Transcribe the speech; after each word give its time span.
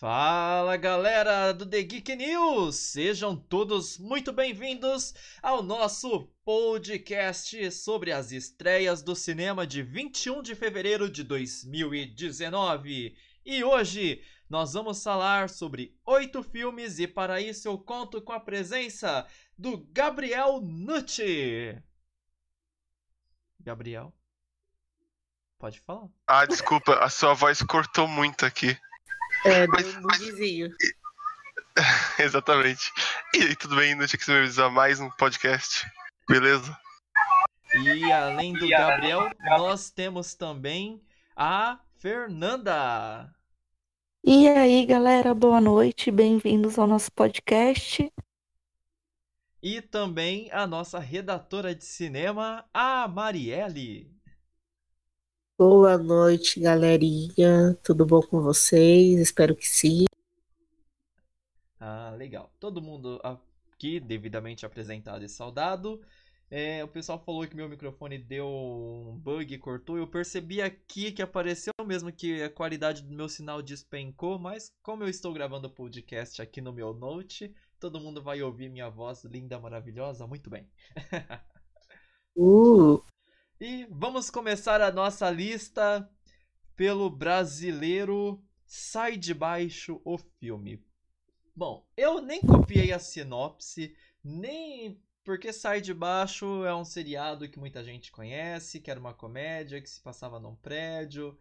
Fala 0.00 0.78
galera 0.78 1.52
do 1.52 1.66
The 1.66 1.82
Geek 1.82 2.16
News! 2.16 2.76
Sejam 2.76 3.36
todos 3.36 3.98
muito 3.98 4.32
bem-vindos 4.32 5.12
ao 5.42 5.62
nosso 5.62 6.26
podcast 6.42 7.70
sobre 7.70 8.10
as 8.10 8.32
estreias 8.32 9.02
do 9.02 9.14
cinema 9.14 9.66
de 9.66 9.82
21 9.82 10.40
de 10.40 10.54
fevereiro 10.54 11.10
de 11.10 11.22
2019. 11.22 13.14
E 13.44 13.62
hoje 13.62 14.24
nós 14.48 14.72
vamos 14.72 15.02
falar 15.02 15.50
sobre 15.50 15.94
oito 16.06 16.42
filmes 16.42 16.98
e 16.98 17.06
para 17.06 17.38
isso 17.38 17.68
eu 17.68 17.76
conto 17.76 18.22
com 18.22 18.32
a 18.32 18.40
presença 18.40 19.26
do 19.58 19.86
Gabriel 19.92 20.62
Nucci. 20.62 21.78
Gabriel, 23.60 24.14
pode 25.58 25.78
falar. 25.80 26.08
Ah, 26.26 26.46
desculpa, 26.46 26.94
a 26.94 27.10
sua 27.10 27.34
voz 27.34 27.60
cortou 27.60 28.08
muito 28.08 28.46
aqui. 28.46 28.74
É, 29.44 29.66
do 29.66 30.00
bugzinho. 30.02 30.70
Exatamente. 32.18 32.90
E 33.34 33.42
aí, 33.42 33.56
tudo 33.56 33.76
bem? 33.76 33.94
Noite 33.94 34.18
que 34.18 34.24
você 34.24 34.32
me 34.32 34.38
avisar 34.38 34.70
mais 34.70 35.00
um 35.00 35.08
podcast. 35.10 35.86
Beleza? 36.28 36.76
E 37.74 38.12
além 38.12 38.52
do 38.52 38.68
Gabriel, 38.68 39.30
nós 39.56 39.90
temos 39.90 40.34
também 40.34 41.02
a 41.34 41.80
Fernanda. 41.96 43.34
E 44.22 44.46
aí, 44.48 44.84
galera, 44.84 45.32
boa 45.32 45.60
noite, 45.60 46.10
bem-vindos 46.10 46.78
ao 46.78 46.86
nosso 46.86 47.10
podcast. 47.12 48.12
E 49.62 49.80
também 49.80 50.50
a 50.52 50.66
nossa 50.66 50.98
redatora 50.98 51.74
de 51.74 51.84
cinema, 51.84 52.68
a 52.74 53.08
Marielle. 53.08 54.19
Boa 55.62 55.98
noite, 55.98 56.58
galerinha. 56.58 57.78
Tudo 57.84 58.06
bom 58.06 58.22
com 58.22 58.40
vocês? 58.40 59.20
Espero 59.20 59.54
que 59.54 59.68
sim. 59.68 60.06
Ah, 61.78 62.14
legal. 62.16 62.50
Todo 62.58 62.80
mundo 62.80 63.20
aqui 63.22 64.00
devidamente 64.00 64.64
apresentado 64.64 65.22
e 65.22 65.28
saudado. 65.28 66.00
É, 66.50 66.82
o 66.82 66.88
pessoal 66.88 67.22
falou 67.22 67.46
que 67.46 67.54
meu 67.54 67.68
microfone 67.68 68.16
deu 68.16 68.46
um 68.48 69.18
bug, 69.22 69.58
cortou. 69.58 69.98
Eu 69.98 70.06
percebi 70.06 70.62
aqui 70.62 71.12
que 71.12 71.20
apareceu 71.20 71.74
mesmo 71.86 72.10
que 72.10 72.42
a 72.42 72.48
qualidade 72.48 73.02
do 73.02 73.14
meu 73.14 73.28
sinal 73.28 73.60
despencou, 73.60 74.38
mas 74.38 74.72
como 74.82 75.04
eu 75.04 75.10
estou 75.10 75.30
gravando 75.30 75.66
o 75.66 75.70
podcast 75.70 76.40
aqui 76.40 76.62
no 76.62 76.72
meu 76.72 76.94
note, 76.94 77.54
todo 77.78 78.00
mundo 78.00 78.22
vai 78.22 78.40
ouvir 78.40 78.70
minha 78.70 78.88
voz 78.88 79.24
linda, 79.24 79.60
maravilhosa, 79.60 80.26
muito 80.26 80.48
bem. 80.48 80.66
Uh, 82.36 83.02
E 83.62 83.86
vamos 83.90 84.30
começar 84.30 84.80
a 84.80 84.90
nossa 84.90 85.30
lista 85.30 86.10
pelo 86.74 87.10
brasileiro 87.10 88.42
Sai 88.64 89.18
de 89.18 89.34
Baixo 89.34 90.00
o 90.02 90.16
filme. 90.16 90.82
Bom, 91.54 91.86
eu 91.94 92.22
nem 92.22 92.40
copiei 92.40 92.90
a 92.90 92.98
sinopse, 92.98 93.94
nem 94.24 94.98
porque 95.22 95.52
Sai 95.52 95.82
de 95.82 95.92
Baixo 95.92 96.64
é 96.64 96.74
um 96.74 96.86
seriado 96.86 97.46
que 97.50 97.58
muita 97.58 97.84
gente 97.84 98.10
conhece, 98.10 98.80
que 98.80 98.90
era 98.90 98.98
uma 98.98 99.12
comédia 99.12 99.78
que 99.78 99.90
se 99.90 100.00
passava 100.00 100.40
num 100.40 100.56
prédio 100.56 101.38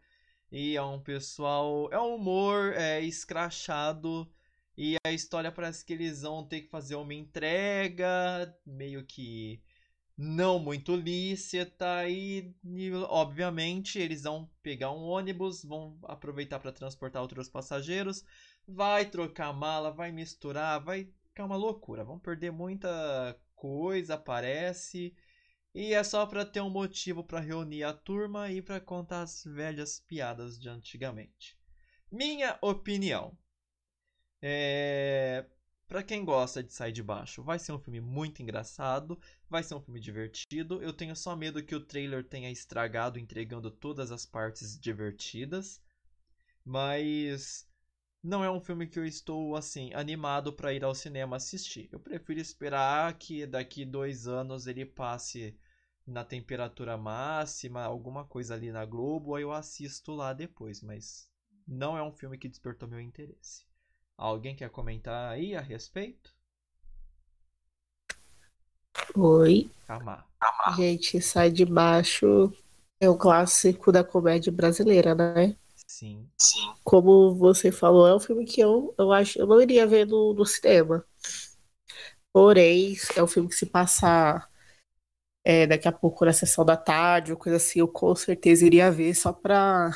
e 0.52 0.75
é 0.75 0.84
um 0.84 1.00
pessoal, 1.00 1.88
é 1.90 2.02
um 2.02 2.16
humor 2.16 2.73
é, 2.73 3.00
escrachado 3.00 4.30
e 4.78 4.97
a 5.06 5.14
história 5.14 5.53
parece 5.53 5.86
que 5.86 5.94
eles 5.94 6.23
vão 6.23 6.45
ter 6.45 6.64
que 6.64 6.70
fazer 6.70 6.95
uma 6.95 7.14
entrega 7.14 8.53
meio 8.66 9.06
que 9.06 9.64
não 10.22 10.59
muito 10.59 10.98
lícita 10.98 12.06
e, 12.09 12.53
e, 12.62 12.92
obviamente 13.08 13.98
eles 13.98 14.23
vão 14.23 14.52
pegar 14.62 14.92
um 14.92 15.02
ônibus, 15.03 15.64
vão 15.64 15.98
aproveitar 16.03 16.59
para 16.59 16.73
transportar 16.73 17.22
outros 17.22 17.48
passageiros, 17.48 18.25
vai 18.67 19.06
trocar 19.06 19.53
mala, 19.53 19.92
vai 19.94 20.12
misturar, 20.12 20.84
vai 20.84 21.09
ficar 21.23 21.45
uma 21.45 21.56
loucura, 21.56 22.03
vão 22.03 22.20
perder 22.20 22.52
muita 22.52 23.40
coisa, 23.56 24.17
parece, 24.17 25.16
e 25.74 25.94
é 25.94 26.03
só 26.03 26.25
para 26.25 26.46
ter 26.46 26.59
um 26.59 26.69
motivo 26.69 27.24
para 27.24 27.40
reunir 27.40 27.86
a 27.86 27.94
turma 27.94 28.51
e 28.51 28.62
para 28.62 28.81
contar 28.81 29.22
as 29.22 29.46
velhas 29.46 30.01
piadas 30.01 30.59
de 30.59 30.68
antigamente. 30.68 31.57
Minha 32.12 32.59
opinião. 32.62 33.38
É... 34.41 35.46
Pra 35.89 36.03
quem 36.03 36.23
gosta 36.23 36.61
de 36.61 36.72
sair 36.72 36.91
de 36.91 37.01
baixo, 37.01 37.41
vai 37.41 37.57
ser 37.57 37.72
um 37.72 37.79
filme 37.79 38.00
muito 38.00 38.44
engraçado, 38.44 39.19
vai 39.50 39.63
ser 39.63 39.73
um 39.73 39.81
filme 39.81 40.00
divertido. 40.00 40.79
Eu 40.83 40.94
tenho 40.94 41.16
só 41.16 41.35
medo 41.35 41.63
que 41.63 41.73
o 41.73 41.83
trailer 41.83 42.23
tenha 42.23 42.51
estragado, 42.51 43.17
entregando 43.17 43.72
todas 43.72 44.11
as 44.11 44.23
partes 44.23 44.79
divertidas. 44.79 45.81
Mas 46.63 47.67
não 48.22 48.44
é 48.44 48.51
um 48.51 48.61
filme 48.61 48.85
que 48.85 49.00
eu 49.00 49.05
estou 49.05 49.55
assim 49.55 49.91
animado 49.95 50.53
para 50.53 50.72
ir 50.72 50.83
ao 50.83 50.94
cinema 50.94 51.38
assistir. 51.38 51.89
Eu 51.91 52.00
prefiro 52.00 52.39
esperar 52.39 53.17
que 53.17 53.47
daqui 53.47 53.83
dois 53.83 54.27
anos 54.27 54.67
ele 54.67 54.85
passe 54.85 55.57
na 56.06 56.23
temperatura 56.23 56.97
máxima, 56.97 57.81
alguma 57.81 58.23
coisa 58.23 58.53
ali 58.53 58.71
na 58.71 58.85
Globo, 58.85 59.33
aí 59.33 59.41
eu 59.41 59.51
assisto 59.51 60.13
lá 60.13 60.33
depois. 60.33 60.83
Mas 60.83 61.27
não 61.67 61.97
é 61.97 62.03
um 62.03 62.11
filme 62.11 62.38
que 62.38 62.47
despertou 62.47 62.88
meu 62.88 63.01
interesse. 63.01 63.69
Alguém 64.19 64.53
quer 64.53 64.69
comentar 64.69 65.31
aí 65.31 65.56
a 65.56 65.62
respeito? 65.62 66.35
oi. 69.16 69.69
Calma. 69.88 70.25
Gente, 70.75 71.22
sai 71.22 71.50
de 71.50 71.63
baixo 71.66 72.52
é 73.00 73.09
um 73.09 73.18
clássico 73.18 73.94
da 73.94 74.03
comédia 74.03 74.52
brasileira, 74.52 75.16
né? 75.16 75.56
Sim. 75.88 76.28
Como 76.84 77.34
você 77.35 77.72
falou, 77.72 78.06
é 78.07 78.13
um 78.13 78.19
filme 78.19 78.46
que 78.46 78.59
eu, 78.59 78.94
eu 78.97 79.12
acho, 79.13 79.40
eu 79.40 79.47
não 79.47 79.62
iria 79.62 79.88
ver 79.88 80.06
no, 80.06 80.34
no 80.34 80.46
cinema. 80.46 81.06
Porém, 82.34 82.96
é 83.16 83.24
um 83.24 83.28
filme 83.28 83.47
que 83.47 83.56
se 83.56 83.66
passar 83.66 84.50
é, 85.44 85.66
daqui 85.68 85.88
a 85.88 85.91
pouco 85.91 86.25
na 86.25 86.34
sessão 86.34 86.66
da 86.66 86.78
tarde, 86.78 87.31
ou 87.31 87.38
coisa 87.38 87.57
assim, 87.57 87.80
eu 87.80 87.88
com 87.88 88.16
certeza 88.16 88.66
iria 88.66 88.91
ver 88.91 89.13
só 89.16 89.34
pra 89.34 89.91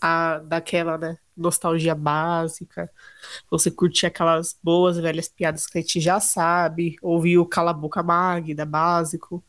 a, 0.00 0.38
daquela, 0.40 0.98
né, 0.98 1.16
nostalgia 1.40 1.94
básica. 1.94 2.90
Você 3.50 3.70
curtir 3.70 4.06
aquelas 4.06 4.58
boas 4.62 4.98
velhas 4.98 5.28
piadas 5.28 5.66
que 5.66 5.78
a 5.78 5.80
gente 5.80 6.00
já 6.00 6.20
sabe, 6.20 6.96
ouvir 7.02 7.38
o 7.38 7.46
Cala 7.46 7.72
a 7.72 7.74
Boca 7.74 8.02
Magda, 8.02 8.66
básico. 8.66 9.44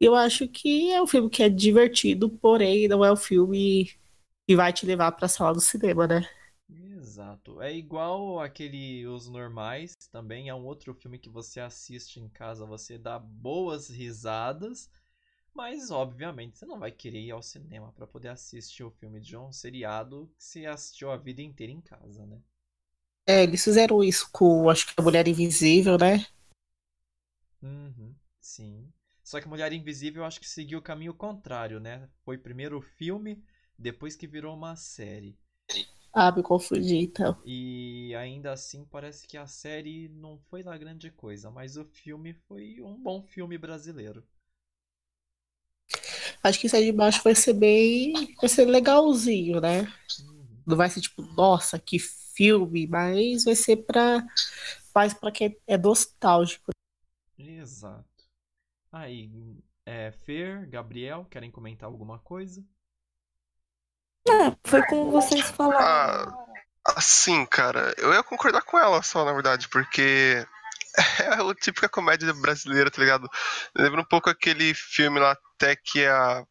Eu 0.00 0.14
acho 0.14 0.48
que 0.48 0.92
é 0.92 1.02
um 1.02 1.06
filme 1.06 1.30
que 1.30 1.42
é 1.42 1.48
divertido, 1.48 2.30
porém 2.30 2.88
não 2.88 3.04
é 3.04 3.12
um 3.12 3.16
filme 3.16 3.90
que 4.48 4.56
vai 4.56 4.72
te 4.72 4.86
levar 4.86 5.12
pra 5.12 5.28
sala 5.28 5.54
do 5.54 5.60
cinema, 5.60 6.06
né? 6.06 6.28
Exato. 6.68 7.60
É 7.60 7.74
igual 7.74 8.40
aquele 8.40 9.06
Os 9.06 9.28
Normais, 9.28 9.94
também 10.10 10.48
é 10.48 10.54
um 10.54 10.64
outro 10.64 10.94
filme 10.94 11.18
que 11.18 11.28
você 11.28 11.60
assiste 11.60 12.20
em 12.20 12.28
casa, 12.28 12.66
você 12.66 12.98
dá 12.98 13.18
boas 13.18 13.88
risadas, 13.88 14.90
mas 15.56 15.90
obviamente 15.90 16.58
você 16.58 16.66
não 16.66 16.78
vai 16.78 16.92
querer 16.92 17.20
ir 17.20 17.30
ao 17.32 17.42
cinema 17.42 17.90
para 17.92 18.06
poder 18.06 18.28
assistir 18.28 18.84
o 18.84 18.90
filme 18.92 19.20
de 19.20 19.36
um 19.36 19.50
seriado 19.50 20.30
que 20.36 20.44
você 20.44 20.66
assistiu 20.66 21.10
a 21.10 21.16
vida 21.16 21.42
inteira 21.42 21.72
em 21.72 21.80
casa, 21.80 22.26
né? 22.26 22.40
É, 23.28 23.42
eles 23.42 23.62
fizeram 23.62 24.02
isso 24.04 24.28
com, 24.32 24.68
acho 24.70 24.86
que 24.86 24.94
a 24.96 25.02
Mulher 25.02 25.26
Invisível, 25.28 25.96
né? 25.98 26.24
Uhum, 27.62 28.14
sim. 28.40 28.90
Só 29.22 29.40
que 29.40 29.48
Mulher 29.48 29.70
Invisível 29.72 30.24
acho 30.24 30.40
que 30.40 30.48
seguiu 30.48 30.78
o 30.78 30.82
caminho 30.82 31.12
contrário, 31.12 31.78
né? 31.80 32.08
Foi 32.24 32.38
primeiro 32.38 32.78
o 32.78 32.82
filme, 32.82 33.44
depois 33.78 34.16
que 34.16 34.26
virou 34.26 34.54
uma 34.54 34.74
série. 34.76 35.36
Ah, 36.12 36.32
me 36.32 36.42
confundi, 36.42 36.96
então. 36.96 37.36
E 37.42 38.14
ainda 38.14 38.52
assim 38.52 38.84
parece 38.84 39.26
que 39.26 39.38
a 39.38 39.46
série 39.46 40.06
não 40.10 40.38
foi 40.50 40.62
lá 40.62 40.76
grande 40.76 41.10
coisa, 41.10 41.50
mas 41.50 41.78
o 41.78 41.84
filme 41.86 42.34
foi 42.34 42.80
um 42.82 42.94
bom 43.02 43.22
filme 43.22 43.56
brasileiro. 43.56 44.22
Acho 46.46 46.60
que 46.60 46.68
Sai 46.68 46.84
de 46.84 46.92
Baixo 46.92 47.22
vai 47.24 47.34
ser 47.34 47.54
bem. 47.54 48.34
Vai 48.40 48.48
ser 48.48 48.66
legalzinho, 48.66 49.60
né? 49.60 49.92
Não 50.64 50.76
vai 50.76 50.88
ser 50.88 51.00
tipo, 51.00 51.22
nossa, 51.22 51.76
que 51.76 51.98
filme, 51.98 52.86
mas 52.86 53.44
vai 53.44 53.56
ser 53.56 53.78
pra. 53.78 54.24
Mais 54.94 55.12
pra 55.12 55.32
quem 55.32 55.58
é 55.66 55.76
nostálgico. 55.76 56.70
Exato. 57.36 58.06
Aí, 58.92 59.30
é, 59.84 60.12
Fer, 60.12 60.68
Gabriel, 60.68 61.26
querem 61.28 61.50
comentar 61.50 61.88
alguma 61.88 62.20
coisa? 62.20 62.64
É, 64.28 64.56
foi 64.64 64.86
como 64.86 65.10
vocês 65.10 65.50
falaram. 65.50 65.84
Ah, 65.84 66.46
assim, 66.96 67.44
cara, 67.46 67.92
eu 67.98 68.12
ia 68.12 68.22
concordar 68.22 68.62
com 68.62 68.78
ela 68.78 69.02
só, 69.02 69.24
na 69.24 69.32
verdade, 69.32 69.68
porque 69.68 70.46
é 71.22 71.50
a 71.50 71.54
típica 71.54 71.88
comédia 71.88 72.32
brasileira, 72.34 72.90
tá 72.90 73.00
ligado? 73.00 73.28
Lembra 73.74 74.00
um 74.00 74.04
pouco 74.04 74.30
aquele 74.30 74.74
filme 74.74 75.20
lá, 75.20 75.36
até 75.54 75.76
que 75.76 76.04
a. 76.06 76.44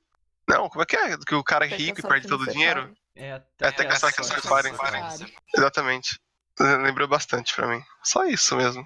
Não, 0.48 0.70
como 0.70 0.84
é 0.84 0.86
que 0.86 0.96
é? 0.96 1.18
Que 1.18 1.36
o 1.36 1.44
cara 1.44 1.66
é 1.66 1.68
Até 1.68 1.78
que 1.78 1.84
rico 1.84 2.02
a 2.02 2.06
e 2.06 2.10
perde 2.10 2.28
todo 2.28 2.42
o 2.42 2.52
dinheiro? 2.52 2.96
É 3.16 3.42
É 3.60 3.68
até 3.68 3.86
que 3.86 3.94
a 3.94 3.96
sorte 3.96 4.20
nos 4.20 4.28
separe. 4.28 4.72
Exatamente. 5.56 6.20
Lembrou 6.60 7.08
bastante 7.08 7.56
pra 7.56 7.68
mim. 7.68 7.82
Só 8.04 8.26
isso 8.26 8.56
mesmo. 8.56 8.86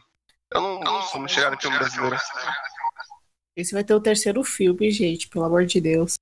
Eu 0.51 0.61
não, 0.61 0.79
não 0.79 1.01
sou 1.03 1.19
muito 1.19 1.33
chegado 1.33 1.55
em 1.55 1.59
filme 1.59 1.77
brasileiro. 1.77 2.17
Esse 3.55 3.73
vai 3.73 3.83
ter 3.83 3.93
o 3.93 4.01
terceiro 4.01 4.43
filme, 4.43 4.89
gente, 4.89 5.27
pelo 5.27 5.45
amor 5.45 5.65
de 5.65 5.81
Deus. 5.81 6.15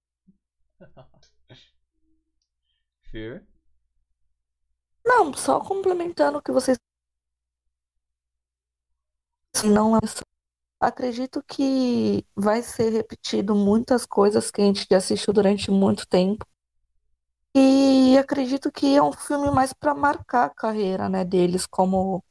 Fer? 3.12 3.46
Não, 5.06 5.34
só 5.34 5.60
complementando 5.60 6.40
o 6.40 6.42
que 6.42 6.52
vocês. 6.52 6.78
Não 9.64 9.96
é 9.98 10.00
só- 10.08 10.22
Acredito 10.82 11.44
que 11.48 12.26
vai 12.36 12.62
ser 12.64 12.92
repetido 12.92 13.56
muitas 13.56 14.06
coisas 14.06 14.52
que 14.52 14.62
a 14.62 14.66
gente 14.66 14.88
já 14.90 14.98
assistiu 14.98 15.34
durante 15.34 15.72
muito 15.72 16.08
tempo. 16.08 16.46
E 17.56 18.18
acredito 18.18 18.72
que 18.72 18.96
é 18.96 19.02
um 19.02 19.12
filme 19.12 19.50
mais 19.52 19.74
para 19.74 19.94
marcar 19.96 20.46
a 20.46 20.50
carreira, 20.50 21.10
né, 21.10 21.26
deles, 21.26 21.66
como, 21.66 22.24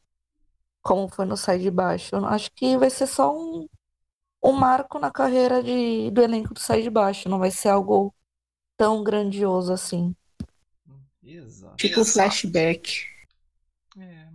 como 0.83 1.09
foi 1.09 1.27
no 1.27 1.37
Sai 1.37 1.59
de 1.61 1.71
Baixo. 1.71 2.17
Eu 2.17 2.27
acho 2.27 2.51
que 2.55 2.77
vai 2.79 2.91
ser 2.91 3.07
só 3.07 3.35
um, 3.37 3.69
um 4.45 4.53
marco 4.53 4.99
na 4.99 5.11
carreira 5.13 5.63
de, 5.63 6.11
do 6.13 6.23
elenco 6.23 6.55
do 6.55 6.61
Sai 6.61 6.83
de 6.83 6.91
Baixo. 6.91 7.29
Não 7.29 7.39
vai 7.41 7.51
ser 7.53 7.71
algo 7.71 8.15
tão 8.77 9.05
grandioso 9.05 9.73
assim. 9.73 10.15
Exato. 11.23 11.77
Tipo 11.77 12.05
flashback. 12.05 13.07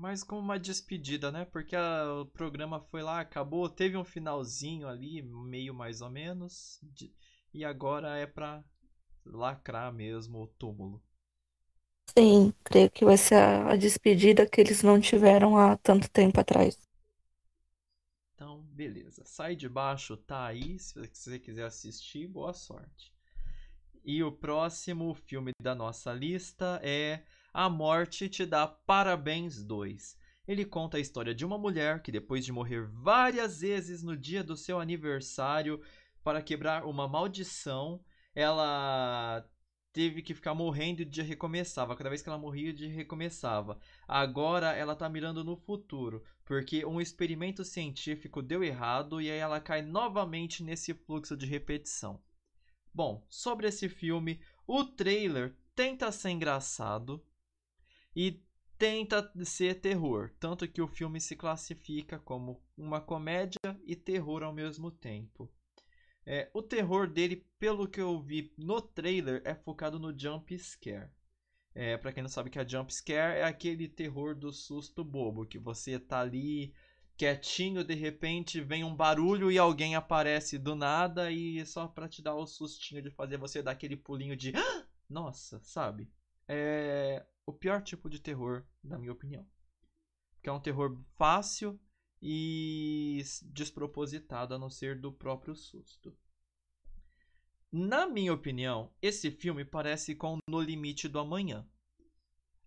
Mas 0.01 0.23
como 0.23 0.41
uma 0.41 0.59
despedida, 0.59 1.31
né? 1.31 1.45
Porque 1.45 1.75
a- 1.75 2.21
o 2.21 2.25
programa 2.25 2.81
foi 2.81 3.01
lá, 3.03 3.19
acabou, 3.21 3.69
teve 3.69 3.95
um 3.95 4.03
finalzinho 4.03 4.87
ali, 4.87 5.21
meio 5.21 5.73
mais 5.73 6.01
ou 6.01 6.09
menos, 6.09 6.79
de- 6.83 7.13
e 7.53 7.63
agora 7.63 8.17
é 8.17 8.25
pra 8.25 8.63
lacrar 9.25 9.93
mesmo 9.93 10.39
o 10.43 10.47
túmulo. 10.47 11.03
Sim, 12.17 12.53
creio 12.63 12.89
que 12.89 13.03
vai 13.03 13.17
ser 13.17 13.35
a, 13.35 13.71
a 13.71 13.75
despedida 13.75 14.45
que 14.47 14.61
eles 14.61 14.81
não 14.81 14.97
tiveram 14.99 15.57
há 15.57 15.75
tanto 15.77 16.09
tempo 16.09 16.39
atrás. 16.39 16.77
Então, 18.35 18.61
beleza. 18.73 19.23
Sai 19.25 19.55
de 19.55 19.69
baixo, 19.69 20.17
tá 20.17 20.45
aí. 20.47 20.77
Se 20.79 20.95
você 21.07 21.39
quiser 21.39 21.65
assistir, 21.65 22.27
boa 22.27 22.53
sorte. 22.53 23.13
E 24.05 24.23
o 24.23 24.31
próximo 24.31 25.13
filme 25.15 25.51
da 25.61 25.75
nossa 25.75 26.13
lista 26.13 26.79
é 26.83 27.23
A 27.53 27.69
Morte 27.69 28.29
Te 28.29 28.45
Dá 28.45 28.65
Parabéns 28.65 29.61
2. 29.61 30.17
Ele 30.47 30.63
conta 30.63 30.95
a 30.95 30.99
história 31.01 31.35
de 31.35 31.45
uma 31.45 31.57
mulher 31.57 32.01
que, 32.01 32.09
depois 32.09 32.45
de 32.45 32.51
morrer 32.53 32.87
várias 32.87 33.59
vezes 33.59 34.01
no 34.01 34.15
dia 34.15 34.41
do 34.41 34.55
seu 34.55 34.79
aniversário 34.79 35.81
para 36.23 36.41
quebrar 36.41 36.85
uma 36.85 37.09
maldição, 37.09 38.01
ela 38.33 39.45
teve 39.91 40.21
que 40.21 40.33
ficar 40.33 40.55
morrendo 40.55 41.01
e 41.01 41.05
dia 41.05 41.25
recomeçava. 41.25 41.93
Cada 41.93 42.09
vez 42.09 42.21
que 42.21 42.29
ela 42.29 42.37
morria, 42.37 42.71
dia 42.71 42.89
recomeçava. 42.89 43.77
Agora 44.07 44.71
ela 44.71 44.95
tá 44.95 45.09
mirando 45.09 45.43
no 45.43 45.57
futuro 45.57 46.23
porque 46.45 46.85
um 46.85 47.01
experimento 47.01 47.65
científico 47.65 48.41
deu 48.41 48.63
errado 48.63 49.19
e 49.19 49.29
aí 49.29 49.37
ela 49.37 49.59
cai 49.59 49.81
novamente 49.81 50.63
nesse 50.63 50.93
fluxo 50.93 51.35
de 51.35 51.45
repetição. 51.45 52.23
Bom, 52.93 53.25
sobre 53.29 53.67
esse 53.67 53.89
filme, 53.89 54.39
o 54.65 54.85
trailer 54.85 55.53
tenta 55.75 56.09
ser 56.13 56.29
engraçado 56.29 57.21
e 58.15 58.41
tenta 58.77 59.31
ser 59.45 59.79
terror, 59.79 60.31
tanto 60.39 60.67
que 60.67 60.81
o 60.81 60.87
filme 60.87 61.21
se 61.21 61.35
classifica 61.35 62.17
como 62.19 62.61
uma 62.75 62.99
comédia 62.99 63.59
e 63.85 63.95
terror 63.95 64.43
ao 64.43 64.51
mesmo 64.51 64.89
tempo. 64.89 65.51
É, 66.25 66.49
o 66.53 66.61
terror 66.61 67.07
dele, 67.07 67.45
pelo 67.59 67.87
que 67.87 68.01
eu 68.01 68.19
vi 68.19 68.53
no 68.57 68.81
trailer, 68.81 69.41
é 69.45 69.55
focado 69.55 69.99
no 69.99 70.17
jump 70.17 70.57
scare. 70.57 71.09
É, 71.73 71.95
para 71.97 72.11
quem 72.11 72.21
não 72.21 72.29
sabe 72.29 72.49
que 72.49 72.59
a 72.59 72.67
jump 72.67 72.93
scare 72.93 73.39
é 73.39 73.43
aquele 73.43 73.87
terror 73.87 74.35
do 74.35 74.51
susto 74.51 75.03
bobo, 75.03 75.45
que 75.45 75.57
você 75.57 75.99
tá 75.99 76.19
ali 76.19 76.73
quietinho, 77.15 77.83
de 77.83 77.93
repente 77.93 78.59
vem 78.61 78.83
um 78.83 78.95
barulho 78.95 79.51
e 79.51 79.57
alguém 79.59 79.95
aparece 79.95 80.57
do 80.57 80.75
nada 80.75 81.31
e 81.31 81.63
só 81.67 81.87
pra 81.87 82.09
te 82.09 82.21
dar 82.21 82.33
o 82.33 82.47
sustinho 82.47 83.01
de 83.01 83.11
fazer 83.11 83.37
você 83.37 83.61
dar 83.61 83.71
aquele 83.71 83.95
pulinho 83.95 84.35
de 84.35 84.53
"Ah!" 84.55 84.85
nossa, 85.07 85.59
sabe? 85.63 86.09
É 86.47 87.23
o 87.45 87.53
pior 87.53 87.81
tipo 87.81 88.09
de 88.09 88.19
terror, 88.19 88.63
na 88.83 88.97
minha 88.97 89.11
opinião. 89.11 89.45
Que 90.41 90.49
é 90.49 90.51
um 90.51 90.59
terror 90.59 90.97
fácil 91.17 91.79
e 92.21 93.23
despropositado 93.45 94.53
a 94.53 94.59
não 94.59 94.69
ser 94.69 94.99
do 94.99 95.11
próprio 95.11 95.55
susto. 95.55 96.15
Na 97.71 98.05
minha 98.05 98.33
opinião, 98.33 98.91
esse 99.01 99.31
filme 99.31 99.63
parece 99.63 100.13
com 100.13 100.37
No 100.49 100.61
Limite 100.61 101.07
do 101.07 101.19
Amanhã. 101.19 101.65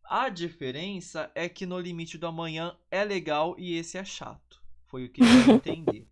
A 0.02 0.28
diferença 0.28 1.30
é 1.34 1.48
que 1.48 1.66
No 1.66 1.78
Limite 1.78 2.18
do 2.18 2.26
Amanhã 2.26 2.76
é 2.90 3.04
legal 3.04 3.54
e 3.58 3.74
esse 3.76 3.98
é 3.98 4.04
chato. 4.04 4.62
Foi 4.86 5.04
o 5.04 5.10
que 5.10 5.20
eu 5.20 5.26
entender. 5.56 6.08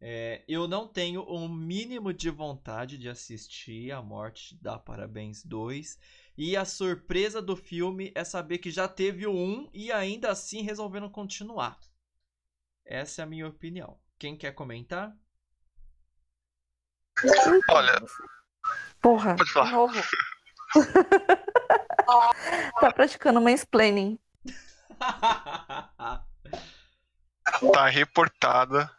É, 0.00 0.42
eu 0.48 0.66
não 0.66 0.88
tenho 0.88 1.22
um 1.32 1.48
mínimo 1.48 2.12
de 2.12 2.28
vontade 2.28 2.98
de 2.98 3.08
assistir 3.08 3.92
A 3.92 4.02
Morte 4.02 4.56
da 4.56 4.76
Parabéns 4.76 5.44
2. 5.44 5.96
E 6.36 6.56
a 6.56 6.64
surpresa 6.64 7.42
do 7.42 7.54
filme 7.56 8.10
é 8.14 8.24
saber 8.24 8.58
que 8.58 8.70
já 8.70 8.88
teve 8.88 9.26
o 9.26 9.32
1 9.32 9.70
e 9.72 9.92
ainda 9.92 10.30
assim 10.30 10.62
resolveram 10.62 11.08
continuar. 11.10 11.78
Essa 12.84 13.22
é 13.22 13.24
a 13.24 13.26
minha 13.26 13.46
opinião. 13.46 13.98
Quem 14.18 14.36
quer 14.36 14.52
comentar? 14.52 15.14
Olha, 17.70 18.02
Porra, 19.00 19.36
Pode 19.36 19.52
falar. 19.52 19.66
de 19.66 19.72
novo. 19.72 20.02
Tá 22.80 22.92
praticando 22.92 23.40
mansplaining. 23.40 24.18
tá 27.72 27.86
reportada. 27.88 28.90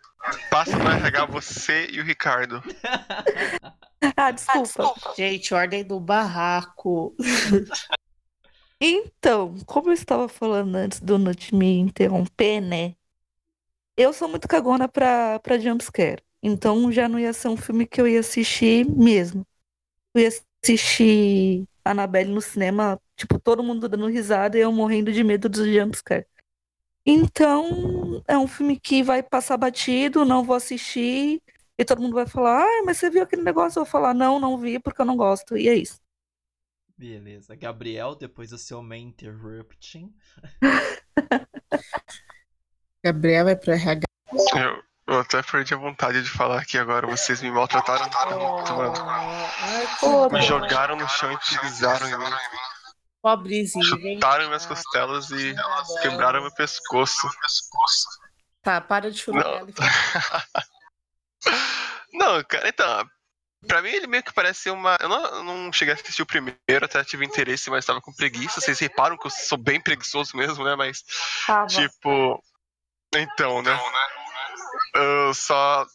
Passa 0.50 0.77
no 0.77 0.89
RH 0.89 1.25
você 1.25 1.88
e 1.91 2.00
o 2.00 2.03
Ricardo. 2.03 2.62
Ah, 4.17 4.31
desculpa. 4.31 5.13
Gente, 5.15 5.53
ordem 5.53 5.83
do 5.83 6.00
barraco. 6.00 7.15
Então, 8.79 9.55
como 9.65 9.89
eu 9.89 9.94
estava 9.94 10.27
falando 10.27 10.75
antes 10.75 11.00
do 11.00 11.17
Nut 11.17 11.55
me 11.55 11.77
interromper, 11.79 12.59
né? 12.59 12.95
Eu 13.95 14.11
sou 14.11 14.27
muito 14.27 14.47
cagona 14.47 14.88
pra, 14.88 15.39
pra 15.39 15.57
jumpscare. 15.57 16.21
Então 16.41 16.91
já 16.91 17.07
não 17.07 17.17
ia 17.17 17.31
ser 17.31 17.47
um 17.47 17.55
filme 17.55 17.88
que 17.88 18.01
eu 18.01 18.07
ia 18.07 18.19
assistir 18.19 18.85
mesmo. 18.85 19.45
Eu 20.13 20.23
ia 20.23 20.29
assistir 20.63 21.63
Annabelle 21.85 22.31
no 22.31 22.41
cinema, 22.41 22.99
tipo, 23.15 23.39
todo 23.39 23.63
mundo 23.63 23.88
dando 23.88 24.07
risada 24.07 24.57
e 24.57 24.61
eu 24.61 24.71
morrendo 24.71 25.11
de 25.11 25.23
medo 25.23 25.47
dos 25.47 25.65
jumpscare. 25.65 26.25
Então, 27.06 28.23
é 28.27 28.38
um 28.38 28.47
filme 28.47 28.79
que 28.79 29.03
vai 29.03 29.21
passar 29.21 29.57
batido, 29.57 30.23
não 30.23 30.44
vou 30.44 30.56
assistir, 30.56 31.41
e 31.77 31.83
todo 31.83 32.01
mundo 32.01 32.13
vai 32.13 32.27
falar, 32.27 32.63
ah, 32.63 32.83
mas 32.85 32.97
você 32.97 33.09
viu 33.09 33.23
aquele 33.23 33.41
negócio? 33.41 33.79
Eu 33.79 33.83
vou 33.83 33.91
falar, 33.91 34.13
não, 34.13 34.39
não 34.39 34.57
vi 34.57 34.79
porque 34.79 35.01
eu 35.01 35.05
não 35.05 35.17
gosto. 35.17 35.57
E 35.57 35.67
é 35.67 35.73
isso. 35.73 35.99
Beleza. 36.95 37.55
Gabriel, 37.55 38.15
depois 38.15 38.51
do 38.51 38.57
seu 38.57 38.83
main 38.83 39.07
interrupting. 39.07 40.13
Gabriel 43.03 43.45
vai 43.45 43.56
pro 43.56 43.73
RH. 43.73 44.06
Eu, 44.56 44.83
eu 45.07 45.19
até 45.19 45.42
perdi 45.42 45.73
a 45.73 45.77
vontade 45.77 46.21
de 46.21 46.30
falar 46.30 46.61
aqui 46.61 46.77
agora. 46.77 47.07
Vocês 47.07 47.42
me 47.42 47.51
maltrataram 47.51 48.06
muito, 48.06 48.73
mano. 48.73 48.94
Pô, 49.99 50.30
Me 50.30 50.42
jogaram 50.44 50.95
no 50.95 51.09
chão 51.09 51.31
e 51.31 51.37
pisaram 51.59 52.07
em 52.07 52.18
mim. 52.18 52.35
Pobrezinho. 53.21 53.83
Chutaram 53.83 54.47
minhas 54.47 54.65
costelas 54.65 55.30
e 55.31 55.56
quebraram 56.01 56.42
meu 56.42 56.53
pescoço. 56.53 57.27
Tá, 58.61 58.80
para 58.80 59.11
de 59.11 59.18
chorar. 59.18 59.65
Não. 62.14 62.44
Cara, 62.44 62.69
então. 62.69 63.09
Pra 63.66 63.81
mim 63.81 63.90
ele 63.90 64.07
meio 64.07 64.23
que 64.23 64.33
parece 64.33 64.64
ser 64.64 64.71
uma. 64.71 64.97
Eu 65.00 65.07
não, 65.07 65.26
eu 65.26 65.44
não 65.44 65.73
cheguei 65.73 65.94
a 65.94 65.95
assistir 65.95 66.21
o 66.21 66.26
primeiro, 66.26 66.57
até 66.69 67.04
tive 67.04 67.26
interesse, 67.26 67.69
mas 67.69 67.85
tava 67.85 68.02
com 68.02 68.14
preguiça. 68.14 68.59
Vocês 68.59 68.78
reparam 68.80 69.18
que 69.18 69.26
eu 69.26 69.31
sou 69.31 69.57
bem 69.57 69.80
preguiçoso 69.80 70.35
mesmo, 70.35 70.64
né? 70.66 70.76
Mas, 70.76 71.04
Tava. 71.47 71.68
tipo. 71.68 72.44
Então, 73.16 73.62
né? 73.62 73.80
Eu 74.94 75.33
só. 75.33 75.85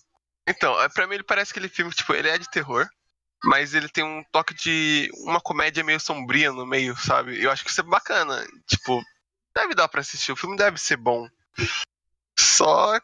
Então, 0.48 0.80
é, 0.80 0.88
pra 0.88 1.06
mim 1.06 1.16
ele 1.16 1.24
parece 1.24 1.50
aquele 1.50 1.68
filme, 1.68 1.92
tipo, 1.92 2.14
ele 2.14 2.28
é 2.28 2.38
de 2.38 2.48
terror, 2.50 2.88
mas 3.44 3.74
ele 3.74 3.88
tem 3.88 4.02
um 4.02 4.24
toque 4.32 4.54
de 4.54 5.10
uma 5.24 5.40
comédia 5.40 5.84
meio 5.84 6.00
sombria 6.00 6.50
no 6.50 6.64
meio, 6.64 6.96
sabe? 6.96 7.42
Eu 7.42 7.50
acho 7.50 7.62
que 7.64 7.70
isso 7.70 7.82
é 7.82 7.84
bacana. 7.84 8.46
Tipo, 8.66 9.02
deve 9.54 9.74
dar 9.74 9.88
pra 9.88 10.00
assistir, 10.00 10.32
o 10.32 10.36
filme 10.36 10.56
deve 10.56 10.78
ser 10.78 10.96
bom. 10.96 11.28
Só 12.38 12.98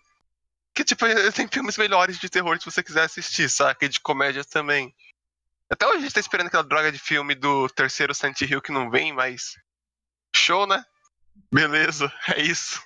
que, 0.75 0.85
tipo, 0.85 1.05
tem 1.35 1.49
filmes 1.49 1.79
melhores 1.79 2.19
de 2.19 2.29
terror 2.29 2.59
se 2.59 2.65
você 2.65 2.83
quiser 2.83 3.05
assistir, 3.05 3.49
saca? 3.49 3.87
E 3.87 3.89
de 3.89 4.01
comédia 4.01 4.45
também. 4.45 4.95
Até 5.71 5.87
hoje 5.87 5.99
a 5.99 6.01
gente 6.03 6.15
tá 6.15 6.21
esperando 6.21 6.49
aquela 6.49 6.65
droga 6.65 6.93
de 6.93 6.99
filme 6.99 7.35
do 7.35 7.69
terceiro 7.69 8.15
Silent 8.15 8.41
Hill 8.43 8.61
que 8.61 8.73
não 8.73 8.91
vem, 8.91 9.13
mas. 9.13 9.55
Show, 10.35 10.67
né? 10.67 10.85
Beleza, 11.53 12.13
é 12.37 12.43
isso. 12.43 12.83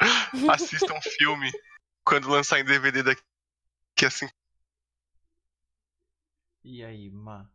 Assista 0.50 0.92
um 0.92 1.02
filme 1.02 1.50
quando 2.04 2.28
lançar 2.28 2.60
em 2.60 2.64
DVD 2.64 3.02
daqui 3.02 3.22
a 4.04 4.10
cinco 4.10 4.32
E 6.62 6.82
aí, 6.82 7.10
Ma? 7.10 7.50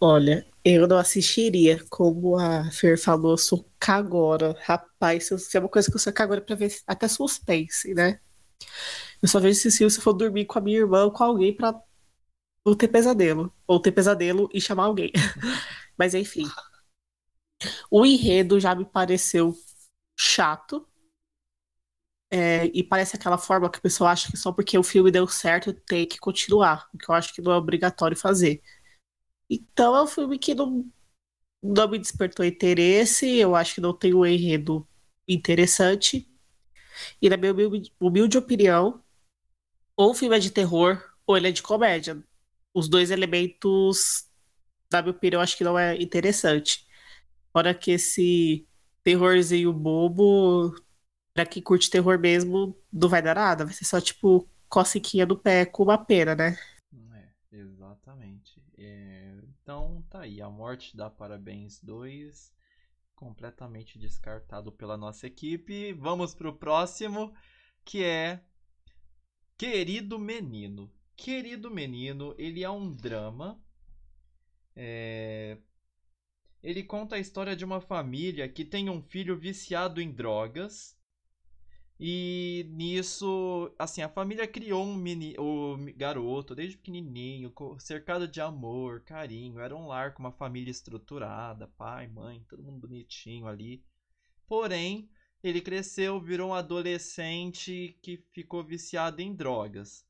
Olha, 0.00 0.46
eu 0.64 0.86
não 0.86 0.98
assistiria, 0.98 1.84
como 1.88 2.36
a 2.38 2.70
Fer 2.70 2.98
falou, 3.00 3.32
eu 3.32 3.38
sou 3.38 3.68
cagora. 3.78 4.56
Rapaz, 4.62 5.26
se 5.26 5.38
se 5.38 5.56
é 5.56 5.60
uma 5.60 5.68
coisa 5.68 5.88
que 5.90 5.96
eu 5.96 6.00
sou 6.00 6.12
cagora 6.12 6.40
pra 6.40 6.54
ver 6.56 6.72
até 6.86 7.08
suspense, 7.08 7.94
né? 7.94 8.20
Eu 9.22 9.28
só 9.28 9.40
vejo 9.40 9.60
filme 9.60 9.90
se 9.90 9.98
eu 9.98 10.02
for 10.02 10.12
dormir 10.12 10.46
com 10.46 10.58
a 10.58 10.62
minha 10.62 10.78
irmã 10.78 11.04
ou 11.04 11.12
com 11.12 11.24
alguém 11.24 11.54
pra 11.54 11.74
não 12.66 12.76
ter 12.76 12.88
pesadelo. 12.88 13.52
Ou 13.66 13.80
ter 13.80 13.92
pesadelo 13.92 14.48
e 14.54 14.60
chamar 14.60 14.84
alguém. 14.84 15.12
Mas 15.98 16.14
enfim. 16.14 16.44
O 17.90 18.04
enredo 18.04 18.58
já 18.60 18.74
me 18.74 18.84
pareceu 18.84 19.54
chato. 20.16 20.86
É, 22.30 22.66
e 22.74 22.84
parece 22.84 23.16
aquela 23.16 23.38
forma 23.38 23.70
que 23.70 23.78
a 23.78 23.80
pessoa 23.82 24.10
acha 24.10 24.30
que 24.30 24.36
só 24.36 24.52
porque 24.52 24.76
o 24.76 24.82
filme 24.82 25.10
deu 25.10 25.26
certo 25.26 25.72
tem 25.72 26.06
que 26.06 26.18
continuar, 26.18 26.86
o 26.92 26.98
que 26.98 27.10
eu 27.10 27.14
acho 27.14 27.32
que 27.34 27.40
não 27.40 27.52
é 27.52 27.56
obrigatório 27.56 28.16
fazer. 28.16 28.60
Então 29.48 29.96
é 29.96 30.02
um 30.02 30.06
filme 30.06 30.38
que 30.38 30.54
não, 30.54 30.84
não 31.62 31.88
me 31.88 31.98
despertou 31.98 32.44
interesse, 32.44 33.26
eu 33.36 33.54
acho 33.54 33.76
que 33.76 33.80
não 33.80 33.92
tem 33.92 34.14
um 34.14 34.26
enredo 34.26 34.86
interessante. 35.26 36.30
E 37.20 37.28
na 37.28 37.36
minha 37.36 37.52
humilde, 37.52 37.92
humilde 38.00 38.38
opinião, 38.38 39.02
ou 39.96 40.10
o 40.10 40.14
filme 40.14 40.36
é 40.36 40.38
de 40.38 40.50
terror 40.50 41.02
ou 41.26 41.36
ele 41.36 41.48
é 41.48 41.52
de 41.52 41.62
comédia. 41.62 42.22
Os 42.72 42.88
dois 42.88 43.10
elementos, 43.10 44.28
na 44.92 45.02
minha 45.02 45.12
opinião, 45.12 45.40
acho 45.40 45.56
que 45.56 45.64
não 45.64 45.78
é 45.78 46.00
interessante. 46.00 46.86
Fora 47.52 47.74
que 47.74 47.90
esse 47.92 48.66
terrorzinho 49.02 49.72
bobo, 49.72 50.74
pra 51.34 51.46
quem 51.46 51.62
curte 51.62 51.90
terror 51.90 52.18
mesmo, 52.18 52.76
não 52.92 53.08
vai 53.08 53.22
dar 53.22 53.34
nada. 53.34 53.64
Vai 53.64 53.74
ser 53.74 53.84
só 53.84 54.00
tipo 54.00 54.48
cocequinha 54.68 55.26
do 55.26 55.36
pé 55.36 55.64
com 55.66 55.82
uma 55.82 55.98
pena, 55.98 56.34
né? 56.34 56.56
É, 57.14 57.56
exatamente. 57.56 58.62
É, 58.76 59.17
então 59.68 60.02
tá 60.08 60.20
aí, 60.20 60.40
a 60.40 60.48
morte 60.48 60.96
dá 60.96 61.10
parabéns 61.10 61.78
2, 61.82 62.50
completamente 63.14 63.98
descartado 63.98 64.72
pela 64.72 64.96
nossa 64.96 65.26
equipe. 65.26 65.92
Vamos 65.92 66.34
pro 66.34 66.56
próximo, 66.56 67.34
que 67.84 68.02
é 68.02 68.42
Querido 69.58 70.18
Menino. 70.18 70.90
Querido 71.14 71.70
Menino, 71.70 72.34
ele 72.38 72.64
é 72.64 72.70
um 72.70 72.90
drama. 72.90 73.62
É... 74.74 75.58
Ele 76.62 76.82
conta 76.82 77.16
a 77.16 77.20
história 77.20 77.54
de 77.54 77.62
uma 77.62 77.82
família 77.82 78.48
que 78.48 78.64
tem 78.64 78.88
um 78.88 79.02
filho 79.02 79.36
viciado 79.36 80.00
em 80.00 80.10
drogas. 80.10 80.97
E 82.00 82.64
nisso, 82.70 83.72
assim, 83.76 84.02
a 84.02 84.08
família 84.08 84.46
criou 84.46 84.84
um 84.84 84.94
mini, 84.94 85.34
o 85.36 85.76
garoto 85.96 86.54
desde 86.54 86.76
pequenininho, 86.76 87.52
cercado 87.80 88.28
de 88.28 88.40
amor, 88.40 89.00
carinho. 89.00 89.58
Era 89.58 89.74
um 89.74 89.88
lar 89.88 90.14
com 90.14 90.22
uma 90.22 90.30
família 90.30 90.70
estruturada, 90.70 91.66
pai, 91.76 92.06
mãe, 92.06 92.44
todo 92.48 92.62
mundo 92.62 92.86
bonitinho 92.86 93.48
ali. 93.48 93.82
Porém, 94.46 95.10
ele 95.42 95.60
cresceu, 95.60 96.20
virou 96.20 96.50
um 96.50 96.54
adolescente 96.54 97.98
que 98.00 98.16
ficou 98.32 98.62
viciado 98.62 99.20
em 99.20 99.34
drogas. 99.34 100.06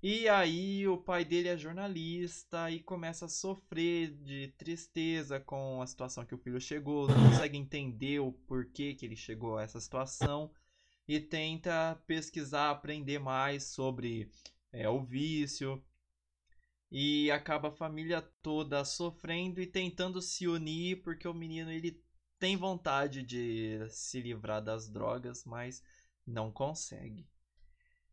E 0.00 0.28
aí 0.28 0.86
o 0.86 0.98
pai 0.98 1.24
dele 1.24 1.48
é 1.48 1.56
jornalista 1.56 2.70
e 2.70 2.80
começa 2.80 3.24
a 3.24 3.28
sofrer 3.28 4.12
de 4.22 4.54
tristeza 4.56 5.40
com 5.40 5.82
a 5.82 5.86
situação 5.88 6.24
que 6.24 6.34
o 6.34 6.38
filho 6.38 6.60
chegou, 6.60 7.08
não 7.08 7.30
consegue 7.30 7.58
entender 7.58 8.20
o 8.20 8.30
porquê 8.30 8.94
que 8.94 9.04
ele 9.04 9.16
chegou 9.16 9.56
a 9.56 9.62
essa 9.62 9.80
situação 9.80 10.52
e 11.08 11.20
tenta 11.20 12.00
pesquisar, 12.06 12.70
aprender 12.70 13.18
mais 13.18 13.64
sobre 13.64 14.30
é, 14.72 14.88
o 14.88 15.02
vício. 15.04 15.82
E 16.90 17.30
acaba 17.30 17.68
a 17.68 17.72
família 17.72 18.22
toda 18.42 18.84
sofrendo 18.84 19.60
e 19.60 19.66
tentando 19.66 20.22
se 20.22 20.46
unir 20.46 21.02
porque 21.02 21.26
o 21.26 21.34
menino 21.34 21.70
ele 21.70 22.02
tem 22.38 22.56
vontade 22.56 23.22
de 23.22 23.86
se 23.90 24.20
livrar 24.20 24.62
das 24.62 24.88
drogas, 24.88 25.44
mas 25.44 25.82
não 26.26 26.50
consegue. 26.52 27.28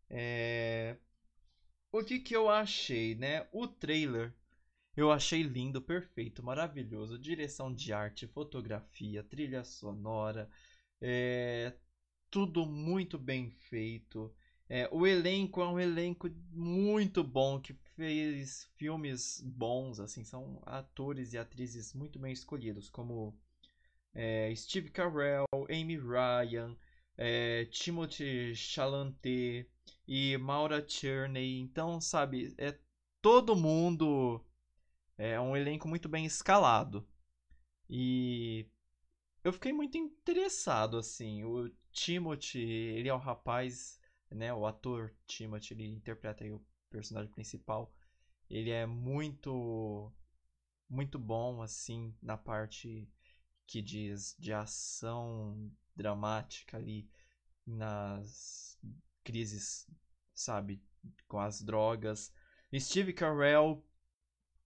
É... 0.10 0.98
O 1.92 2.04
que, 2.04 2.20
que 2.20 2.36
eu 2.36 2.50
achei, 2.50 3.16
né? 3.16 3.48
O 3.52 3.68
trailer 3.68 4.34
eu 4.96 5.12
achei 5.12 5.42
lindo, 5.42 5.82
perfeito, 5.82 6.44
maravilhoso. 6.44 7.18
Direção 7.18 7.74
de 7.74 7.92
arte, 7.92 8.28
fotografia, 8.28 9.24
trilha 9.24 9.64
sonora, 9.64 10.50
é... 11.02 11.74
tudo 12.34 12.66
muito 12.66 13.16
bem 13.20 13.52
feito. 13.52 14.34
É, 14.68 14.90
o 14.92 15.06
elenco 15.06 15.62
é 15.62 15.68
um 15.68 15.80
elenco 15.80 16.28
muito 16.52 17.24
bom 17.24 17.62
que 17.62 17.76
fez 17.96 18.68
filmes 18.76 19.40
bons, 19.40 20.00
assim, 20.00 20.24
são 20.24 20.60
atores 20.66 21.34
e 21.34 21.38
atrizes 21.38 21.94
muito 21.94 22.18
bem 22.18 22.34
escolhidos, 22.34 22.90
como 22.90 23.38
é, 24.16 24.52
Steve 24.56 24.90
Carell, 24.90 25.46
Amy 25.70 25.96
Ryan, 25.96 26.76
é, 27.16 27.66
Timothy 27.66 28.56
Chalamet 28.56 29.70
e 30.08 30.36
Maura 30.38 30.82
Tierney. 30.82 31.60
Então, 31.60 32.02
sabe, 32.02 32.56
é 32.58 32.76
todo 33.22 33.56
mundo 33.56 34.44
é 35.20 35.40
um 35.40 35.56
elenco 35.56 35.88
muito 35.88 36.10
bem 36.10 36.26
escalado. 36.26 37.08
E 37.88 38.66
eu 39.44 39.54
fiquei 39.54 39.72
muito 39.72 40.00
interessado 40.00 40.98
assim. 40.98 41.44
Timothy, 41.94 42.60
ele 42.60 43.08
é 43.08 43.14
o 43.14 43.18
rapaz, 43.18 44.00
né, 44.30 44.54
o 44.54 44.66
ator 44.66 45.14
Timothy, 45.28 45.74
ele 45.74 45.88
interpreta 45.88 46.44
o 46.46 46.66
personagem 46.90 47.32
principal. 47.32 47.94
Ele 48.50 48.72
é 48.72 48.86
muito 48.86 50.12
muito 50.90 51.18
bom 51.18 51.62
assim 51.62 52.16
na 52.22 52.38
parte 52.38 53.10
que 53.66 53.82
diz 53.82 54.36
de 54.38 54.54
ação 54.54 55.72
dramática 55.96 56.78
ali 56.78 57.10
nas 57.66 58.78
crises, 59.24 59.88
sabe, 60.34 60.84
com 61.28 61.40
as 61.40 61.62
drogas. 61.62 62.34
Steve 62.78 63.14
Carell, 63.14 63.84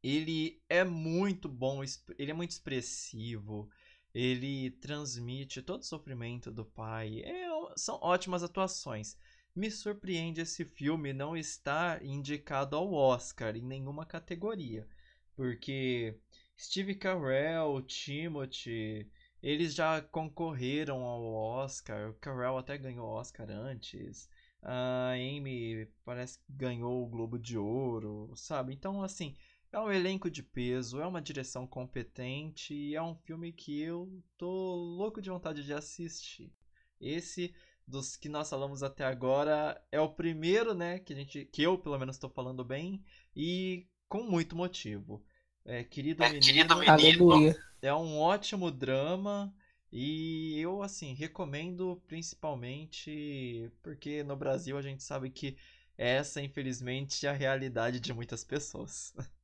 ele 0.01 0.61
é 0.67 0.83
muito 0.83 1.47
bom, 1.47 1.81
ele 2.17 2.31
é 2.31 2.33
muito 2.33 2.51
expressivo, 2.51 3.69
ele 4.17 4.71
transmite 4.71 5.61
todo 5.61 5.81
o 5.81 5.85
sofrimento 5.85 6.51
do 6.51 6.65
pai. 6.65 7.21
É, 7.23 7.45
são 7.75 7.99
ótimas 8.01 8.41
atuações. 8.41 9.15
Me 9.55 9.69
surpreende 9.69 10.41
esse 10.41 10.65
filme 10.65 11.13
não 11.13 11.37
estar 11.37 12.03
indicado 12.03 12.75
ao 12.75 12.91
Oscar 12.91 13.55
em 13.55 13.61
nenhuma 13.61 14.07
categoria, 14.07 14.87
porque 15.35 16.17
Steve 16.57 16.95
Carell, 16.95 17.79
Timothy, 17.83 19.07
eles 19.41 19.75
já 19.75 20.01
concorreram 20.01 21.03
ao 21.03 21.23
Oscar. 21.23 22.09
O 22.09 22.13
Carell 22.15 22.57
até 22.57 22.75
ganhou 22.75 23.07
o 23.07 23.13
Oscar 23.13 23.47
antes. 23.51 24.27
A 24.63 25.11
Amy 25.11 25.87
parece 26.03 26.39
que 26.39 26.53
ganhou 26.53 27.03
o 27.03 27.07
Globo 27.07 27.37
de 27.37 27.55
Ouro, 27.55 28.31
sabe? 28.35 28.73
Então, 28.73 29.03
assim, 29.03 29.35
é 29.71 29.79
um 29.79 29.91
elenco 29.91 30.29
de 30.29 30.41
peso, 30.41 30.99
é 30.99 31.07
uma 31.07 31.21
direção 31.21 31.67
competente 31.67 32.73
e 32.73 32.95
é 32.95 33.01
um 33.01 33.15
filme 33.15 33.51
que 33.51 33.81
eu 33.81 34.23
tô 34.37 34.75
louco 34.75 35.21
de 35.21 35.29
vontade 35.29 35.63
de 35.63 35.73
assistir. 35.73 36.51
Esse 36.99 37.53
dos 37.87 38.17
que 38.17 38.27
nós 38.27 38.49
falamos 38.49 38.83
até 38.83 39.05
agora 39.05 39.81
é 39.91 39.99
o 39.99 40.09
primeiro, 40.09 40.73
né, 40.73 40.99
que 40.99 41.13
a 41.13 41.15
gente 41.15 41.45
que 41.45 41.61
eu 41.61 41.77
pelo 41.77 41.97
menos 41.97 42.15
estou 42.15 42.29
falando 42.29 42.63
bem 42.63 43.01
e 43.35 43.87
com 44.09 44.23
muito 44.23 44.55
motivo. 44.55 45.23
É, 45.65 45.83
querido, 45.83 46.23
é, 46.23 46.29
menino, 46.29 46.49
querido 46.49 46.77
menino, 46.77 47.55
é 47.81 47.93
um 47.93 48.19
ótimo 48.19 48.71
drama 48.71 49.53
e 49.91 50.59
eu 50.59 50.81
assim 50.81 51.13
recomendo 51.13 52.01
principalmente 52.07 53.71
porque 53.81 54.23
no 54.23 54.35
Brasil 54.35 54.77
a 54.77 54.81
gente 54.81 55.03
sabe 55.03 55.29
que 55.29 55.57
essa 55.97 56.41
infelizmente 56.41 57.25
é 57.25 57.29
a 57.29 57.33
realidade 57.33 57.99
de 57.99 58.13
muitas 58.13 58.43
pessoas, 58.43 59.13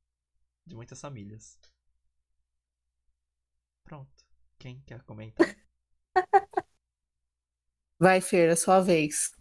de 0.66 0.74
muitas 0.74 1.00
famílias. 1.00 1.58
Pronto. 3.84 4.10
Quem 4.58 4.80
quer 4.86 5.02
comentar? 5.02 5.54
Vai, 7.98 8.20
Fer, 8.20 8.50
é 8.50 8.56
sua 8.56 8.80
vez. 8.80 9.32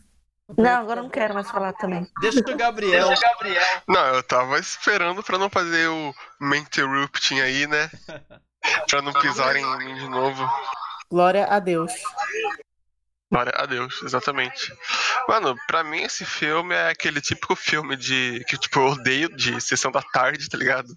Não, 0.58 0.82
agora 0.82 1.01
não 1.01 1.10
quero 1.10 1.34
mais 1.34 1.50
falar 1.50 1.74
também. 1.74 2.06
Deixa 2.22 2.39
o 2.39 2.58
Gabriel. 2.58 3.08
Deixa 3.08 3.25
o 3.25 3.30
Gabriel. 3.30 3.63
Não, 3.88 4.06
eu 4.15 4.24
tava 4.24 4.60
esperando 4.60 5.24
pra 5.24 5.38
não 5.38 5.50
fazer 5.50 5.88
o 5.88 6.13
interrupting 6.53 7.39
aí, 7.39 7.65
né? 7.65 7.89
pra 8.89 9.01
não 9.01 9.13
pisarem 9.13 9.63
em 9.63 9.77
mim 9.77 9.96
de 9.96 10.08
novo. 10.08 10.48
Glória 11.10 11.46
a 11.46 11.60
Deus. 11.60 11.94
Glória 13.32 13.53
a 13.56 13.65
Deus, 13.65 14.01
exatamente. 14.03 14.72
Mano, 15.27 15.56
pra 15.65 15.84
mim 15.84 16.03
esse 16.03 16.24
filme 16.24 16.75
é 16.75 16.89
aquele 16.89 17.20
típico 17.20 17.56
filme 17.56 17.96
de. 17.96 18.44
que 18.48 18.58
tipo, 18.58 18.80
eu 18.80 18.88
odeio 18.89 19.36
de 19.36 19.60
sessão 19.60 19.92
da 19.92 20.01
tarde, 20.01 20.50
tá 20.50 20.58
ligado? 20.58 20.96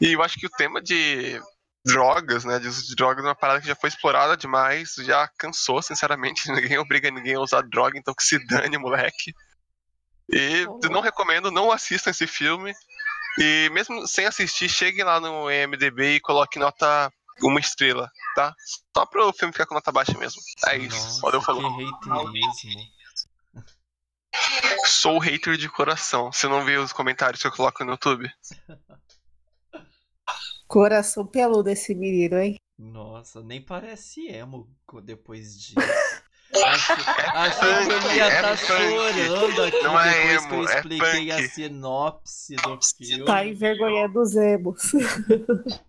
E 0.00 0.12
eu 0.12 0.22
acho 0.22 0.38
que 0.38 0.46
o 0.46 0.50
tema 0.50 0.80
de 0.80 1.40
drogas, 1.84 2.44
né? 2.44 2.58
De 2.58 2.68
uso 2.68 2.86
de 2.86 2.94
drogas 2.94 3.24
é 3.24 3.28
uma 3.28 3.34
parada 3.34 3.60
que 3.60 3.66
já 3.66 3.76
foi 3.76 3.88
explorada 3.88 4.36
demais, 4.36 4.94
já 4.98 5.28
cansou, 5.38 5.82
sinceramente. 5.82 6.42
Ninguém 6.50 6.78
obriga 6.78 7.10
ninguém 7.10 7.34
a 7.34 7.40
usar 7.40 7.62
droga, 7.62 7.98
então 7.98 8.14
que 8.14 8.24
se 8.24 8.44
dane, 8.46 8.78
moleque. 8.78 9.34
E 10.32 10.66
não 10.90 11.00
recomendo, 11.00 11.50
não 11.50 11.70
assistam 11.70 12.10
esse 12.10 12.26
filme. 12.26 12.72
E 13.38 13.68
mesmo 13.72 14.06
sem 14.06 14.26
assistir, 14.26 14.68
cheguem 14.68 15.04
lá 15.04 15.20
no 15.20 15.50
EMDB 15.50 16.16
e 16.16 16.20
coloquem 16.20 16.62
nota 16.62 17.12
uma 17.42 17.60
estrela, 17.60 18.08
tá? 18.34 18.54
Só 18.96 19.04
pro 19.04 19.32
filme 19.32 19.52
ficar 19.52 19.66
com 19.66 19.74
nota 19.74 19.92
baixa 19.92 20.16
mesmo. 20.16 20.40
É 20.68 20.78
isso. 20.78 20.96
Nossa, 20.96 21.20
Valeu, 21.20 21.42
falou. 21.42 21.76
Sou 24.86 25.18
hater 25.18 25.56
de 25.56 25.68
coração. 25.68 26.32
Você 26.32 26.46
não 26.46 26.64
viu 26.64 26.82
os 26.82 26.92
comentários 26.92 27.42
que 27.42 27.48
eu 27.48 27.52
coloco 27.52 27.84
no 27.84 27.92
YouTube? 27.92 28.30
Coração 30.74 31.24
peludo 31.24 31.70
esse 31.70 31.94
menino, 31.94 32.36
hein? 32.36 32.56
Nossa, 32.76 33.40
nem 33.44 33.64
parece 33.64 34.26
emo 34.26 34.68
depois 35.04 35.56
disso. 35.56 35.78
Acho, 36.64 36.92
acho 37.32 37.60
que 37.60 37.92
eu 37.92 38.12
ia 38.16 38.24
é 38.24 38.34
estar 38.34 38.56
chorando 38.56 39.62
aqui 39.62 39.82
Não 39.84 40.00
é 40.00 40.36
depois 40.36 40.44
que 40.46 40.52
eu 40.52 40.58
emo, 40.58 40.68
é 40.68 40.74
expliquei 40.74 41.30
a 41.30 41.36
punk. 41.36 41.48
sinopse 41.48 42.56
do 42.56 42.80
filme. 42.82 43.24
Tá 43.24 43.46
envergonhando 43.46 44.20
os 44.20 44.34
emos. 44.34 44.82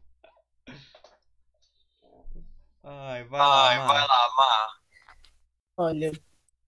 Ai, 2.84 3.24
vai 3.24 3.40
lá, 3.40 3.70
Ai, 3.70 3.78
Mar. 3.80 3.88
vai 3.88 4.02
lá, 4.02 4.30
Mar. 4.38 4.70
Olha, 5.78 6.12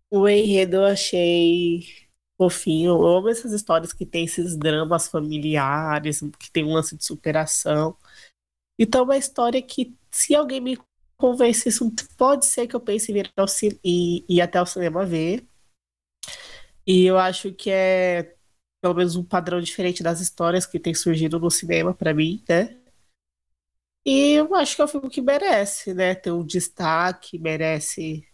o 0.09 0.27
enredo 0.27 0.77
eu 0.77 0.85
achei 0.85 2.06
fofinho. 2.37 2.91
Eu 2.91 3.05
amo 3.05 3.29
essas 3.29 3.51
histórias 3.51 3.93
que 3.93 4.05
tem 4.05 4.25
esses 4.25 4.55
dramas 4.55 5.07
familiares, 5.07 6.21
que 6.39 6.51
tem 6.51 6.63
um 6.63 6.73
lance 6.73 6.95
de 6.95 7.05
superação. 7.05 7.97
Então, 8.79 9.01
é 9.01 9.03
uma 9.03 9.17
história 9.17 9.61
que, 9.61 9.95
se 10.11 10.35
alguém 10.35 10.61
me 10.61 10.77
convencesse, 11.17 11.79
pode 12.17 12.45
ser 12.45 12.67
que 12.67 12.75
eu 12.75 12.79
pense 12.79 13.11
em 13.11 13.15
vir, 13.15 13.31
ao 13.35 13.47
em 13.83 14.23
ir 14.29 14.41
até 14.41 14.61
o 14.61 14.65
cinema 14.65 15.05
ver. 15.05 15.47
E 16.85 17.05
eu 17.05 17.17
acho 17.17 17.53
que 17.53 17.69
é 17.69 18.35
pelo 18.81 18.93
menos 18.93 19.15
um 19.15 19.23
padrão 19.23 19.59
diferente 19.59 20.03
das 20.03 20.21
histórias 20.21 20.65
que 20.65 20.79
tem 20.79 20.93
surgido 20.93 21.39
no 21.39 21.49
cinema 21.49 21.93
pra 21.93 22.13
mim, 22.13 22.43
né? 22.47 22.77
E 24.05 24.33
eu 24.33 24.55
acho 24.55 24.75
que 24.75 24.81
é 24.81 24.85
um 24.85 24.87
filme 24.87 25.09
que 25.09 25.21
merece, 25.21 25.93
né? 25.93 26.15
Ter 26.15 26.31
um 26.31 26.45
destaque, 26.45 27.37
merece 27.37 28.25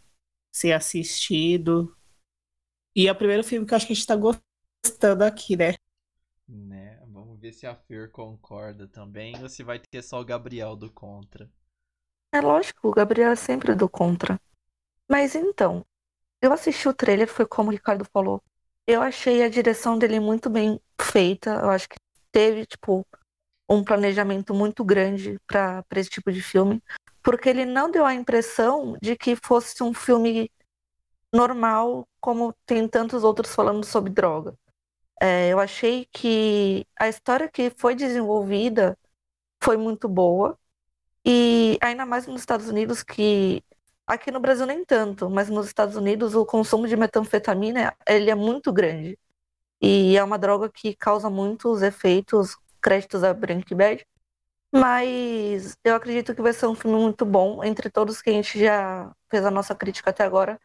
ser 0.53 0.73
assistido. 0.73 1.95
E 2.95 3.07
é 3.07 3.11
o 3.11 3.15
primeiro 3.15 3.43
filme 3.43 3.65
que 3.65 3.73
eu 3.73 3.75
acho 3.75 3.87
que 3.87 3.93
a 3.93 3.95
gente 3.95 4.07
tá 4.07 4.15
gostando 4.15 5.23
aqui, 5.23 5.55
né? 5.55 5.73
Né? 6.47 6.99
Vamos 7.07 7.39
ver 7.39 7.53
se 7.53 7.65
a 7.65 7.75
Fer 7.75 8.11
concorda 8.11 8.87
também 8.87 9.33
ou 9.41 9.49
se 9.49 9.63
vai 9.63 9.79
ter 9.79 10.01
só 10.01 10.19
o 10.21 10.25
Gabriel 10.25 10.75
do 10.75 10.91
contra. 10.91 11.49
É 12.31 12.41
lógico, 12.41 12.87
o 12.87 12.91
Gabriel 12.91 13.31
é 13.31 13.35
sempre 13.35 13.75
do 13.75 13.87
contra. 13.87 14.39
Mas 15.09 15.35
então, 15.35 15.85
eu 16.41 16.51
assisti 16.51 16.87
o 16.89 16.93
trailer, 16.93 17.27
foi 17.27 17.45
como 17.45 17.69
o 17.69 17.71
Ricardo 17.71 18.05
falou. 18.11 18.41
Eu 18.85 19.01
achei 19.01 19.43
a 19.43 19.49
direção 19.49 19.97
dele 19.97 20.19
muito 20.19 20.49
bem 20.49 20.79
feita. 20.99 21.51
Eu 21.51 21.69
acho 21.69 21.87
que 21.87 21.95
teve, 22.31 22.65
tipo, 22.65 23.05
um 23.69 23.83
planejamento 23.83 24.53
muito 24.53 24.83
grande 24.83 25.39
para 25.47 25.83
esse 25.95 26.09
tipo 26.09 26.31
de 26.31 26.41
filme. 26.41 26.83
Porque 27.21 27.47
ele 27.47 27.65
não 27.65 27.89
deu 27.89 28.05
a 28.05 28.13
impressão 28.13 28.97
de 29.01 29.15
que 29.15 29.35
fosse 29.35 29.81
um 29.81 29.93
filme 29.93 30.51
normal, 31.33 32.07
como 32.21 32.53
tem 32.65 32.87
tantos 32.87 33.23
outros 33.23 33.53
falando 33.55 33.83
sobre 33.85 34.11
droga. 34.13 34.55
É, 35.21 35.49
eu 35.49 35.59
achei 35.59 36.07
que 36.11 36.85
a 36.99 37.09
história 37.09 37.49
que 37.49 37.71
foi 37.77 37.95
desenvolvida 37.95 38.97
foi 39.63 39.77
muito 39.77 40.07
boa. 40.09 40.57
E 41.25 41.77
ainda 41.81 42.05
mais 42.05 42.27
nos 42.27 42.41
Estados 42.41 42.67
Unidos, 42.69 43.03
que 43.03 43.63
aqui 44.05 44.31
no 44.31 44.39
Brasil 44.39 44.65
nem 44.65 44.83
tanto, 44.85 45.29
mas 45.29 45.49
nos 45.49 45.67
Estados 45.67 45.95
Unidos 45.95 46.35
o 46.35 46.45
consumo 46.45 46.87
de 46.87 46.97
metanfetamina 46.97 47.95
ele 48.07 48.29
é 48.29 48.35
muito 48.35 48.71
grande. 48.73 49.17
E 49.81 50.17
é 50.17 50.23
uma 50.23 50.37
droga 50.37 50.69
que 50.69 50.95
causa 50.95 51.29
muitos 51.29 51.81
efeitos, 51.81 52.57
créditos 52.81 53.23
a 53.23 53.33
Breaking 53.33 53.75
Bad. 53.75 54.05
Mas 54.73 55.77
eu 55.83 55.95
acredito 55.95 56.35
que 56.35 56.41
vai 56.41 56.53
ser 56.53 56.67
um 56.67 56.75
filme 56.75 56.97
muito 56.99 57.25
bom. 57.25 57.63
Entre 57.63 57.89
todos 57.89 58.21
que 58.21 58.29
a 58.29 58.33
gente 58.33 58.59
já 58.59 59.11
fez 59.29 59.45
a 59.45 59.51
nossa 59.51 59.75
crítica 59.75 60.09
até 60.09 60.23
agora, 60.23 60.59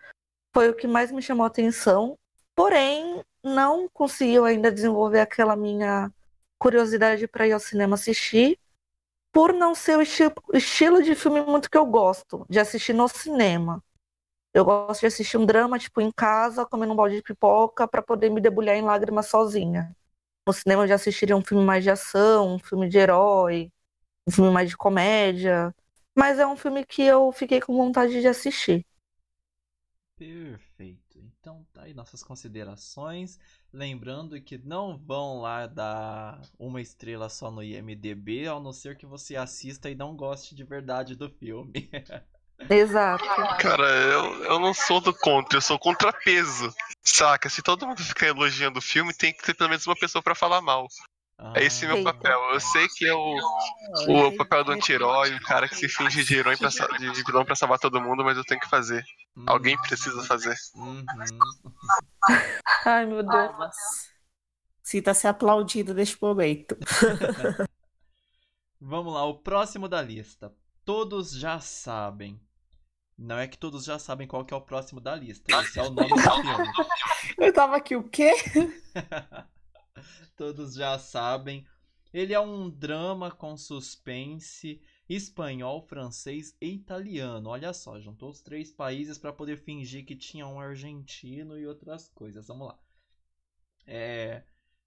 foi 0.52 0.68
o 0.70 0.74
que 0.74 0.86
mais 0.86 1.10
me 1.12 1.22
chamou 1.22 1.44
a 1.44 1.48
atenção. 1.48 2.18
Porém, 2.54 3.22
não 3.42 3.88
conseguiu 3.92 4.44
ainda 4.44 4.70
desenvolver 4.72 5.20
aquela 5.20 5.56
minha 5.56 6.12
curiosidade 6.58 7.28
para 7.28 7.46
ir 7.46 7.52
ao 7.52 7.60
cinema 7.60 7.94
assistir 7.94 8.58
por 9.32 9.52
não 9.52 9.74
ser 9.74 9.98
o 9.98 10.02
esti- 10.02 10.24
estilo 10.54 11.02
de 11.02 11.14
filme 11.14 11.42
muito 11.42 11.70
que 11.70 11.78
eu 11.78 11.86
gosto, 11.86 12.46
de 12.48 12.58
assistir 12.60 12.92
no 12.94 13.08
cinema. 13.08 13.82
Eu 14.54 14.64
gosto 14.64 15.00
de 15.00 15.06
assistir 15.06 15.36
um 15.36 15.46
drama, 15.46 15.78
tipo, 15.78 16.00
em 16.00 16.10
casa, 16.12 16.66
comendo 16.66 16.92
um 16.92 16.96
balde 16.96 17.16
de 17.16 17.22
pipoca, 17.22 17.86
para 17.88 18.02
poder 18.02 18.30
me 18.30 18.40
debulhar 18.40 18.76
em 18.76 18.82
lágrimas 18.82 19.28
sozinha. 19.28 19.94
No 20.46 20.52
cinema 20.52 20.84
eu 20.84 20.88
já 20.88 20.96
assistiria 20.96 21.36
um 21.36 21.44
filme 21.44 21.64
mais 21.64 21.84
de 21.84 21.90
ação, 21.90 22.54
um 22.56 22.58
filme 22.58 22.88
de 22.88 22.98
herói, 22.98 23.70
um 24.28 24.32
filme 24.32 24.50
mais 24.52 24.70
de 24.70 24.76
comédia. 24.76 25.74
Mas 26.16 26.38
é 26.38 26.46
um 26.46 26.56
filme 26.56 26.84
que 26.86 27.02
eu 27.02 27.32
fiquei 27.32 27.60
com 27.60 27.76
vontade 27.76 28.20
de 28.20 28.28
assistir. 28.28 28.86
Perfeito. 30.18 31.16
Então 31.16 31.64
tá 31.72 31.82
aí 31.82 31.94
nossas 31.94 32.24
considerações. 32.24 33.38
Lembrando 33.72 34.40
que 34.40 34.58
não 34.58 34.98
vão 34.98 35.40
lá 35.40 35.66
dar 35.68 36.40
uma 36.58 36.80
estrela 36.80 37.28
só 37.28 37.52
no 37.52 37.62
IMDB, 37.62 38.48
a 38.48 38.58
não 38.58 38.72
ser 38.72 38.96
que 38.96 39.06
você 39.06 39.36
assista 39.36 39.88
e 39.88 39.94
não 39.94 40.16
goste 40.16 40.56
de 40.56 40.64
verdade 40.64 41.14
do 41.14 41.30
filme. 41.30 41.88
Exato. 42.68 43.24
Cara, 43.60 43.86
eu, 43.86 44.44
eu 44.44 44.58
não 44.58 44.74
sou 44.74 45.00
do 45.00 45.14
contra, 45.14 45.58
eu 45.58 45.62
sou 45.62 45.78
contrapeso. 45.78 46.74
Saca? 47.00 47.48
Se 47.48 47.62
todo 47.62 47.86
mundo 47.86 48.02
ficar 48.02 48.26
elogiando 48.26 48.80
o 48.80 48.82
filme, 48.82 49.14
tem 49.14 49.32
que 49.32 49.44
ter 49.44 49.54
pelo 49.54 49.70
menos 49.70 49.86
uma 49.86 49.94
pessoa 49.94 50.20
pra 50.20 50.34
falar 50.34 50.60
mal. 50.60 50.88
É 51.54 51.64
esse 51.64 51.86
meu 51.86 51.98
Eita. 51.98 52.12
papel. 52.12 52.40
Eu 52.52 52.58
sei 52.58 52.88
que 52.88 53.06
é 53.06 53.14
o, 53.14 53.36
o 54.08 54.36
papel 54.36 54.64
do 54.64 54.72
anti-herói, 54.72 55.32
o 55.34 55.40
cara 55.40 55.68
que 55.68 55.76
se 55.76 55.88
finge 55.88 56.24
de 56.24 56.36
herói 56.36 56.56
pra, 56.56 56.68
de 56.68 57.22
vilão 57.24 57.44
pra 57.44 57.54
salvar 57.54 57.78
todo 57.78 58.00
mundo, 58.00 58.24
mas 58.24 58.36
eu 58.36 58.44
tenho 58.44 58.60
que 58.60 58.68
fazer. 58.68 59.04
Hum, 59.38 59.44
Alguém 59.46 59.80
precisa 59.82 60.20
fazer. 60.24 60.56
uhum. 60.74 61.04
Ai, 62.84 63.06
meu 63.06 63.22
Deus. 63.22 63.32
Palmas. 63.32 63.76
Sinta-se 64.82 65.28
aplaudido 65.28 65.94
neste 65.94 66.20
momento. 66.20 66.76
Vamos 68.80 69.12
lá, 69.12 69.24
o 69.24 69.38
próximo 69.38 69.88
da 69.88 70.02
lista. 70.02 70.52
Todos 70.84 71.32
já 71.32 71.60
sabem. 71.60 72.40
Não 73.16 73.38
é 73.38 73.48
que 73.48 73.58
todos 73.58 73.84
já 73.84 73.98
sabem 73.98 74.26
qual 74.26 74.44
que 74.44 74.54
é 74.54 74.56
o 74.56 74.60
próximo 74.60 75.00
da 75.00 75.14
lista. 75.14 75.60
Esse 75.60 75.78
é 75.78 75.82
o 75.82 75.90
nome 75.90 76.08
do 76.08 76.18
filme. 76.22 76.72
Eu 77.36 77.52
tava 77.52 77.76
aqui, 77.76 77.96
o 77.96 78.08
quê? 78.08 78.32
Todos 80.36 80.74
já 80.74 80.98
sabem. 80.98 81.66
Ele 82.12 82.32
é 82.32 82.40
um 82.40 82.70
drama 82.70 83.30
com 83.30 83.56
suspense 83.56 84.80
espanhol, 85.08 85.80
francês 85.82 86.54
e 86.60 86.68
italiano. 86.74 87.48
Olha 87.50 87.72
só, 87.72 87.98
juntou 88.00 88.30
os 88.30 88.40
três 88.40 88.70
países 88.70 89.18
para 89.18 89.32
poder 89.32 89.56
fingir 89.58 90.04
que 90.04 90.14
tinha 90.16 90.46
um 90.46 90.60
argentino 90.60 91.58
e 91.58 91.66
outras 91.66 92.08
coisas. 92.08 92.46
Vamos 92.48 92.68
lá. 92.68 92.78
É, 93.86 94.42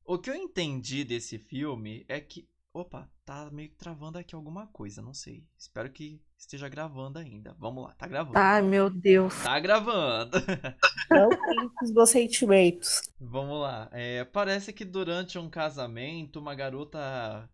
O 0.05 0.17
que 0.17 0.29
eu 0.29 0.35
entendi 0.35 1.03
desse 1.03 1.37
filme 1.39 2.05
é 2.07 2.19
que. 2.19 2.47
Opa, 2.73 3.09
tá 3.25 3.49
meio 3.51 3.67
que 3.69 3.75
travando 3.75 4.17
aqui 4.17 4.33
alguma 4.33 4.65
coisa, 4.67 5.01
não 5.01 5.13
sei. 5.13 5.45
Espero 5.57 5.91
que 5.91 6.21
esteja 6.37 6.69
gravando 6.69 7.19
ainda. 7.19 7.53
Vamos 7.59 7.83
lá, 7.83 7.93
tá 7.95 8.07
gravando. 8.07 8.37
Ai, 8.37 8.61
meu 8.61 8.89
Deus. 8.89 9.33
Tá 9.43 9.59
gravando. 9.59 10.37
Não 11.11 11.29
tem 11.29 11.69
os 11.83 11.91
meus 11.91 12.09
sentimentos. 12.09 13.01
Vamos 13.19 13.59
lá. 13.61 13.89
É, 13.91 14.23
parece 14.23 14.71
que 14.71 14.85
durante 14.85 15.37
um 15.37 15.49
casamento 15.49 16.39
uma 16.39 16.55
garota 16.55 17.49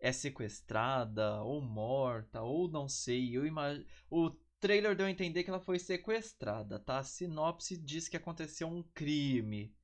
é 0.00 0.12
sequestrada 0.12 1.42
ou 1.42 1.60
morta 1.60 2.42
ou 2.42 2.68
não 2.68 2.88
sei. 2.88 3.36
Eu 3.36 3.46
imag... 3.46 3.86
O 4.10 4.30
trailer 4.60 4.96
deu 4.96 5.06
a 5.06 5.10
entender 5.10 5.44
que 5.44 5.50
ela 5.50 5.60
foi 5.60 5.78
sequestrada, 5.78 6.78
tá? 6.78 6.98
A 6.98 7.04
sinopse 7.04 7.76
diz 7.76 8.08
que 8.08 8.16
aconteceu 8.16 8.68
um 8.68 8.82
crime. 8.94 9.74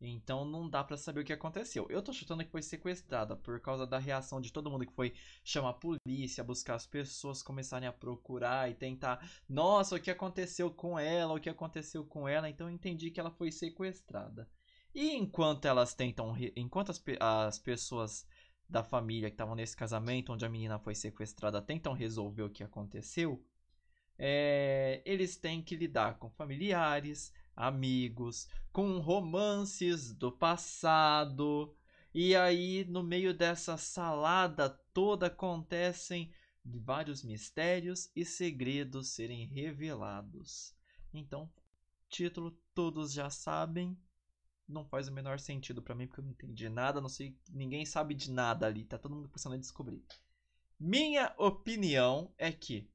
Então 0.00 0.44
não 0.44 0.68
dá 0.68 0.84
pra 0.84 0.96
saber 0.96 1.20
o 1.20 1.24
que 1.24 1.32
aconteceu. 1.32 1.86
Eu 1.88 2.02
tô 2.02 2.12
chutando 2.12 2.44
que 2.44 2.50
foi 2.50 2.62
sequestrada 2.62 3.36
por 3.36 3.60
causa 3.60 3.86
da 3.86 3.98
reação 3.98 4.40
de 4.40 4.52
todo 4.52 4.70
mundo 4.70 4.86
que 4.86 4.92
foi 4.92 5.14
chamar 5.42 5.70
a 5.70 5.74
polícia, 5.74 6.44
buscar 6.44 6.74
as 6.74 6.86
pessoas, 6.86 7.42
começarem 7.42 7.88
a 7.88 7.92
procurar 7.92 8.70
e 8.70 8.74
tentar 8.74 9.26
nossa, 9.48 9.96
o 9.96 10.00
que 10.00 10.10
aconteceu 10.10 10.70
com 10.70 10.98
ela? 10.98 11.34
O 11.34 11.40
que 11.40 11.48
aconteceu 11.48 12.04
com 12.04 12.28
ela? 12.28 12.48
Então 12.48 12.68
eu 12.68 12.74
entendi 12.74 13.10
que 13.10 13.20
ela 13.20 13.30
foi 13.30 13.50
sequestrada. 13.50 14.48
E 14.94 15.12
enquanto 15.16 15.64
elas 15.64 15.94
tentam, 15.94 16.36
enquanto 16.54 16.90
as, 16.90 17.02
as 17.20 17.58
pessoas 17.58 18.26
da 18.68 18.82
família 18.82 19.30
que 19.30 19.34
estavam 19.34 19.54
nesse 19.54 19.76
casamento 19.76 20.32
onde 20.32 20.44
a 20.44 20.48
menina 20.48 20.78
foi 20.78 20.94
sequestrada 20.94 21.60
tentam 21.60 21.92
resolver 21.92 22.42
o 22.42 22.50
que 22.50 22.64
aconteceu, 22.64 23.44
é, 24.18 25.02
eles 25.04 25.36
têm 25.36 25.62
que 25.62 25.76
lidar 25.76 26.18
com 26.18 26.30
familiares, 26.30 27.32
amigos, 27.56 28.48
com 28.72 28.98
romances 28.98 30.14
do 30.14 30.30
passado. 30.30 31.74
E 32.12 32.34
aí, 32.36 32.84
no 32.88 33.02
meio 33.02 33.34
dessa 33.34 33.76
salada 33.76 34.68
toda, 34.92 35.26
acontecem 35.26 36.32
vários 36.64 37.22
mistérios 37.22 38.10
e 38.14 38.24
segredos 38.24 39.08
serem 39.08 39.46
revelados. 39.46 40.74
Então, 41.12 41.50
título 42.08 42.56
todos 42.74 43.12
já 43.12 43.28
sabem. 43.30 43.96
Não 44.68 44.84
faz 44.84 45.08
o 45.08 45.12
menor 45.12 45.38
sentido 45.38 45.82
pra 45.82 45.94
mim 45.94 46.06
porque 46.06 46.20
eu 46.20 46.24
não 46.24 46.30
entendi 46.32 46.68
nada, 46.68 47.00
não 47.00 47.08
sei, 47.08 47.36
ninguém 47.50 47.84
sabe 47.84 48.14
de 48.14 48.30
nada 48.30 48.66
ali, 48.66 48.84
tá 48.84 48.98
todo 48.98 49.14
mundo 49.14 49.28
precisando 49.28 49.58
descobrir. 49.58 50.02
Minha 50.78 51.34
opinião 51.38 52.32
é 52.38 52.50
que 52.50 52.88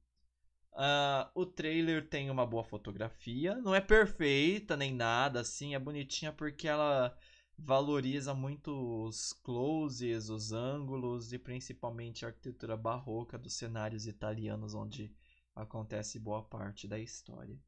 ah, 0.72 1.30
o 1.34 1.46
trailer 1.46 2.08
tem 2.08 2.30
uma 2.30 2.46
boa 2.46 2.64
fotografia, 2.64 3.56
não 3.56 3.74
é 3.74 3.80
perfeita 3.80 4.76
nem 4.76 4.94
nada 4.94 5.40
assim, 5.40 5.74
é 5.74 5.78
bonitinha 5.78 6.32
porque 6.32 6.68
ela 6.68 7.16
valoriza 7.58 8.34
muito 8.34 8.70
os 9.04 9.32
closes, 9.32 10.30
os 10.30 10.52
ângulos 10.52 11.32
e 11.32 11.38
principalmente 11.38 12.24
a 12.24 12.28
arquitetura 12.28 12.76
barroca 12.76 13.38
dos 13.38 13.54
cenários 13.54 14.06
italianos 14.06 14.74
onde 14.74 15.12
acontece 15.54 16.18
boa 16.18 16.42
parte 16.42 16.88
da 16.88 16.98
história. 16.98 17.58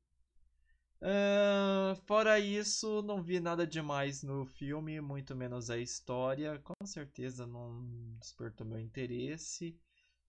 Uh, 1.03 1.97
fora 2.07 2.39
isso, 2.39 3.03
não 3.03 3.21
vi 3.21 3.41
nada 3.41 3.67
demais 3.67 4.23
no 4.23 4.47
filme, 4.47 5.01
muito 5.01 5.35
menos 5.35 5.69
a 5.69 5.77
história. 5.77 6.61
Com 6.61 6.87
certeza 6.87 7.45
não 7.45 7.85
despertou 8.21 8.65
meu 8.65 8.79
interesse. 8.79 9.77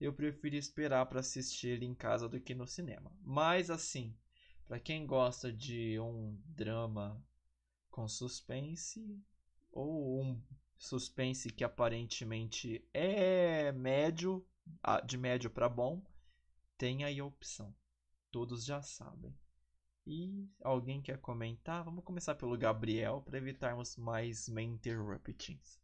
Eu 0.00 0.12
prefiro 0.12 0.56
esperar 0.56 1.06
para 1.06 1.20
assistir 1.20 1.80
em 1.84 1.94
casa 1.94 2.28
do 2.28 2.40
que 2.40 2.56
no 2.56 2.66
cinema. 2.66 3.16
Mas 3.22 3.70
assim, 3.70 4.16
para 4.66 4.80
quem 4.80 5.06
gosta 5.06 5.52
de 5.52 5.96
um 6.00 6.36
drama 6.44 7.24
com 7.88 8.08
suspense 8.08 9.22
ou 9.70 10.22
um 10.22 10.42
suspense 10.76 11.50
que 11.50 11.62
aparentemente 11.62 12.84
é 12.92 13.70
médio, 13.70 14.44
de 15.06 15.16
médio 15.16 15.50
para 15.50 15.68
bom, 15.68 16.02
tem 16.76 17.04
aí 17.04 17.20
a 17.20 17.24
opção. 17.24 17.72
Todos 18.32 18.64
já 18.64 18.82
sabem. 18.82 19.32
E 20.06 20.46
alguém 20.62 21.00
quer 21.00 21.18
comentar? 21.18 21.82
Vamos 21.82 22.04
começar 22.04 22.34
pelo 22.34 22.58
Gabriel 22.58 23.22
para 23.22 23.38
evitarmos 23.38 23.96
mais 23.96 24.48
interruptions. 24.48 25.78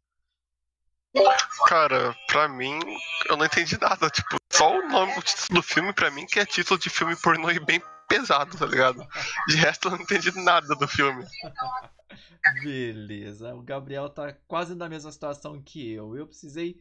Cara, 1.67 2.15
pra 2.27 2.47
mim, 2.47 2.79
eu 3.27 3.35
não 3.35 3.45
entendi 3.45 3.79
nada. 3.79 4.09
Tipo, 4.09 4.37
só 4.51 4.77
o 4.77 4.87
nome, 4.87 5.17
o 5.17 5.21
título 5.21 5.59
do 5.59 5.63
filme, 5.63 5.93
pra 5.93 6.11
mim, 6.11 6.25
que 6.25 6.39
é 6.39 6.45
título 6.45 6.79
de 6.79 6.89
filme 6.89 7.15
pornô 7.15 7.49
e 7.49 7.59
bem 7.59 7.81
pesado, 8.07 8.57
tá 8.57 8.65
ligado? 8.65 9.05
De 9.47 9.55
resto, 9.55 9.87
eu 9.87 9.91
não 9.91 10.01
entendi 10.01 10.31
nada 10.39 10.75
do 10.75 10.87
filme. 10.87 11.25
Beleza, 12.63 13.53
o 13.55 13.61
Gabriel 13.61 14.09
tá 14.09 14.33
quase 14.47 14.75
na 14.75 14.89
mesma 14.89 15.11
situação 15.11 15.61
que 15.61 15.91
eu. 15.91 16.15
Eu 16.15 16.27
precisei 16.27 16.79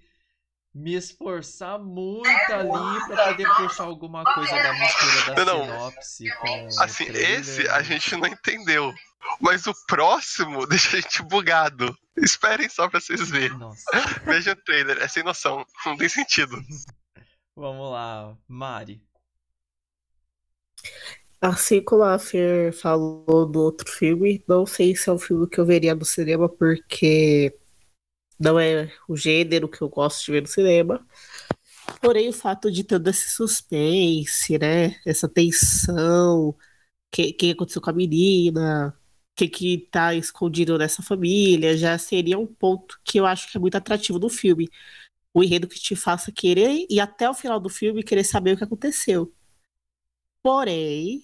me 0.74 0.94
esforçar 0.94 1.78
muito 1.78 2.28
ali 2.52 3.06
para 3.06 3.28
poder 3.28 3.48
puxar 3.56 3.84
alguma 3.84 4.22
coisa 4.22 4.54
da 4.54 4.72
mistura 4.72 5.34
da 5.34 5.44
não, 5.44 5.64
sinopse 5.64 6.36
com 6.36 6.66
assim 6.82 7.04
esse 7.08 7.68
a 7.68 7.82
gente 7.82 8.14
não 8.16 8.28
entendeu. 8.28 8.94
Mas 9.40 9.66
o 9.66 9.74
próximo 9.86 10.66
deixa 10.68 10.96
a 10.96 11.00
gente 11.00 11.22
bugado. 11.22 11.96
Esperem 12.16 12.68
só 12.68 12.88
pra 12.88 13.00
vocês 13.00 13.28
verem. 13.28 13.58
Vejam 14.24 14.54
o 14.54 14.56
trailer 14.56 14.98
é 14.98 15.08
sem 15.08 15.22
noção 15.22 15.64
não 15.84 15.96
tem 15.96 16.08
sentido. 16.08 16.56
Vamos 17.56 17.90
lá 17.90 18.36
Mari. 18.48 19.02
Assim 21.40 21.82
como 21.82 22.04
a 22.04 22.18
Fer 22.18 22.72
falou 22.72 23.46
do 23.46 23.60
outro 23.60 23.90
filme, 23.90 24.44
não 24.46 24.66
sei 24.66 24.94
se 24.94 25.08
é 25.08 25.12
um 25.12 25.18
filme 25.18 25.48
que 25.48 25.58
eu 25.58 25.64
veria 25.64 25.94
no 25.94 26.04
cinema, 26.04 26.48
porque 26.48 27.58
não 28.40 28.58
é 28.58 28.90
o 29.08 29.16
gênero 29.16 29.68
que 29.68 29.82
eu 29.82 29.88
gosto 29.88 30.24
de 30.24 30.32
ver 30.32 30.42
no 30.42 30.48
cinema. 30.48 31.06
Porém, 32.00 32.28
o 32.28 32.32
fato 32.32 32.70
de 32.70 32.84
ter 32.84 33.06
esse 33.08 33.30
suspense, 33.30 34.58
né? 34.58 34.96
Essa 35.06 35.28
tensão, 35.28 36.50
o 36.50 36.58
que, 37.12 37.32
que 37.32 37.50
aconteceu 37.52 37.82
com 37.82 37.90
a 37.90 37.92
menina, 37.92 38.96
o 39.32 39.36
que, 39.36 39.48
que 39.48 39.78
tá 39.90 40.14
escondido 40.14 40.78
nessa 40.78 41.02
família, 41.02 41.76
já 41.76 41.98
seria 41.98 42.38
um 42.38 42.46
ponto 42.46 42.98
que 43.04 43.18
eu 43.20 43.26
acho 43.26 43.50
que 43.50 43.58
é 43.58 43.60
muito 43.60 43.76
atrativo 43.76 44.18
do 44.18 44.28
filme. 44.30 44.68
O 45.34 45.42
enredo 45.44 45.68
que 45.68 45.80
te 45.80 45.96
faça 45.96 46.32
querer 46.32 46.86
e 46.90 47.00
até 47.00 47.28
o 47.30 47.34
final 47.34 47.60
do 47.60 47.68
filme 47.68 48.02
querer 48.04 48.24
saber 48.24 48.54
o 48.54 48.56
que 48.58 48.64
aconteceu. 48.64 49.32
Porém, 50.42 51.22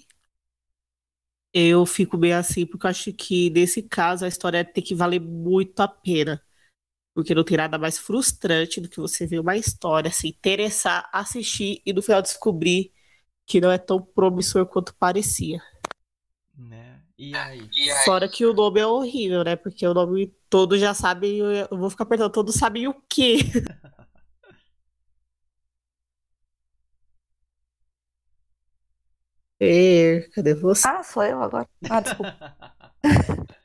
eu 1.53 1.87
fico 1.87 2.17
bem 2.19 2.33
assim, 2.33 2.67
porque 2.67 2.87
eu 2.87 2.91
acho 2.91 3.13
que 3.13 3.51
nesse 3.51 3.83
caso 3.83 4.25
a 4.25 4.29
história 4.29 4.65
tem 4.65 4.85
que 4.85 4.95
valer 4.95 5.21
muito 5.21 5.81
a 5.81 5.89
pena. 5.89 6.46
Porque 7.17 7.35
não 7.35 7.43
tem 7.43 7.57
nada 7.57 7.79
mais 7.79 7.97
frustrante 7.97 8.79
do 8.79 8.91
que 8.91 9.01
você 9.01 9.27
ver 9.27 9.41
uma 9.41 9.57
história, 9.57 10.13
se 10.13 10.29
interessar, 10.29 11.09
assistir 11.11 11.81
e 11.87 11.91
no 11.91 12.03
final 12.03 12.21
descobrir 12.21 12.93
que 13.47 13.59
não 13.59 13.73
é 13.73 13.79
tão 13.79 14.03
promissor 14.03 14.67
quanto 14.67 14.95
parecia. 14.95 15.63
Né? 16.55 17.01
E 17.17 17.35
aí? 17.35 17.71
Fora 18.05 18.29
que 18.29 18.45
o 18.45 18.53
nome 18.53 18.81
é 18.81 18.87
horrível, 18.87 19.43
né? 19.43 19.57
Porque 19.57 19.87
o 19.87 19.95
nome 19.95 20.31
todos 20.51 20.79
já 20.79 20.93
sabem, 20.93 21.39
eu 21.39 21.79
vou 21.79 21.89
ficar 21.89 22.05
perguntando, 22.05 22.35
todos 22.35 22.55
sabem 22.55 22.87
o 22.87 22.95
quê? 23.09 23.39
É, 29.59 30.29
cadê 30.35 30.53
você? 30.53 30.87
Ah, 30.87 31.03
sou 31.03 31.23
eu 31.23 31.43
agora. 31.43 31.67
Ah, 31.89 32.03
desculpa. 32.03 32.37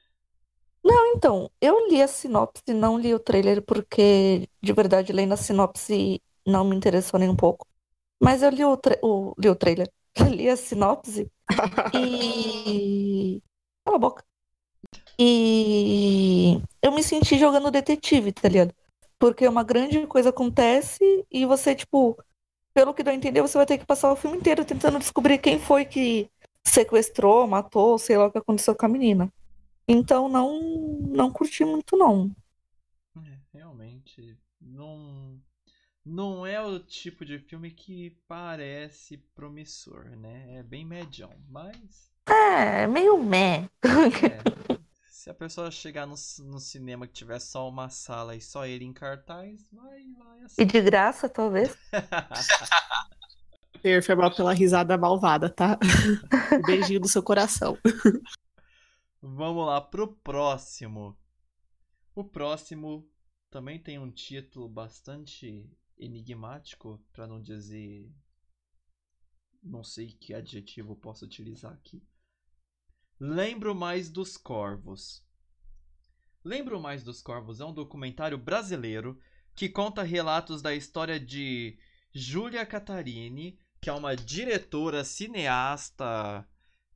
Não, 0.83 1.13
então, 1.15 1.51
eu 1.61 1.87
li 1.89 2.01
a 2.01 2.07
sinopse, 2.07 2.73
não 2.73 2.97
li 2.99 3.13
o 3.13 3.19
trailer, 3.19 3.61
porque 3.63 4.47
de 4.61 4.73
verdade, 4.73 5.13
lendo 5.13 5.33
a 5.33 5.37
sinopse 5.37 6.21
não 6.45 6.63
me 6.65 6.75
interessou 6.75 7.19
nem 7.19 7.29
um 7.29 7.35
pouco. 7.35 7.67
Mas 8.21 8.43
eu 8.43 8.49
li 8.49 8.65
o, 8.65 8.77
tra 8.77 8.97
o, 9.03 9.33
li 9.39 9.49
o 9.49 9.55
trailer, 9.55 9.89
li 10.31 10.49
a 10.49 10.57
sinopse 10.57 11.31
e. 11.93 13.41
Cala 13.85 13.97
a 13.97 13.99
boca. 13.99 14.23
E 15.19 16.61
eu 16.81 16.91
me 16.91 17.03
senti 17.03 17.37
jogando 17.37 17.71
detetive, 17.71 18.31
tá 18.31 18.49
ligado? 18.49 18.73
Porque 19.19 19.47
uma 19.47 19.63
grande 19.63 20.05
coisa 20.07 20.29
acontece 20.29 21.25
e 21.31 21.45
você, 21.45 21.75
tipo, 21.75 22.17
pelo 22.73 22.93
que 22.93 23.03
deu 23.03 23.13
a 23.13 23.15
entender, 23.15 23.41
você 23.41 23.57
vai 23.57 23.65
ter 23.67 23.77
que 23.77 23.85
passar 23.85 24.11
o 24.11 24.15
filme 24.15 24.37
inteiro 24.37 24.65
tentando 24.65 24.99
descobrir 24.99 25.37
quem 25.39 25.59
foi 25.59 25.85
que 25.85 26.29
sequestrou, 26.63 27.47
matou, 27.47 27.97
sei 27.99 28.17
lá 28.17 28.27
o 28.27 28.31
que 28.31 28.37
aconteceu 28.39 28.75
com 28.75 28.85
a 28.85 28.89
menina. 28.89 29.31
Então 29.87 30.29
não 30.29 30.59
não 31.01 31.31
curti 31.31 31.65
muito 31.65 31.97
não. 31.97 32.33
É, 33.17 33.37
realmente 33.53 34.37
não 34.59 35.39
não 36.03 36.45
é 36.45 36.61
o 36.61 36.79
tipo 36.79 37.23
de 37.23 37.39
filme 37.39 37.71
que 37.71 38.17
parece 38.27 39.17
promissor, 39.35 40.05
né? 40.17 40.57
É 40.57 40.63
bem 40.63 40.85
medião, 40.85 41.31
mas 41.49 42.11
é, 42.27 42.87
meio 42.87 43.17
meh. 43.17 43.69
É, 43.83 44.79
se 45.09 45.29
a 45.29 45.33
pessoa 45.33 45.69
chegar 45.69 46.05
no, 46.05 46.15
no 46.45 46.59
cinema 46.59 47.05
que 47.07 47.13
tiver 47.13 47.39
só 47.39 47.67
uma 47.67 47.89
sala 47.89 48.35
e 48.35 48.41
só 48.41 48.65
ele 48.65 48.85
em 48.85 48.93
cartaz, 48.93 49.67
vai, 49.71 50.03
vai 50.17 50.41
assim. 50.43 50.61
E 50.61 50.65
de 50.65 50.81
graça, 50.81 51.27
talvez. 51.27 51.75
Fer, 53.81 54.03
foi 54.03 54.15
mal 54.15 54.33
pela 54.33 54.53
risada 54.53 54.97
malvada, 54.97 55.49
tá? 55.49 55.77
Um 56.53 56.61
beijinho 56.63 56.99
do 56.99 57.07
seu 57.07 57.23
coração. 57.23 57.77
Vamos 59.21 59.67
lá 59.67 59.79
pro 59.79 60.15
próximo. 60.15 61.15
O 62.15 62.23
próximo 62.23 63.07
também 63.51 63.77
tem 63.77 63.99
um 63.99 64.09
título 64.09 64.67
bastante 64.67 65.69
enigmático, 65.95 66.99
para 67.13 67.27
não 67.27 67.39
dizer. 67.39 68.11
Não 69.61 69.83
sei 69.83 70.13
que 70.13 70.33
adjetivo 70.33 70.95
posso 70.95 71.25
utilizar 71.25 71.71
aqui. 71.71 72.03
Lembro 73.19 73.75
Mais 73.75 74.09
dos 74.09 74.35
Corvos. 74.35 75.23
Lembro 76.43 76.81
Mais 76.81 77.03
dos 77.03 77.21
Corvos 77.21 77.61
é 77.61 77.65
um 77.65 77.73
documentário 77.73 78.39
brasileiro 78.39 79.21
que 79.53 79.69
conta 79.69 80.01
relatos 80.01 80.63
da 80.63 80.73
história 80.73 81.19
de 81.19 81.77
Júlia 82.11 82.65
Catarini, 82.65 83.59
que 83.79 83.89
é 83.89 83.93
uma 83.93 84.15
diretora, 84.15 85.03
cineasta, 85.03 86.47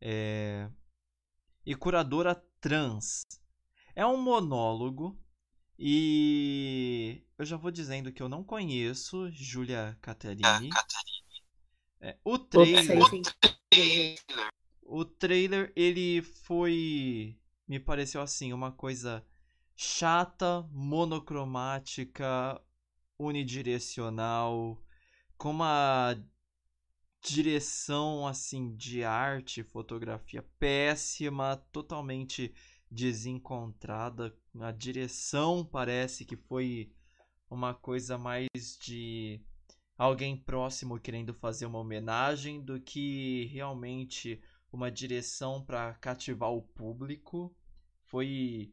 é, 0.02 0.68
e 1.66 1.76
curadora 1.76 2.36
trans. 2.60 3.26
É 3.96 4.06
um 4.06 4.18
monólogo 4.18 5.18
e 5.78 7.24
eu 7.38 7.46
já 7.46 7.58
vou 7.58 7.72
dizendo 7.72 8.12
que 8.12 8.22
eu 8.24 8.30
não 8.30 8.44
conheço 8.44 9.30
Julia 9.32 9.98
Caterini. 10.02 10.70
É, 12.00 12.18
o 12.24 12.38
trailer, 12.38 13.00
o 14.82 15.04
trailer 15.04 15.74
ele 15.76 16.22
foi, 16.22 17.38
me 17.68 17.80
pareceu 17.80 18.22
assim 18.22 18.54
uma 18.54 18.72
coisa 18.72 19.26
chata, 19.76 20.68
monocromática, 20.72 22.62
unidirecional, 23.18 24.82
com 25.38 25.52
uma 25.52 26.16
direção 27.26 28.28
assim 28.28 28.76
de 28.76 29.04
arte, 29.04 29.64
fotografia 29.64 30.44
péssima, 30.60 31.58
totalmente 31.72 32.54
desencontrada. 32.90 34.36
A 34.60 34.72
direção 34.72 35.66
parece 35.66 36.24
que 36.24 36.36
foi 36.36 36.92
uma 37.50 37.74
coisa 37.74 38.18
mais 38.18 38.48
de 38.80 39.42
alguém 39.98 40.38
próximo 40.38 41.00
querendo 41.00 41.34
fazer 41.34 41.66
uma 41.66 41.80
homenagem 41.80 42.62
do 42.62 42.80
que 42.80 43.46
realmente 43.52 44.40
uma 44.72 44.92
direção 44.92 45.64
para 45.64 45.94
cativar 45.96 46.52
o 46.52 46.62
público. 46.62 47.56
Foi 48.04 48.72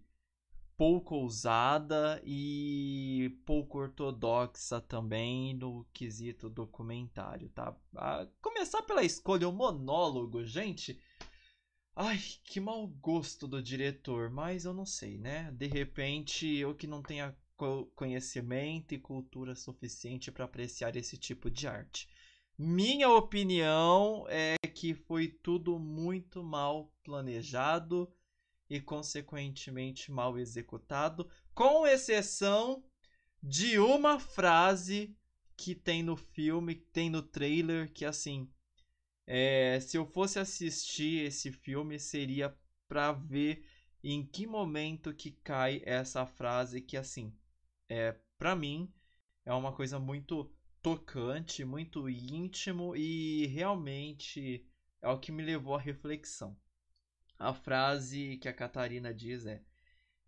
pouco 0.82 1.14
ousada 1.14 2.20
e 2.26 3.38
pouco 3.46 3.78
ortodoxa 3.78 4.80
também 4.80 5.54
no 5.54 5.86
quesito 5.92 6.50
documentário, 6.50 7.48
tá? 7.50 7.72
A 7.94 8.26
começar 8.40 8.82
pela 8.82 9.04
escolha, 9.04 9.48
o 9.48 9.52
monólogo, 9.52 10.44
gente. 10.44 11.00
Ai, 11.94 12.18
que 12.42 12.58
mau 12.58 12.84
gosto 12.88 13.46
do 13.46 13.62
diretor, 13.62 14.28
mas 14.28 14.64
eu 14.64 14.74
não 14.74 14.84
sei, 14.84 15.18
né? 15.18 15.52
De 15.52 15.68
repente, 15.68 16.48
eu 16.56 16.74
que 16.74 16.88
não 16.88 17.00
tenha 17.00 17.32
conhecimento 17.94 18.92
e 18.92 18.98
cultura 18.98 19.54
suficiente 19.54 20.32
para 20.32 20.46
apreciar 20.46 20.96
esse 20.96 21.16
tipo 21.16 21.48
de 21.48 21.68
arte. 21.68 22.08
Minha 22.58 23.08
opinião 23.08 24.26
é 24.28 24.56
que 24.66 24.94
foi 24.94 25.28
tudo 25.28 25.78
muito 25.78 26.42
mal 26.42 26.92
planejado 27.04 28.12
e, 28.72 28.80
consequentemente, 28.80 30.10
mal 30.10 30.38
executado, 30.38 31.28
com 31.54 31.86
exceção 31.86 32.82
de 33.42 33.78
uma 33.78 34.18
frase 34.18 35.14
que 35.54 35.74
tem 35.74 36.02
no 36.02 36.16
filme, 36.16 36.76
que 36.76 36.86
tem 36.86 37.10
no 37.10 37.20
trailer, 37.20 37.92
que 37.92 38.06
assim, 38.06 38.50
é, 39.26 39.78
se 39.78 39.98
eu 39.98 40.06
fosse 40.06 40.38
assistir 40.38 41.26
esse 41.26 41.52
filme, 41.52 41.98
seria 41.98 42.56
para 42.88 43.12
ver 43.12 43.62
em 44.02 44.24
que 44.24 44.46
momento 44.46 45.12
que 45.12 45.32
cai 45.32 45.82
essa 45.84 46.24
frase 46.24 46.80
que 46.80 46.96
assim, 46.96 47.30
é, 47.90 48.16
para 48.38 48.56
mim 48.56 48.90
é 49.44 49.52
uma 49.52 49.74
coisa 49.74 49.98
muito 49.98 50.50
tocante, 50.80 51.62
muito 51.62 52.08
íntimo 52.08 52.96
e 52.96 53.46
realmente 53.48 54.66
é 55.02 55.10
o 55.10 55.18
que 55.18 55.30
me 55.30 55.42
levou 55.42 55.74
à 55.74 55.78
reflexão. 55.78 56.56
A 57.42 57.52
frase 57.52 58.36
que 58.36 58.48
a 58.48 58.52
Catarina 58.52 59.12
diz 59.12 59.44
é: 59.46 59.60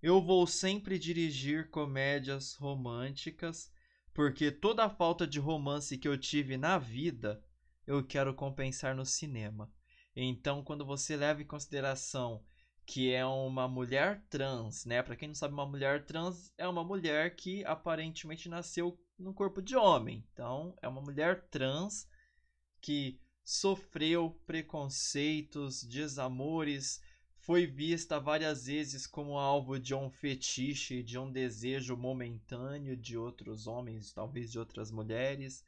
Eu 0.03 0.21
vou 0.21 0.49
sempre 0.49 0.99
dirigir 0.99 1.71
comédias 1.71 2.55
românticas, 2.55 3.73
porque 4.13 4.51
toda 4.51 4.85
a 4.85 4.91
falta 4.91 5.25
de 5.25 5.39
romance 5.39 5.97
que 5.97 6.09
eu 6.09 6.19
tive 6.19 6.57
na 6.57 6.77
vida 6.77 7.41
eu 7.87 8.05
quero 8.05 8.35
compensar 8.35 8.97
no 8.97 9.07
cinema. 9.07 9.73
Então, 10.17 10.65
quando 10.65 10.85
você 10.85 11.17
leva 11.17 11.41
em 11.41 11.47
consideração 11.47 12.45
que 12.85 13.13
é 13.13 13.25
uma 13.25 13.69
mulher 13.69 14.27
trans, 14.29 14.85
né? 14.85 15.01
Para 15.01 15.15
quem 15.15 15.29
não 15.29 15.37
sabe, 15.37 15.55
uma 15.55 15.67
mulher 15.67 16.05
trans 16.05 16.53
é 16.59 16.67
uma 16.67 16.83
mulher 16.83 17.37
que 17.37 17.65
aparentemente 17.65 18.49
nasceu 18.49 18.99
no 19.17 19.33
corpo 19.33 19.63
de 19.63 19.77
homem. 19.77 20.27
Então, 20.33 20.77
é 20.83 20.89
uma 20.89 21.01
mulher 21.01 21.49
trans 21.49 22.09
que 22.81 23.21
sofreu 23.45 24.31
preconceitos, 24.47 25.85
desamores, 25.85 27.03
foi 27.37 27.67
vista 27.67 28.19
várias 28.19 28.67
vezes 28.67 29.07
como 29.07 29.39
alvo 29.39 29.79
de 29.79 29.95
um 29.95 30.11
fetiche, 30.11 31.03
de 31.03 31.19
um 31.19 31.31
desejo 31.31 31.95
momentâneo 31.95 32.97
de 32.97 33.19
outros 33.19 33.67
homens, 33.67 34.13
talvez 34.13 34.51
de 34.51 34.59
outras 34.59 34.91
mulheres, 34.91 35.63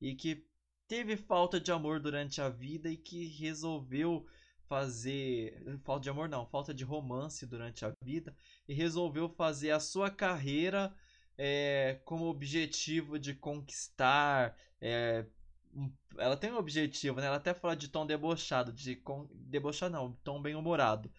e 0.00 0.14
que 0.14 0.46
teve 0.86 1.18
falta 1.18 1.60
de 1.60 1.70
amor 1.70 2.00
durante 2.00 2.40
a 2.40 2.48
vida 2.48 2.88
e 2.88 2.96
que 2.96 3.26
resolveu 3.26 4.26
fazer 4.66 5.62
falta 5.82 6.04
de 6.04 6.10
amor 6.10 6.28
não, 6.28 6.46
falta 6.46 6.72
de 6.72 6.84
romance 6.84 7.46
durante 7.46 7.84
a 7.84 7.92
vida 8.02 8.34
e 8.66 8.72
resolveu 8.72 9.28
fazer 9.28 9.70
a 9.70 9.80
sua 9.80 10.10
carreira 10.10 10.94
é, 11.36 12.00
como 12.04 12.26
objetivo 12.26 13.18
de 13.18 13.34
conquistar 13.34 14.56
é, 14.80 15.26
ela 16.16 16.36
tem 16.36 16.52
um 16.52 16.56
objetivo, 16.58 17.20
né? 17.20 17.26
Ela 17.26 17.36
até 17.36 17.54
fala 17.54 17.76
de 17.76 17.88
tom 17.88 18.06
debochado, 18.06 18.72
de 18.72 18.96
con... 18.96 19.28
debochar 19.32 19.90
não, 19.90 20.12
tom 20.24 20.40
bem 20.40 20.54
humorado, 20.54 21.10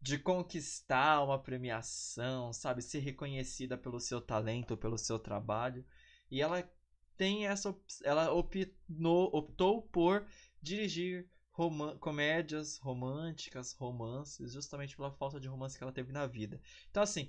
de 0.00 0.18
conquistar 0.18 1.22
uma 1.22 1.38
premiação, 1.38 2.52
sabe, 2.52 2.82
ser 2.82 3.00
reconhecida 3.00 3.76
pelo 3.76 4.00
seu 4.00 4.20
talento, 4.20 4.76
pelo 4.76 4.98
seu 4.98 5.18
trabalho. 5.18 5.84
E 6.30 6.40
ela 6.40 6.68
tem 7.16 7.46
essa 7.46 7.76
ela 8.04 8.32
optou, 8.32 9.30
optou 9.32 9.82
por 9.82 10.26
dirigir 10.62 11.28
rom 11.50 11.98
comédias 11.98 12.78
românticas, 12.78 13.72
romances, 13.72 14.52
justamente 14.52 14.96
pela 14.96 15.10
falta 15.10 15.40
de 15.40 15.48
romance 15.48 15.76
que 15.76 15.82
ela 15.82 15.92
teve 15.92 16.12
na 16.12 16.26
vida. 16.26 16.60
Então 16.90 17.02
assim, 17.02 17.28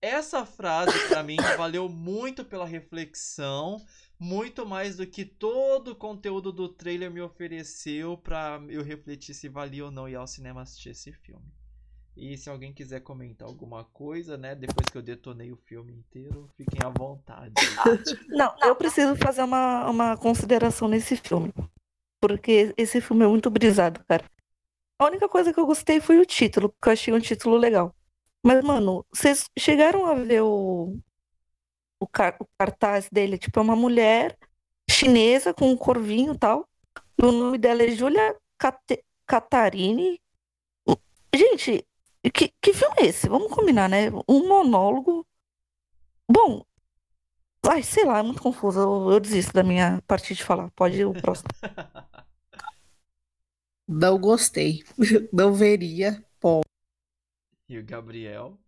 essa 0.00 0.46
frase 0.46 1.08
para 1.08 1.22
mim 1.22 1.36
valeu 1.56 1.88
muito 1.88 2.44
pela 2.44 2.66
reflexão, 2.66 3.84
muito 4.18 4.64
mais 4.64 4.96
do 4.96 5.06
que 5.06 5.24
todo 5.24 5.92
o 5.92 5.96
conteúdo 5.96 6.52
do 6.52 6.68
trailer 6.68 7.10
me 7.10 7.20
ofereceu 7.20 8.16
para 8.16 8.60
eu 8.68 8.82
refletir 8.82 9.34
se 9.34 9.48
valia 9.48 9.84
ou 9.84 9.90
não 9.90 10.08
ir 10.08 10.16
ao 10.16 10.26
cinema 10.26 10.62
assistir 10.62 10.90
esse 10.90 11.12
filme. 11.12 11.44
E 12.16 12.36
se 12.36 12.50
alguém 12.50 12.72
quiser 12.72 13.00
comentar 13.00 13.48
alguma 13.48 13.84
coisa, 13.84 14.36
né, 14.36 14.54
depois 14.54 14.86
que 14.90 14.98
eu 14.98 15.02
detonei 15.02 15.52
o 15.52 15.56
filme 15.56 15.92
inteiro, 15.92 16.50
fiquem 16.56 16.80
à 16.84 16.88
vontade. 16.90 17.54
Não, 18.28 18.54
eu 18.62 18.74
preciso 18.76 19.16
fazer 19.16 19.42
uma, 19.42 19.88
uma 19.88 20.16
consideração 20.16 20.88
nesse 20.88 21.16
filme. 21.16 21.52
Porque 22.20 22.74
esse 22.76 23.00
filme 23.00 23.24
é 23.24 23.28
muito 23.28 23.48
brisado, 23.48 24.04
cara. 24.04 24.24
A 24.98 25.06
única 25.06 25.28
coisa 25.28 25.52
que 25.52 25.58
eu 25.58 25.64
gostei 25.64 25.98
foi 25.98 26.18
o 26.18 26.26
título, 26.26 26.68
porque 26.68 26.88
eu 26.90 26.92
achei 26.92 27.14
um 27.14 27.20
título 27.20 27.56
legal. 27.56 27.94
Mas, 28.42 28.64
mano, 28.64 29.04
vocês 29.12 29.48
chegaram 29.58 30.06
a 30.06 30.14
ver 30.14 30.42
o, 30.42 30.98
o, 31.98 32.06
car 32.06 32.36
o 32.40 32.46
cartaz 32.58 33.08
dele? 33.10 33.38
Tipo, 33.38 33.60
é 33.60 33.62
uma 33.62 33.76
mulher 33.76 34.38
chinesa 34.90 35.54
com 35.54 35.70
um 35.70 35.76
corvinho 35.76 36.34
e 36.34 36.38
tal. 36.38 36.68
E 37.18 37.24
o 37.24 37.32
nome 37.32 37.58
dela 37.58 37.82
é 37.82 37.90
Julia 37.90 38.36
Cat 38.58 39.04
Catarini. 39.26 40.20
Gente, 41.34 41.86
que, 42.32 42.52
que 42.60 42.72
filme 42.72 42.96
é 42.98 43.06
esse? 43.06 43.28
Vamos 43.28 43.52
combinar, 43.52 43.88
né? 43.88 44.10
Um 44.28 44.48
monólogo. 44.48 45.26
Bom, 46.30 46.64
ai, 47.66 47.82
sei 47.82 48.04
lá, 48.04 48.18
é 48.18 48.22
muito 48.22 48.42
confuso. 48.42 48.80
Eu, 48.80 49.12
eu 49.12 49.20
desisto 49.20 49.52
da 49.52 49.62
minha 49.62 50.02
parte 50.06 50.34
de 50.34 50.44
falar. 50.44 50.70
Pode 50.72 50.98
ir 50.98 51.04
o 51.06 51.12
próximo. 51.14 51.48
Não 53.86 54.18
gostei. 54.18 54.84
Não 55.32 55.52
veria. 55.52 56.24
E 57.70 57.78
o 57.78 57.84
Gabriel? 57.84 58.58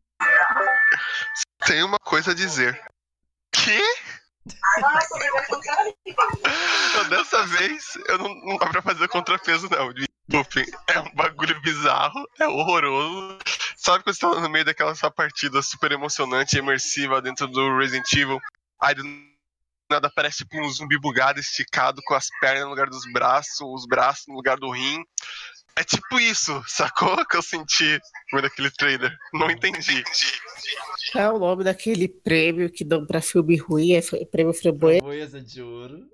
Tem 1.67 1.83
uma 1.83 1.99
coisa 1.99 2.31
a 2.31 2.35
dizer. 2.35 2.81
Que? 3.51 3.83
dessa 7.11 7.45
vez 7.47 7.99
eu 8.07 8.19
não, 8.19 8.33
não 8.45 8.57
dá 8.59 8.69
pra 8.69 8.81
fazer 8.81 9.09
contrapeso, 9.09 9.69
não. 9.69 9.93
Desculpem, 9.93 10.65
é 10.87 11.01
um 11.01 11.13
bagulho 11.17 11.61
bizarro, 11.63 12.25
é 12.39 12.47
horroroso. 12.47 13.39
Sabe 13.77 14.05
quando 14.05 14.15
você 14.15 14.21
tá 14.21 14.41
no 14.41 14.49
meio 14.49 14.65
daquela 14.65 14.95
sua 14.95 15.11
partida 15.11 15.61
super 15.63 15.91
emocionante 15.91 16.55
e 16.55 16.61
imersiva 16.61 17.21
dentro 17.21 17.49
do 17.49 17.77
Resident 17.77 18.07
Evil? 18.13 18.41
Aí 18.81 18.95
do 18.95 19.03
nada 19.91 20.07
aparece 20.07 20.39
tipo 20.39 20.61
um 20.61 20.71
zumbi 20.71 20.97
bugado, 20.97 21.41
esticado, 21.41 22.01
com 22.05 22.15
as 22.15 22.29
pernas 22.41 22.63
no 22.63 22.71
lugar 22.71 22.89
dos 22.89 23.05
braços, 23.13 23.61
os 23.61 23.85
braços 23.85 24.29
no 24.29 24.35
lugar 24.35 24.59
do 24.59 24.71
rim. 24.71 25.05
É 25.77 25.85
tipo 25.85 26.21
isso, 26.21 26.63
sacou? 26.67 27.25
Que 27.27 27.37
eu 27.37 27.43
senti 27.43 27.99
vendo 28.33 28.47
aquele 28.47 28.71
trailer. 28.71 29.17
Não 29.33 29.51
entendi. 29.51 30.05
É 31.15 31.29
o 31.29 31.39
nome 31.39 31.65
daquele 31.65 32.09
prêmio 32.09 32.71
que 32.71 32.85
dão 32.85 33.07
pra 33.07 33.23
filme 33.23 33.57
ruim, 33.57 33.93
é 33.93 34.01
prêmio 34.27 34.53
Framboesa. 34.53 35.01
Framboesa 35.01 35.41
de 35.41 35.63
ouro. 35.63 36.11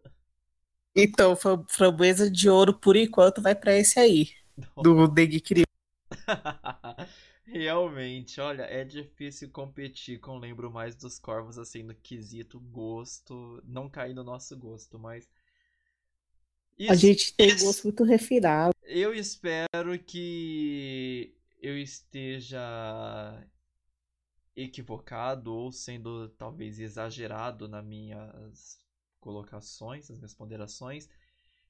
Então, 0.94 1.36
Framboesa 1.68 2.30
de 2.30 2.48
ouro, 2.48 2.72
por 2.72 2.96
enquanto, 2.96 3.42
vai 3.42 3.54
pra 3.54 3.76
esse 3.76 3.98
aí. 3.98 4.30
Do 4.76 5.06
Deng 5.08 5.40
Criou. 5.40 5.66
Realmente, 7.44 8.40
olha, 8.40 8.62
é 8.62 8.84
difícil 8.84 9.50
competir 9.50 10.20
com 10.20 10.38
Lembro 10.38 10.70
Mais 10.70 10.94
dos 10.94 11.18
Corvos, 11.18 11.58
assim, 11.58 11.82
no 11.82 11.94
quesito 11.94 12.60
gosto. 12.60 13.62
Não 13.64 13.88
cair 13.88 14.14
no 14.14 14.22
nosso 14.22 14.56
gosto, 14.56 14.98
mas 14.98 15.26
isso, 16.78 16.92
a 16.92 16.94
gente 16.94 17.34
tem 17.34 17.48
isso. 17.48 17.64
gosto 17.64 17.84
muito 17.84 18.04
refinado. 18.04 18.74
Eu 18.84 19.12
espero 19.12 19.98
que 19.98 21.34
eu 21.60 21.76
esteja 21.76 23.44
equivocado 24.54 25.52
ou 25.52 25.72
sendo 25.72 26.28
talvez 26.30 26.78
exagerado 26.78 27.68
nas 27.68 27.84
minhas 27.84 28.78
colocações, 29.20 30.08
nas 30.08 30.18
minhas 30.18 30.34
ponderações, 30.34 31.08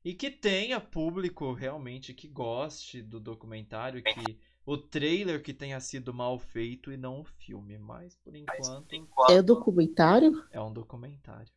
e 0.04 0.14
que 0.14 0.30
tenha 0.30 0.80
público 0.80 1.52
realmente 1.52 2.14
que 2.14 2.28
goste 2.28 3.02
do 3.02 3.18
documentário, 3.18 4.02
que 4.02 4.38
o 4.64 4.76
trailer 4.76 5.42
que 5.42 5.54
tenha 5.54 5.80
sido 5.80 6.12
mal 6.12 6.38
feito 6.38 6.92
e 6.92 6.96
não 6.96 7.20
o 7.20 7.24
filme, 7.24 7.78
mas 7.78 8.14
por 8.16 8.34
enquanto 8.34 8.86
é 9.30 9.42
documentário? 9.42 10.44
É 10.50 10.60
um 10.60 10.72
documentário. 10.72 11.52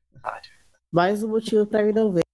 Mais 0.91 1.21
um 1.23 1.27
motivo 1.27 1.65
para 1.65 1.83
mim 1.83 1.91
não 1.91 2.11
ver. 2.11 2.30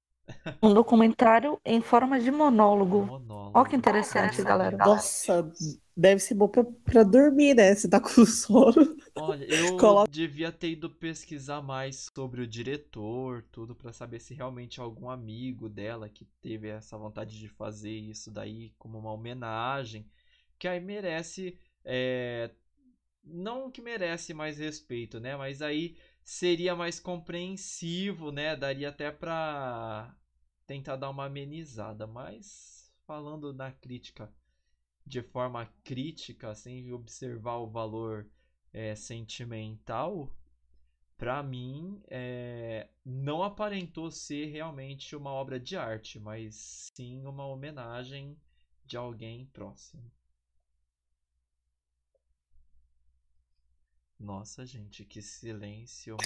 Um 0.62 0.74
documentário 0.74 1.60
em 1.64 1.82
forma 1.82 2.20
de 2.20 2.32
monólogo. 2.32 3.06
monólogo. 3.06 3.58
Olha 3.58 3.70
que 3.70 3.76
interessante, 3.76 4.42
galera. 4.42 4.78
Nossa, 4.78 5.52
deve 5.96 6.20
ser 6.20 6.36
bom 6.36 6.48
pra, 6.48 6.64
pra 6.64 7.04
dormir, 7.04 7.56
né? 7.56 7.74
Você 7.74 7.90
tá 7.90 8.00
com 8.00 8.10
sono. 8.26 8.98
Olha, 9.16 9.46
eu 9.46 9.78
Coloca... 9.78 10.12
devia 10.12 10.52
ter 10.52 10.72
ido 10.72 10.90
pesquisar 10.90 11.62
mais 11.62 12.08
sobre 12.14 12.42
o 12.42 12.48
diretor, 12.48 13.44
tudo, 13.52 13.76
para 13.76 13.94
saber 13.94 14.20
se 14.20 14.34
realmente 14.34 14.80
algum 14.80 15.10
amigo 15.10 15.70
dela 15.70 16.10
que 16.10 16.26
teve 16.42 16.68
essa 16.68 16.98
vontade 16.98 17.40
de 17.40 17.48
fazer 17.48 17.92
isso 17.92 18.30
daí 18.30 18.74
como 18.78 18.98
uma 18.98 19.12
homenagem. 19.12 20.06
Que 20.60 20.68
aí 20.68 20.80
merece. 20.80 21.58
É... 21.84 22.52
Não 23.24 23.70
que 23.70 23.82
merece 23.82 24.34
mais 24.34 24.58
respeito, 24.58 25.20
né? 25.20 25.36
Mas 25.36 25.62
aí 25.62 25.98
seria 26.28 26.76
mais 26.76 27.00
compreensivo, 27.00 28.34
né? 28.34 28.54
Daria 28.54 28.90
até 28.90 29.10
para 29.10 30.14
tentar 30.66 30.98
dar 30.98 31.10
uma 31.10 31.26
amenizada, 31.26 32.06
mas 32.06 32.94
falando 33.06 33.54
na 33.54 33.72
crítica 33.72 34.30
de 35.06 35.22
forma 35.22 35.66
crítica, 35.86 36.54
sem 36.54 36.92
observar 36.92 37.60
o 37.60 37.70
valor 37.70 38.30
é, 38.74 38.94
sentimental, 38.94 40.36
para 41.18 41.42
mim 41.42 42.02
é, 42.10 42.90
não 43.06 43.42
aparentou 43.42 44.12
ser 44.12 44.48
realmente 44.48 45.16
uma 45.16 45.32
obra 45.32 45.58
de 45.58 45.78
arte, 45.78 46.20
mas 46.20 46.92
sim 46.94 47.26
uma 47.26 47.48
homenagem 47.48 48.38
de 48.86 48.98
alguém 48.98 49.46
próximo. 49.46 50.12
Nossa, 54.20 54.66
gente, 54.66 55.06
que 55.06 55.22
silêncio. 55.22 56.18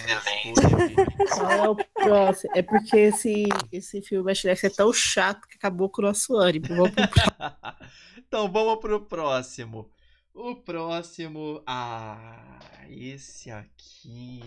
Qual 1.35 1.51
é 1.51 1.69
o 1.69 1.75
próximo? 1.75 2.53
É 2.55 2.61
porque 2.61 2.97
esse, 2.97 3.43
esse 3.71 4.01
filme 4.01 4.31
acho 4.31 4.41
que 4.41 4.47
deve 4.47 4.59
ser 4.59 4.69
tão 4.69 4.93
chato 4.93 5.45
que 5.47 5.55
acabou 5.55 5.89
com 5.89 6.01
o 6.01 6.05
nosso 6.05 6.35
ânimo. 6.37 6.67
Vamos 6.67 6.91
pro... 6.91 7.03
então 8.17 8.49
vamos 8.49 8.79
pro 8.79 9.05
próximo. 9.05 9.91
O 10.33 10.55
próximo. 10.55 11.61
Ah, 11.67 12.85
esse 12.89 13.51
aqui. 13.51 14.41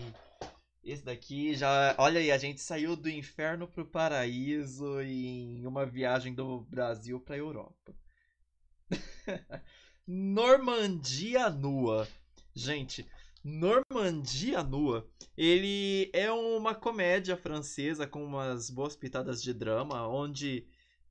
Esse 0.83 1.05
daqui 1.05 1.55
já. 1.55 1.95
Olha 1.99 2.19
aí, 2.19 2.31
a 2.31 2.37
gente 2.39 2.59
saiu 2.61 2.95
do 2.95 3.09
inferno 3.09 3.67
pro 3.67 3.85
paraíso 3.85 4.99
em 5.01 5.65
uma 5.67 5.85
viagem 5.85 6.33
do 6.33 6.61
Brasil 6.61 7.19
pra 7.19 7.37
Europa. 7.37 7.95
Normandia 10.07 11.49
Nua. 11.49 12.07
Gente, 12.55 13.05
Normandia 13.47 14.63
Nua, 14.63 15.07
ele 15.37 16.09
é 16.13 16.31
uma 16.31 16.73
comédia 16.73 17.37
francesa 17.37 18.07
com 18.07 18.25
umas 18.25 18.71
boas 18.71 18.95
pitadas 18.95 19.39
de 19.39 19.53
drama, 19.53 20.07
onde 20.07 20.65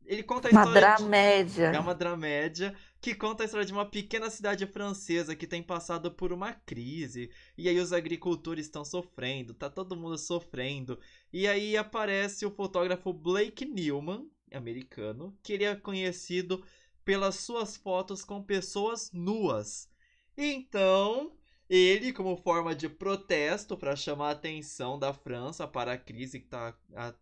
ele 0.05 0.25
conta 0.25 0.49
a 0.49 0.51
uma 0.51 0.65
história. 0.65 0.97
dramédia. 0.97 1.71
De... 1.71 1.77
É 1.77 1.79
uma 1.79 1.95
dramédia 1.95 2.75
que 3.01 3.15
conta 3.15 3.45
a 3.45 3.47
história 3.47 3.65
de 3.65 3.73
uma 3.73 3.87
pequena 3.87 4.29
cidade 4.31 4.67
francesa 4.67 5.37
que 5.37 5.47
tem 5.47 5.63
passado 5.63 6.11
por 6.11 6.33
uma 6.33 6.53
crise. 6.53 7.31
E 7.57 7.69
aí 7.69 7.79
os 7.79 7.93
agricultores 7.93 8.67
estão 8.67 8.85
sofrendo, 8.85 9.55
tá 9.55 9.71
todo 9.71 9.97
mundo 9.97 10.19
sofrendo. 10.19 10.99
E 11.33 11.47
aí 11.47 11.77
aparece 11.77 12.45
o 12.45 12.51
fotógrafo 12.51 13.13
Blake 13.13 13.65
Newman, 13.65 14.29
americano, 14.53 15.39
que 15.41 15.53
ele 15.53 15.63
é 15.63 15.77
conhecido 15.77 16.65
pelas 17.05 17.37
suas 17.37 17.77
fotos 17.77 18.25
com 18.25 18.43
pessoas 18.43 19.13
nuas. 19.13 19.89
Então, 20.37 21.33
ele, 21.75 22.13
como 22.13 22.37
forma 22.37 22.75
de 22.75 22.89
protesto 22.89 23.77
para 23.77 23.97
chamar 23.97 24.29
a 24.29 24.33
atenção 24.33 24.99
da 24.99 25.13
França 25.13 25.67
para 25.67 25.93
a 25.93 25.99
crise 25.99 26.39
que 26.39 26.47
está 26.47 26.73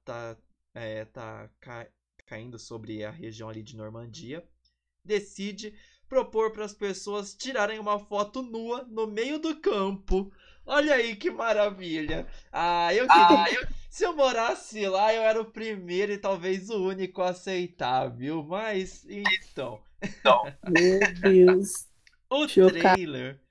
tá, 0.04 0.36
é, 0.74 1.04
tá 1.06 1.48
ca, 1.60 1.88
caindo 2.26 2.58
sobre 2.58 3.04
a 3.04 3.10
região 3.10 3.48
ali 3.48 3.62
de 3.62 3.76
Normandia, 3.76 4.46
decide 5.04 5.74
propor 6.08 6.52
para 6.52 6.64
as 6.64 6.74
pessoas 6.74 7.34
tirarem 7.34 7.78
uma 7.78 7.98
foto 7.98 8.42
nua 8.42 8.84
no 8.84 9.06
meio 9.06 9.38
do 9.38 9.56
campo. 9.56 10.30
Olha 10.66 10.94
aí 10.94 11.16
que 11.16 11.30
maravilha! 11.30 12.26
Ah, 12.52 12.92
eu 12.94 13.06
queria. 13.08 13.42
Ah, 13.42 13.46
eu... 13.50 13.66
Se 13.92 14.04
eu 14.04 14.16
morasse 14.16 14.86
lá, 14.86 15.12
eu 15.12 15.20
era 15.20 15.38
o 15.38 15.44
primeiro 15.44 16.12
e 16.12 16.18
talvez 16.18 16.70
o 16.70 16.82
único 16.82 17.20
a 17.20 17.28
aceitar, 17.28 18.08
viu? 18.08 18.42
Mas, 18.42 19.04
então. 19.06 19.82
então. 20.02 20.42
Meu 20.66 20.98
Deus. 21.20 21.88
o 22.30 22.46
trailer 22.46 23.41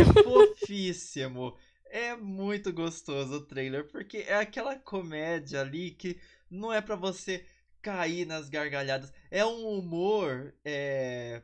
é 0.00 0.04
fofíssimo. 0.24 1.56
É 1.86 2.14
muito 2.16 2.72
gostoso 2.72 3.36
o 3.36 3.46
trailer, 3.46 3.88
porque 3.88 4.18
é 4.18 4.34
aquela 4.34 4.76
comédia 4.76 5.60
ali 5.60 5.90
que 5.90 6.20
não 6.50 6.72
é 6.72 6.80
para 6.80 6.96
você 6.96 7.44
cair 7.82 8.26
nas 8.26 8.48
gargalhadas. 8.48 9.12
É 9.30 9.44
um 9.44 9.66
humor. 9.66 10.54
É... 10.64 11.42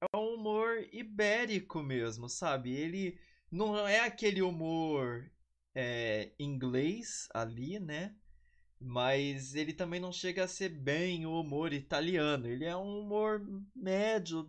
é 0.00 0.16
um 0.16 0.34
humor 0.34 0.86
ibérico 0.92 1.82
mesmo, 1.82 2.28
sabe? 2.28 2.72
Ele 2.72 3.18
não 3.50 3.86
é 3.86 4.00
aquele 4.00 4.42
humor 4.42 5.30
é, 5.74 6.32
inglês 6.38 7.28
ali, 7.34 7.78
né? 7.80 8.14
Mas 8.80 9.54
ele 9.54 9.72
também 9.72 10.00
não 10.00 10.12
chega 10.12 10.44
a 10.44 10.48
ser 10.48 10.68
bem 10.70 11.26
o 11.26 11.40
humor 11.40 11.72
italiano. 11.72 12.46
Ele 12.46 12.64
é 12.64 12.76
um 12.76 13.00
humor 13.00 13.44
médio. 13.74 14.48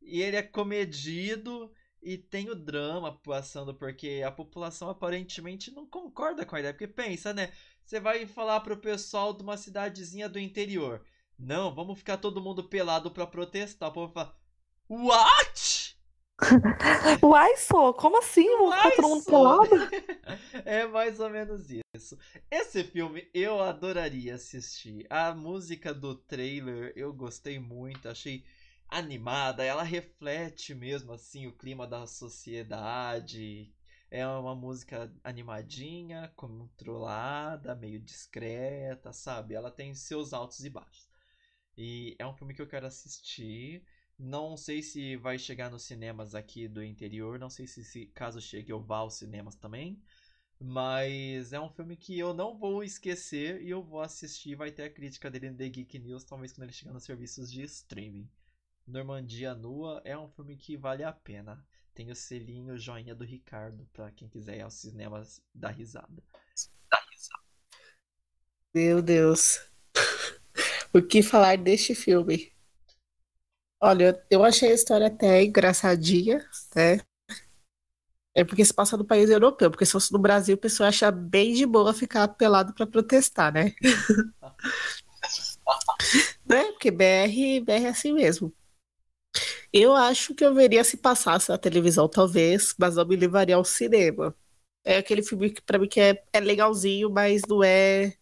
E 0.00 0.22
ele 0.22 0.36
é 0.36 0.42
comedido 0.42 1.70
e 2.02 2.18
tem 2.18 2.50
o 2.50 2.54
drama 2.54 3.16
passando, 3.22 3.72
porque 3.72 4.22
a 4.26 4.30
população 4.32 4.90
aparentemente 4.90 5.70
não 5.70 5.86
concorda 5.86 6.44
com 6.44 6.56
a 6.56 6.58
ideia. 6.58 6.74
Porque 6.74 6.88
pensa, 6.88 7.32
né? 7.32 7.52
Você 7.84 8.00
vai 8.00 8.26
falar 8.26 8.60
pro 8.60 8.76
pessoal 8.76 9.32
de 9.32 9.42
uma 9.42 9.56
cidadezinha 9.56 10.28
do 10.28 10.38
interior. 10.38 11.04
Não, 11.38 11.74
vamos 11.74 11.98
ficar 11.98 12.16
todo 12.16 12.42
mundo 12.42 12.64
pelado 12.64 13.10
para 13.10 13.26
protestar. 13.26 13.90
O 13.90 13.92
povo 13.92 14.12
fala: 14.12 14.36
What? 14.88 15.96
Uai, 17.22 17.56
só, 17.56 17.92
como 17.92 18.18
assim? 18.18 18.48
Vamos 18.56 18.74
ficar 18.76 18.90
todo 18.92 19.08
mundo 19.08 19.24
pelado? 19.24 19.70
é 20.64 20.86
mais 20.86 21.20
ou 21.20 21.30
menos 21.30 21.68
isso. 21.70 22.18
Esse 22.50 22.82
filme 22.82 23.28
eu 23.32 23.60
adoraria 23.60 24.34
assistir. 24.34 25.06
A 25.08 25.32
música 25.34 25.94
do 25.94 26.16
trailer 26.16 26.92
eu 26.96 27.12
gostei 27.12 27.60
muito, 27.60 28.08
achei 28.08 28.44
animada, 28.92 29.64
ela 29.64 29.82
reflete 29.82 30.74
mesmo 30.74 31.12
assim 31.14 31.46
o 31.46 31.56
clima 31.56 31.86
da 31.86 32.06
sociedade. 32.06 33.72
É 34.10 34.26
uma 34.26 34.54
música 34.54 35.10
animadinha, 35.24 36.30
controlada, 36.36 37.74
meio 37.74 37.98
discreta, 37.98 39.10
sabe? 39.12 39.54
Ela 39.54 39.70
tem 39.70 39.94
seus 39.94 40.34
altos 40.34 40.62
e 40.64 40.68
baixos. 40.70 41.08
E 41.76 42.14
é 42.18 42.26
um 42.26 42.34
filme 42.34 42.54
que 42.54 42.60
eu 42.60 42.68
quero 42.68 42.86
assistir. 42.86 43.82
Não 44.18 44.56
sei 44.58 44.82
se 44.82 45.16
vai 45.16 45.38
chegar 45.38 45.70
nos 45.70 45.84
cinemas 45.84 46.34
aqui 46.34 46.68
do 46.68 46.84
interior, 46.84 47.38
não 47.38 47.48
sei 47.50 47.66
se, 47.66 47.82
se 47.84 48.06
caso 48.08 48.40
chegue 48.42 48.72
eu 48.72 48.80
vá 48.82 48.98
aos 48.98 49.14
cinemas 49.14 49.56
também. 49.56 50.02
Mas 50.60 51.52
é 51.52 51.60
um 51.60 51.70
filme 51.70 51.96
que 51.96 52.18
eu 52.18 52.34
não 52.34 52.58
vou 52.58 52.84
esquecer 52.84 53.62
e 53.62 53.70
eu 53.70 53.82
vou 53.82 54.00
assistir. 54.02 54.54
Vai 54.54 54.70
ter 54.70 54.84
a 54.84 54.90
crítica 54.90 55.30
dele 55.30 55.50
no 55.50 55.56
The 55.56 55.68
Geek 55.70 55.98
News, 55.98 56.24
talvez 56.24 56.52
quando 56.52 56.64
ele 56.64 56.72
chegar 56.72 56.92
nos 56.92 57.04
serviços 57.04 57.50
de 57.50 57.62
streaming. 57.62 58.28
Normandia 58.86 59.54
Nua 59.54 60.02
é 60.04 60.16
um 60.16 60.28
filme 60.28 60.56
que 60.56 60.76
vale 60.76 61.04
a 61.04 61.12
pena. 61.12 61.64
Tem 61.94 62.10
o 62.10 62.16
selinho 62.16 62.78
joinha 62.78 63.14
do 63.14 63.24
Ricardo 63.24 63.86
para 63.92 64.10
quem 64.10 64.28
quiser 64.28 64.56
ir 64.56 64.62
aos 64.62 64.74
cinemas 64.74 65.42
dar 65.54 65.70
risada. 65.70 66.22
Dar 66.90 67.04
risada. 67.10 67.42
Meu 68.74 69.02
Deus. 69.02 69.60
o 70.92 71.02
que 71.02 71.22
falar 71.22 71.58
deste 71.58 71.94
filme? 71.94 72.52
Olha, 73.80 74.24
eu 74.30 74.44
achei 74.44 74.70
a 74.70 74.74
história 74.74 75.08
até 75.08 75.42
engraçadinha, 75.42 76.38
né? 76.74 77.00
É 78.34 78.44
porque 78.44 78.64
se 78.64 78.72
passa 78.72 78.96
no 78.96 79.04
país 79.04 79.28
europeu, 79.28 79.70
porque 79.70 79.84
se 79.84 79.92
fosse 79.92 80.10
no 80.12 80.18
Brasil, 80.18 80.54
o 80.54 80.58
pessoal 80.58 80.88
acha 80.88 81.10
bem 81.10 81.52
de 81.52 81.66
boa 81.66 81.92
ficar 81.92 82.26
pelado 82.28 82.72
para 82.72 82.86
protestar, 82.86 83.52
né? 83.52 83.74
né? 86.46 86.64
Porque 86.72 86.90
BR, 86.90 87.60
BR 87.62 87.84
é 87.84 87.88
assim 87.88 88.12
mesmo. 88.12 88.54
Eu 89.72 89.96
acho 89.96 90.34
que 90.34 90.44
eu 90.44 90.54
veria 90.54 90.84
se 90.84 90.98
passasse 90.98 91.48
na 91.48 91.56
televisão, 91.56 92.06
talvez, 92.06 92.74
mas 92.78 92.96
não 92.96 93.06
me 93.06 93.16
levaria 93.16 93.56
ao 93.56 93.64
cinema. 93.64 94.36
É 94.84 94.98
aquele 94.98 95.22
filme 95.22 95.50
que 95.50 95.62
pra 95.62 95.78
mim 95.78 95.88
que 95.88 95.98
é, 95.98 96.22
é 96.30 96.40
legalzinho, 96.40 97.10
mas 97.10 97.40
não 97.48 97.64
é. 97.64 98.14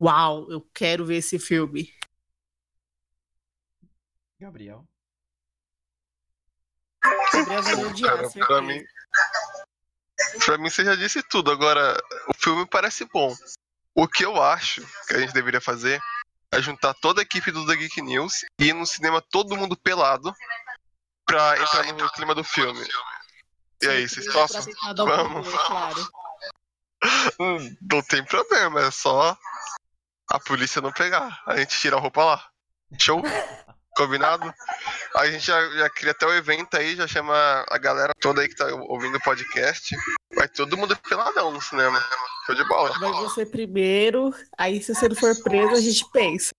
Uau, 0.00 0.50
eu 0.50 0.66
quero 0.72 1.04
ver 1.04 1.16
esse 1.16 1.38
filme. 1.38 1.92
Gabriel. 4.40 4.84
Gabriel 7.34 7.62
vai 7.62 7.74
odiar, 7.84 8.16
Cara, 8.16 8.46
pra 8.46 8.62
mim, 8.62 8.82
pra 10.44 10.56
mim 10.56 10.70
você 10.70 10.84
já 10.84 10.94
disse 10.94 11.22
tudo. 11.22 11.50
Agora, 11.50 12.00
o 12.28 12.34
filme 12.34 12.66
parece 12.66 13.04
bom. 13.12 13.34
O 13.94 14.08
que 14.08 14.24
eu 14.24 14.40
acho 14.40 14.80
que 15.06 15.14
a 15.14 15.18
gente 15.18 15.34
deveria 15.34 15.60
fazer 15.60 16.00
é 16.50 16.62
juntar 16.62 16.94
toda 16.94 17.20
a 17.20 17.24
equipe 17.24 17.50
do 17.50 17.66
The 17.66 17.76
Geek 17.76 18.00
News 18.00 18.44
e 18.58 18.66
ir 18.66 18.72
no 18.72 18.86
cinema 18.86 19.20
todo 19.20 19.56
mundo 19.56 19.76
pelado 19.76 20.32
pra 21.28 21.60
entrar 21.60 21.92
no 21.92 22.10
clima 22.10 22.34
do 22.34 22.42
filme. 22.42 22.84
E 23.82 23.86
aí, 23.86 24.08
vocês 24.08 24.26
topam? 24.26 24.64
Vamos. 24.96 25.48
Claro. 25.48 26.08
Hum, 27.38 27.76
não 27.92 28.02
tem 28.02 28.24
problema, 28.24 28.80
é 28.80 28.90
só 28.90 29.38
a 30.28 30.40
polícia 30.40 30.82
não 30.82 30.90
pegar. 30.90 31.40
A 31.46 31.56
gente 31.56 31.78
tira 31.78 31.96
a 31.96 32.00
roupa 32.00 32.24
lá. 32.24 32.44
Show? 32.98 33.22
Combinado? 33.96 34.52
A 35.14 35.30
gente 35.30 35.46
já, 35.46 35.64
já 35.76 35.88
cria 35.90 36.10
até 36.10 36.26
o 36.26 36.34
evento 36.34 36.76
aí, 36.76 36.96
já 36.96 37.06
chama 37.06 37.64
a 37.68 37.78
galera 37.78 38.12
toda 38.20 38.42
aí 38.42 38.48
que 38.48 38.56
tá 38.56 38.66
ouvindo 38.66 39.16
o 39.16 39.22
podcast. 39.22 39.96
Vai 40.34 40.48
todo 40.48 40.76
mundo 40.76 40.98
peladão 41.08 41.52
no 41.52 41.62
cinema. 41.62 42.04
Show 42.46 42.56
de 42.56 42.66
bola. 42.66 42.98
Vai 42.98 43.12
você 43.12 43.46
primeiro, 43.46 44.34
aí 44.56 44.82
se 44.82 44.92
você 44.92 45.08
não 45.08 45.14
for 45.14 45.40
preso, 45.42 45.74
a 45.74 45.80
gente 45.80 46.04
pensa. 46.10 46.50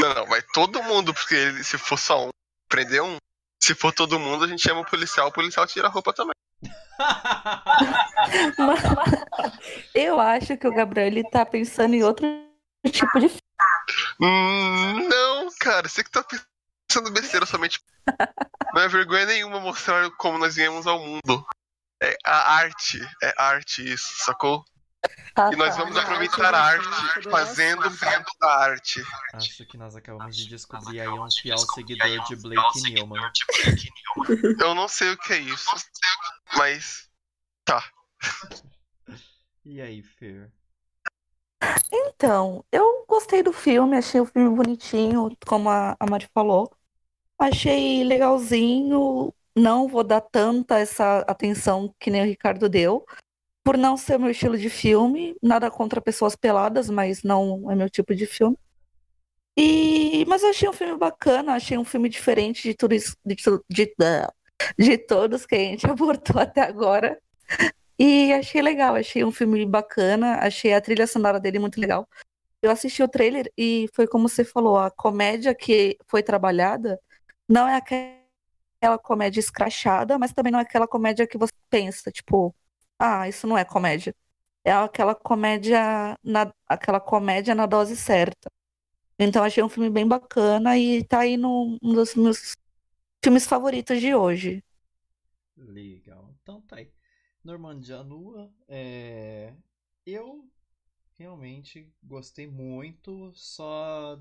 Não, 0.00 0.14
não, 0.14 0.26
vai 0.26 0.40
todo 0.54 0.82
mundo, 0.82 1.12
porque 1.12 1.62
se 1.62 1.76
for 1.76 1.98
só 1.98 2.26
um, 2.26 2.30
prender 2.68 3.02
um. 3.02 3.16
Se 3.62 3.74
for 3.74 3.92
todo 3.92 4.18
mundo, 4.18 4.44
a 4.44 4.48
gente 4.48 4.62
chama 4.62 4.80
o 4.80 4.86
policial, 4.86 5.28
o 5.28 5.32
policial 5.32 5.66
tira 5.66 5.88
a 5.88 5.90
roupa 5.90 6.12
também. 6.12 6.34
eu 9.94 10.20
acho 10.20 10.56
que 10.56 10.66
o 10.66 10.74
Gabriel 10.74 11.08
ele 11.08 11.22
tá 11.24 11.44
pensando 11.44 11.94
em 11.94 12.02
outro 12.02 12.26
tipo 12.90 13.20
de 13.20 13.26
hum, 14.20 15.08
Não, 15.08 15.48
cara, 15.58 15.88
você 15.88 16.02
que 16.02 16.10
tá 16.10 16.24
pensando 16.24 17.12
besteira 17.12 17.46
somente. 17.46 17.80
Não 18.74 18.82
é 18.82 18.88
vergonha 18.88 19.26
nenhuma 19.26 19.60
mostrar 19.60 20.10
como 20.12 20.38
nós 20.38 20.54
viemos 20.54 20.86
ao 20.86 20.98
mundo. 20.98 21.46
É 22.02 22.16
a 22.24 22.54
arte. 22.56 23.00
É 23.22 23.34
arte 23.38 23.92
isso, 23.92 24.24
sacou? 24.24 24.64
Ah, 25.34 25.50
E 25.52 25.56
nós 25.56 25.76
tá. 25.76 25.82
vamos 25.82 25.96
aproveitar 25.96 26.54
a 26.54 26.62
arte 26.62 27.30
fazendo 27.30 27.82
parte 27.98 28.38
da 28.40 28.48
arte. 28.48 29.04
Acho 29.34 29.66
que 29.66 29.76
nós 29.76 29.94
acabamos 29.94 30.36
de 30.36 30.48
descobrir 30.48 31.00
aí 31.00 31.08
um 31.08 31.30
fiel 31.30 31.58
seguidor 31.58 32.24
de 32.26 32.36
Blake 32.36 32.82
Newman. 32.82 33.30
Eu 34.60 34.74
não 34.74 34.88
sei 34.88 35.12
o 35.12 35.18
que 35.18 35.34
é 35.34 35.38
isso, 35.38 35.70
mas 36.56 37.10
tá. 37.64 37.84
E 39.64 39.80
aí, 39.80 40.02
Fer? 40.02 40.50
Então, 41.92 42.64
eu 42.70 43.04
gostei 43.08 43.42
do 43.42 43.52
filme, 43.52 43.96
achei 43.96 44.20
o 44.20 44.26
filme 44.26 44.54
bonitinho, 44.54 45.36
como 45.46 45.68
a, 45.68 45.96
a 45.98 46.06
Mari 46.08 46.28
falou. 46.32 46.70
Achei 47.38 48.04
legalzinho, 48.04 49.32
não 49.54 49.88
vou 49.88 50.04
dar 50.04 50.20
tanta 50.20 50.78
essa 50.78 51.20
atenção 51.20 51.94
que 51.98 52.10
nem 52.10 52.22
o 52.22 52.26
Ricardo 52.26 52.68
deu, 52.68 53.06
por 53.66 53.76
não 53.76 53.96
ser 53.96 54.16
meu 54.16 54.30
estilo 54.30 54.56
de 54.56 54.70
filme, 54.70 55.36
nada 55.42 55.68
contra 55.72 56.00
pessoas 56.00 56.36
peladas, 56.36 56.88
mas 56.88 57.24
não 57.24 57.68
é 57.68 57.74
meu 57.74 57.90
tipo 57.90 58.14
de 58.14 58.24
filme. 58.24 58.56
E, 59.56 60.24
mas 60.28 60.44
eu 60.44 60.50
achei 60.50 60.68
um 60.68 60.72
filme 60.72 60.96
bacana, 60.96 61.54
achei 61.54 61.76
um 61.76 61.84
filme 61.84 62.08
diferente 62.08 62.62
de 62.62 62.74
tudo 62.74 62.94
isso, 62.94 63.16
de, 63.24 63.34
de, 63.68 63.92
de 64.78 64.98
todos 64.98 65.44
que 65.44 65.56
a 65.56 65.58
gente 65.58 65.84
abordou 65.90 66.40
até 66.40 66.60
agora. 66.60 67.20
E 67.98 68.32
achei 68.32 68.62
legal, 68.62 68.94
achei 68.94 69.24
um 69.24 69.32
filme 69.32 69.66
bacana, 69.66 70.36
achei 70.36 70.72
a 70.72 70.80
trilha 70.80 71.06
sonora 71.08 71.40
dele 71.40 71.58
muito 71.58 71.80
legal. 71.80 72.08
Eu 72.62 72.70
assisti 72.70 73.02
o 73.02 73.08
trailer 73.08 73.52
e 73.58 73.88
foi 73.92 74.06
como 74.06 74.28
você 74.28 74.44
falou, 74.44 74.78
a 74.78 74.92
comédia 74.92 75.52
que 75.56 75.98
foi 76.06 76.22
trabalhada 76.22 77.00
não 77.48 77.66
é 77.66 77.74
aquela 77.74 78.96
comédia 78.96 79.40
escrachada, 79.40 80.16
mas 80.20 80.32
também 80.32 80.52
não 80.52 80.60
é 80.60 80.62
aquela 80.62 80.86
comédia 80.86 81.26
que 81.26 81.36
você 81.36 81.52
pensa, 81.68 82.12
tipo, 82.12 82.54
ah, 82.98 83.28
isso 83.28 83.46
não 83.46 83.56
é 83.58 83.64
comédia. 83.64 84.14
É 84.64 84.72
aquela 84.72 85.14
comédia 85.14 86.18
na, 86.22 86.52
aquela 86.68 87.00
comédia 87.00 87.54
na 87.54 87.66
dose 87.66 87.96
certa. 87.96 88.50
Então 89.18 89.44
achei 89.44 89.62
um 89.62 89.68
filme 89.68 89.90
bem 89.90 90.06
bacana 90.06 90.78
e 90.78 91.04
tá 91.04 91.20
aí 91.20 91.36
num 91.36 91.78
um 91.82 91.94
dos 91.94 92.14
meus 92.14 92.56
filmes 93.24 93.46
favoritos 93.46 94.00
de 94.00 94.14
hoje. 94.14 94.62
Legal. 95.56 96.34
Então 96.42 96.60
tá 96.62 96.76
aí. 96.76 96.90
Normandia 97.44 98.02
Nua, 98.02 98.52
é... 98.68 99.54
eu 100.04 100.48
realmente 101.14 101.92
gostei 102.02 102.46
muito, 102.46 103.32
só 103.34 104.20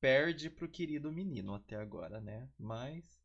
perde 0.00 0.50
pro 0.50 0.68
querido 0.68 1.10
menino 1.10 1.54
até 1.54 1.76
agora, 1.76 2.20
né? 2.20 2.48
Mas 2.58 3.15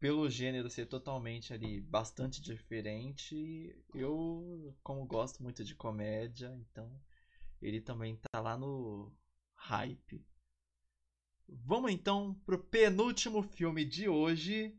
pelo 0.00 0.30
gênero 0.30 0.70
ser 0.70 0.86
totalmente 0.86 1.52
ali 1.52 1.78
bastante 1.78 2.40
diferente, 2.40 3.76
eu 3.94 4.74
como 4.82 5.04
gosto 5.04 5.42
muito 5.42 5.62
de 5.62 5.74
comédia, 5.74 6.56
então 6.56 6.90
ele 7.60 7.82
também 7.82 8.16
tá 8.16 8.40
lá 8.40 8.56
no 8.56 9.14
hype. 9.54 10.26
Vamos 11.46 11.92
então 11.92 12.34
pro 12.46 12.58
penúltimo 12.58 13.42
filme 13.42 13.84
de 13.84 14.08
hoje, 14.08 14.74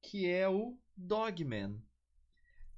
que 0.00 0.26
é 0.26 0.48
o 0.48 0.80
Dogman. 0.96 1.82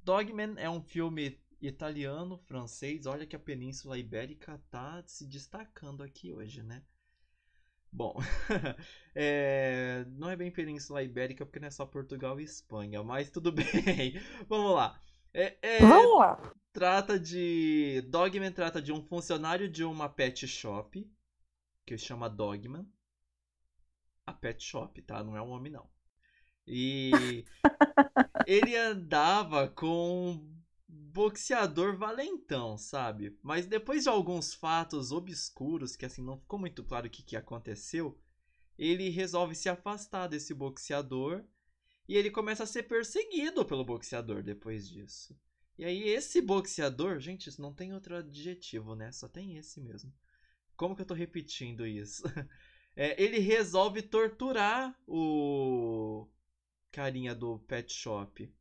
Dogman 0.02 0.54
é 0.56 0.68
um 0.68 0.82
filme 0.82 1.40
italiano, 1.60 2.38
francês. 2.38 3.06
Olha 3.06 3.26
que 3.26 3.36
a 3.36 3.38
Península 3.38 3.98
Ibérica 3.98 4.60
tá 4.70 5.04
se 5.06 5.26
destacando 5.26 6.02
aqui 6.02 6.32
hoje, 6.32 6.62
né? 6.62 6.84
Bom, 7.92 8.16
é, 9.14 10.04
não 10.10 10.30
é 10.30 10.36
bem 10.36 10.50
Península 10.50 11.02
Ibérica 11.02 11.44
porque 11.44 11.58
não 11.58 11.68
é 11.68 11.70
só 11.70 11.86
Portugal 11.86 12.38
e 12.40 12.44
Espanha, 12.44 13.02
mas 13.02 13.30
tudo 13.30 13.50
bem. 13.52 14.20
Vamos 14.48 14.74
lá. 14.74 15.00
É, 15.32 15.56
é, 15.62 15.78
Vamos 15.80 16.18
lá. 16.18 16.52
trata 16.72 17.18
de. 17.18 18.02
Dogman 18.08 18.52
trata 18.52 18.80
de 18.80 18.92
um 18.92 19.02
funcionário 19.02 19.68
de 19.68 19.84
uma 19.84 20.08
pet 20.08 20.46
shop 20.46 21.10
que 21.86 21.96
chama 21.96 22.28
Dogman. 22.28 22.86
A 24.26 24.32
pet 24.32 24.62
shop, 24.62 25.00
tá? 25.02 25.24
Não 25.24 25.36
é 25.36 25.42
um 25.42 25.50
homem, 25.50 25.72
não. 25.72 25.88
E 26.66 27.44
ele 28.46 28.76
andava 28.76 29.68
com 29.68 30.57
boxeador 31.12 31.96
valentão, 31.96 32.76
sabe? 32.76 33.36
Mas 33.42 33.66
depois 33.66 34.02
de 34.02 34.08
alguns 34.08 34.54
fatos 34.54 35.10
obscuros, 35.10 35.96
que 35.96 36.04
assim 36.06 36.22
não 36.22 36.38
ficou 36.38 36.58
muito 36.58 36.84
claro 36.84 37.06
o 37.06 37.10
que, 37.10 37.22
que 37.22 37.36
aconteceu, 37.36 38.18
ele 38.78 39.08
resolve 39.08 39.54
se 39.54 39.68
afastar 39.68 40.28
desse 40.28 40.54
boxeador 40.54 41.44
e 42.08 42.16
ele 42.16 42.30
começa 42.30 42.62
a 42.62 42.66
ser 42.66 42.84
perseguido 42.84 43.64
pelo 43.64 43.84
boxeador 43.84 44.42
depois 44.42 44.88
disso. 44.88 45.38
E 45.78 45.84
aí 45.84 46.08
esse 46.08 46.40
boxeador, 46.40 47.20
gente, 47.20 47.48
isso 47.48 47.60
não 47.62 47.72
tem 47.72 47.94
outro 47.94 48.16
adjetivo, 48.16 48.94
né? 48.94 49.10
Só 49.12 49.28
tem 49.28 49.56
esse 49.56 49.80
mesmo. 49.80 50.12
Como 50.76 50.94
que 50.94 51.02
eu 51.02 51.06
tô 51.06 51.14
repetindo 51.14 51.86
isso? 51.86 52.22
É, 53.00 53.22
ele 53.22 53.38
resolve 53.38 54.02
torturar 54.02 54.92
o 55.06 56.26
carinha 56.90 57.32
do 57.32 57.60
pet 57.60 57.92
shop. 57.92 58.52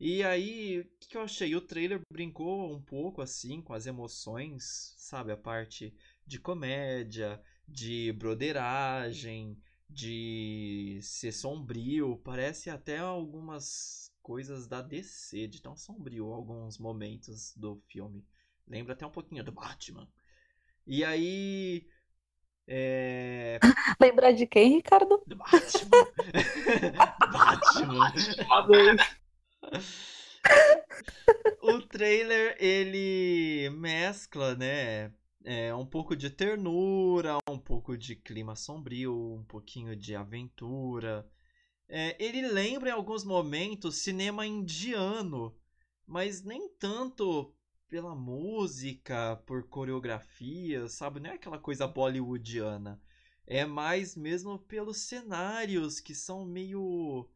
E 0.00 0.24
aí, 0.24 0.80
o 0.80 0.84
que, 0.98 1.08
que 1.10 1.16
eu 1.18 1.20
achei? 1.20 1.54
O 1.54 1.60
trailer 1.60 2.00
brincou 2.10 2.74
um 2.74 2.80
pouco 2.80 3.20
assim 3.20 3.60
com 3.60 3.74
as 3.74 3.86
emoções, 3.86 4.94
sabe? 4.96 5.30
A 5.30 5.36
parte 5.36 5.94
de 6.26 6.40
comédia, 6.40 7.38
de 7.68 8.10
broderagem, 8.14 9.60
de 9.90 10.98
ser 11.02 11.32
sombrio. 11.32 12.18
Parece 12.24 12.70
até 12.70 12.96
algumas 12.96 14.10
coisas 14.22 14.66
da 14.66 14.80
DC, 14.80 15.46
de 15.46 15.60
tão 15.60 15.76
sombrio 15.76 16.32
alguns 16.32 16.78
momentos 16.78 17.52
do 17.54 17.76
filme. 17.86 18.24
Lembra 18.66 18.94
até 18.94 19.06
um 19.06 19.10
pouquinho 19.10 19.44
do 19.44 19.52
Batman. 19.52 20.08
E 20.86 21.04
aí. 21.04 21.86
É. 22.66 23.60
Lembrar 24.00 24.32
de 24.32 24.46
quem, 24.46 24.76
Ricardo? 24.76 25.22
Do 25.26 25.36
Batman. 25.36 25.90
Batman. 28.48 29.19
O 31.62 31.80
trailer 31.82 32.56
ele 32.58 33.70
mescla, 33.70 34.54
né? 34.54 35.12
É, 35.44 35.74
um 35.74 35.86
pouco 35.86 36.14
de 36.16 36.28
ternura, 36.30 37.38
um 37.48 37.58
pouco 37.58 37.96
de 37.96 38.14
clima 38.16 38.54
sombrio, 38.56 39.34
um 39.34 39.44
pouquinho 39.44 39.96
de 39.96 40.14
aventura. 40.14 41.26
É, 41.88 42.16
ele 42.24 42.42
lembra 42.48 42.90
em 42.90 42.92
alguns 42.92 43.24
momentos 43.24 43.98
cinema 43.98 44.46
indiano, 44.46 45.56
mas 46.06 46.42
nem 46.42 46.68
tanto 46.78 47.54
pela 47.88 48.14
música, 48.14 49.36
por 49.46 49.68
coreografia, 49.68 50.88
sabe? 50.88 51.20
Não 51.20 51.30
é 51.30 51.34
aquela 51.34 51.58
coisa 51.58 51.86
bollywoodiana. 51.86 53.00
É 53.46 53.66
mais 53.66 54.16
mesmo 54.16 54.58
pelos 54.58 54.98
cenários 54.98 56.00
que 56.00 56.14
são 56.14 56.44
meio 56.46 57.28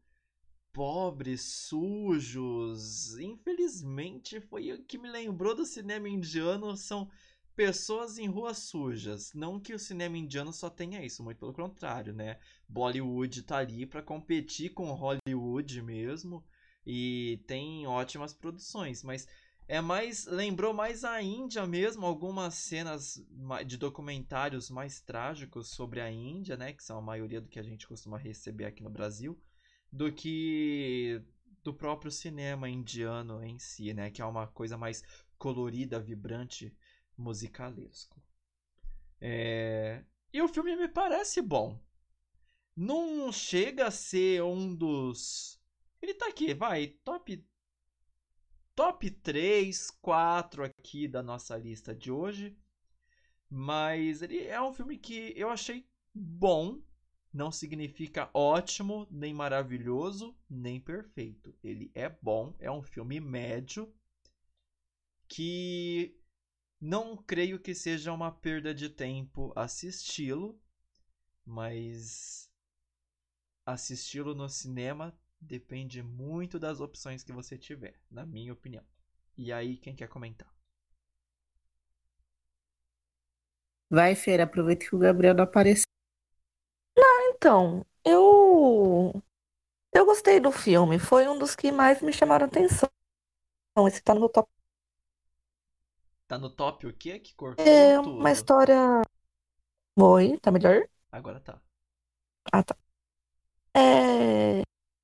pobres, 0.75 1.41
sujos. 1.41 3.17
Infelizmente, 3.17 4.41
foi 4.41 4.73
o 4.73 4.83
que 4.83 4.97
me 4.97 5.09
lembrou 5.09 5.55
do 5.55 5.65
cinema 5.65 6.09
indiano. 6.09 6.75
São 6.75 7.09
pessoas 7.55 8.17
em 8.17 8.27
ruas 8.27 8.57
sujas. 8.57 9.31
Não 9.33 9.57
que 9.57 9.73
o 9.73 9.79
cinema 9.79 10.17
indiano 10.17 10.51
só 10.51 10.69
tenha 10.69 11.03
isso, 11.03 11.23
muito 11.23 11.39
pelo 11.39 11.53
contrário, 11.53 12.13
né? 12.13 12.37
Bollywood 12.67 13.43
tá 13.43 13.59
ali 13.59 13.85
para 13.85 14.01
competir 14.01 14.73
com 14.73 14.91
Hollywood 14.91 15.81
mesmo 15.81 16.43
e 16.85 17.41
tem 17.47 17.87
ótimas 17.87 18.33
produções, 18.33 19.01
mas 19.01 19.25
é 19.69 19.79
mais 19.79 20.25
lembrou 20.25 20.73
mais 20.73 21.05
a 21.05 21.21
Índia 21.21 21.65
mesmo, 21.65 22.05
algumas 22.05 22.53
cenas 22.53 23.25
de 23.65 23.77
documentários 23.77 24.69
mais 24.69 24.99
trágicos 24.99 25.69
sobre 25.69 26.01
a 26.01 26.11
Índia, 26.11 26.57
né, 26.57 26.73
que 26.73 26.83
são 26.83 26.97
a 26.97 27.01
maioria 27.01 27.41
do 27.41 27.47
que 27.47 27.59
a 27.59 27.63
gente 27.63 27.87
costuma 27.87 28.17
receber 28.17 28.65
aqui 28.65 28.83
no 28.83 28.89
Brasil 28.89 29.39
do 29.95 30.11
que 30.11 31.21
do 31.63 31.73
próprio 31.73 32.11
cinema 32.11 32.69
indiano 32.69 33.43
em 33.43 33.57
si, 33.59 33.93
né? 33.93 34.11
Que 34.11 34.21
é 34.21 34.25
uma 34.25 34.47
coisa 34.47 34.77
mais 34.77 35.03
colorida, 35.37 35.99
vibrante, 35.99 36.75
musicalesco. 37.17 38.21
É, 39.21 40.03
E 40.33 40.41
o 40.41 40.47
filme 40.47 40.75
me 40.75 40.87
parece 40.87 41.41
bom. 41.41 41.79
Não 42.75 43.31
chega 43.31 43.87
a 43.87 43.91
ser 43.91 44.43
um 44.43 44.73
dos. 44.75 45.59
Ele 46.01 46.13
tá 46.13 46.27
aqui, 46.27 46.53
vai, 46.53 46.87
top. 47.03 47.45
Top 48.75 49.09
3, 49.09 49.89
4 50.01 50.63
aqui 50.63 51.07
da 51.07 51.23
nossa 51.23 51.57
lista 51.57 51.95
de 51.95 52.11
hoje. 52.11 52.57
Mas 53.49 54.21
ele 54.21 54.45
é 54.45 54.61
um 54.61 54.73
filme 54.73 54.97
que 54.97 55.33
eu 55.35 55.49
achei 55.49 55.87
bom, 56.13 56.81
não 57.35 57.51
significa 57.51 58.29
ótimo, 58.33 59.05
nem 59.11 59.33
maravilhoso, 59.33 60.33
nem 60.49 60.79
perfeito. 60.79 61.53
Ele 61.61 61.91
é 61.93 62.07
bom, 62.07 62.55
é 62.59 62.71
um 62.71 62.81
filme 62.81 63.19
médio 63.19 63.93
que 65.27 66.17
não 66.79 67.17
creio 67.17 67.59
que 67.59 67.75
seja 67.75 68.13
uma 68.13 68.31
perda 68.31 68.73
de 68.73 68.89
tempo 68.89 69.51
assisti-lo, 69.53 70.57
mas 71.45 72.49
assisti-lo 73.65 74.33
no 74.33 74.47
cinema 74.47 75.13
depende 75.41 76.01
muito 76.01 76.57
das 76.57 76.79
opções 76.79 77.21
que 77.21 77.33
você 77.33 77.57
tiver, 77.57 77.99
na 78.09 78.25
minha 78.25 78.53
opinião. 78.53 78.83
E 79.37 79.51
aí, 79.51 79.75
quem 79.75 79.93
quer 79.93 80.07
comentar? 80.07 80.49
Vai, 83.89 84.15
Feira, 84.15 84.45
aproveita 84.45 84.85
que 84.85 84.95
o 84.95 84.99
Gabriel 84.99 85.33
não 85.33 85.43
apareceu. 85.43 85.94
Então, 87.45 87.85
eu 88.03 89.13
eu 89.93 90.03
gostei 90.03 90.39
do 90.39 90.51
filme. 90.51 90.97
Foi 90.97 91.27
um 91.27 91.37
dos 91.37 91.55
que 91.55 91.71
mais 91.71 92.01
me 92.01 92.11
chamaram 92.11 92.47
atenção. 92.47 92.89
Esse 93.87 94.01
tá 94.01 94.15
no 94.15 94.21
meu 94.21 94.29
top. 94.29 94.49
Tá 96.27 96.39
no 96.39 96.49
top 96.49 96.87
o 96.87 96.93
quê? 96.97 97.19
Que 97.19 97.35
cortou 97.35 97.63
É 97.63 97.97
tudo. 97.97 98.17
uma 98.17 98.31
história. 98.31 99.03
Oi, 99.95 100.39
tá 100.39 100.49
melhor? 100.51 100.87
Agora 101.11 101.39
tá. 101.39 101.61
Ah, 102.51 102.63
tá. 102.63 102.75
É... 103.75 104.63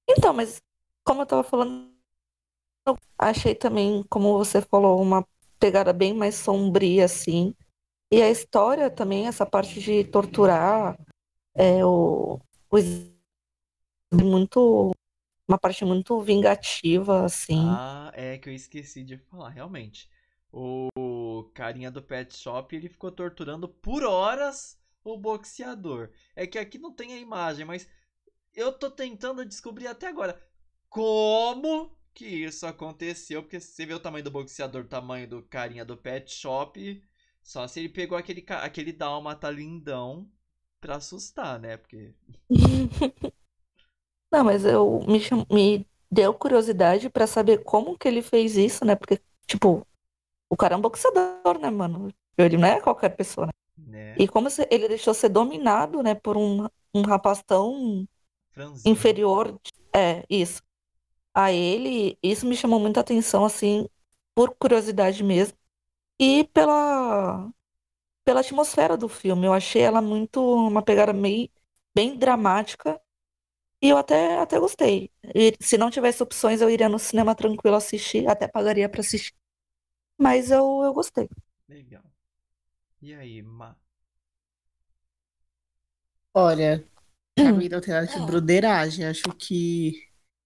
Então, 0.09 0.33
mas 0.33 0.59
como 1.05 1.21
eu 1.21 1.27
tava 1.27 1.43
falando, 1.43 1.93
eu 2.87 2.97
achei 3.19 3.53
também, 3.53 4.03
como 4.09 4.35
você 4.39 4.63
falou, 4.63 4.99
uma 4.99 5.23
pegada 5.59 5.93
bem 5.93 6.11
mais 6.15 6.33
sombria, 6.33 7.05
assim. 7.05 7.53
E 8.11 8.21
a 8.21 8.31
história 8.31 8.89
também, 8.89 9.27
essa 9.27 9.45
parte 9.45 9.79
de 9.79 10.03
torturar, 10.05 10.97
é 11.53 11.85
o, 11.85 12.39
muito, 14.13 14.91
uma 15.47 15.57
parte 15.57 15.85
muito 15.85 16.19
vingativa, 16.21 17.25
assim. 17.25 17.63
Ah, 17.67 18.11
é 18.13 18.37
que 18.37 18.49
eu 18.49 18.53
esqueci 18.53 19.03
de 19.03 19.17
falar, 19.17 19.49
realmente. 19.49 20.09
O 20.51 21.49
carinha 21.53 21.89
do 21.89 22.01
pet 22.01 22.35
shop, 22.35 22.75
ele 22.75 22.89
ficou 22.89 23.11
torturando 23.11 23.67
por 23.67 24.03
horas 24.03 24.79
o 25.03 25.17
boxeador. 25.17 26.09
É 26.35 26.45
que 26.45 26.59
aqui 26.59 26.77
não 26.77 26.93
tem 26.93 27.13
a 27.13 27.17
imagem, 27.17 27.65
mas 27.65 27.87
eu 28.53 28.71
tô 28.73 28.91
tentando 28.91 29.45
descobrir 29.45 29.87
até 29.87 30.07
agora 30.07 30.41
como 30.89 31.97
que 32.13 32.25
isso 32.25 32.67
aconteceu, 32.67 33.41
porque 33.41 33.59
você 33.59 33.85
vê 33.85 33.93
o 33.93 33.99
tamanho 33.99 34.25
do 34.25 34.31
boxeador, 34.31 34.83
o 34.83 34.87
tamanho 34.87 35.27
do 35.27 35.41
carinha 35.43 35.85
do 35.85 35.95
pet 35.95 36.29
shop, 36.33 37.01
só 37.41 37.67
se 37.67 37.79
ele 37.79 37.89
pegou 37.89 38.17
aquele 38.17 38.45
aquele 38.49 38.91
dálmata 38.91 39.49
lindão 39.49 40.29
pra 40.81 40.97
assustar, 40.97 41.59
né? 41.59 41.77
Porque 41.77 42.13
Não, 44.31 44.43
mas 44.43 44.65
eu 44.65 45.01
me, 45.07 45.19
cham- 45.19 45.45
me 45.51 45.85
deu 46.09 46.33
curiosidade 46.33 47.09
pra 47.09 47.27
saber 47.27 47.63
como 47.63 47.97
que 47.97 48.07
ele 48.07 48.21
fez 48.21 48.55
isso, 48.57 48.85
né? 48.85 48.95
Porque, 48.95 49.19
tipo, 49.47 49.85
o 50.49 50.57
cara 50.57 50.75
é 50.75 50.77
um 50.77 50.81
boxeador, 50.81 51.59
né, 51.59 51.69
mano? 51.71 52.13
Ele 52.37 52.57
não 52.57 52.67
é 52.67 52.81
qualquer 52.81 53.11
pessoa, 53.11 53.47
né? 53.47 53.53
né? 53.77 54.25
E 54.25 54.27
como 54.27 54.49
ele 54.71 54.87
deixou 54.89 55.13
ser 55.13 55.29
dominado, 55.29 56.03
né, 56.03 56.15
por 56.15 56.37
um, 56.37 56.67
um 56.93 57.01
rapaz 57.03 57.43
tão 57.43 58.07
Franzino. 58.53 58.85
inferior, 58.85 59.59
é, 59.95 60.25
isso, 60.29 60.61
a 61.33 61.51
ele, 61.53 62.17
isso 62.23 62.47
me 62.47 62.55
chamou 62.57 62.79
muita 62.79 63.01
atenção, 63.01 63.45
assim, 63.45 63.87
por 64.35 64.55
curiosidade 64.57 65.23
mesmo, 65.23 65.57
e 66.19 66.45
pela, 66.53 67.49
pela 68.31 68.39
atmosfera 68.41 68.97
do 68.97 69.09
filme. 69.09 69.45
Eu 69.47 69.53
achei 69.53 69.81
ela 69.81 70.01
muito, 70.01 70.41
uma 70.41 70.81
pegada 70.83 71.11
meio, 71.13 71.49
bem 71.95 72.17
dramática, 72.17 72.99
e 73.81 73.89
eu 73.89 73.97
até, 73.97 74.39
até 74.39 74.59
gostei. 74.59 75.11
E 75.35 75.55
se 75.61 75.77
não 75.77 75.91
tivesse 75.91 76.23
opções, 76.23 76.61
eu 76.61 76.69
iria 76.69 76.89
no 76.89 76.99
cinema 76.99 77.35
tranquilo 77.35 77.75
assistir, 77.77 78.27
até 78.27 78.47
pagaria 78.47 78.89
pra 78.89 79.01
assistir. 79.01 79.33
Mas 80.19 80.51
eu, 80.51 80.83
eu 80.83 80.93
gostei. 80.93 81.29
Legal. 81.67 82.03
E 83.01 83.13
aí, 83.15 83.41
Ma? 83.43 83.77
Olha, 86.33 86.83
pra 87.35 87.53
mim 87.53 87.69
não 87.69 87.81
tem 87.81 87.93
nada 87.93 88.07
de 88.07 88.19
broderagem. 88.21 89.05
Acho 89.05 89.23
que 89.37 89.93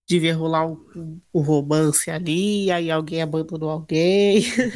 devia 0.07 0.35
rolar 0.35 0.65
um- 0.67 1.21
um 1.33 1.41
romance 1.41 2.09
ali, 2.11 2.71
aí 2.71 2.91
alguém 2.91 3.21
abandonou 3.21 3.69
alguém. 3.69 4.43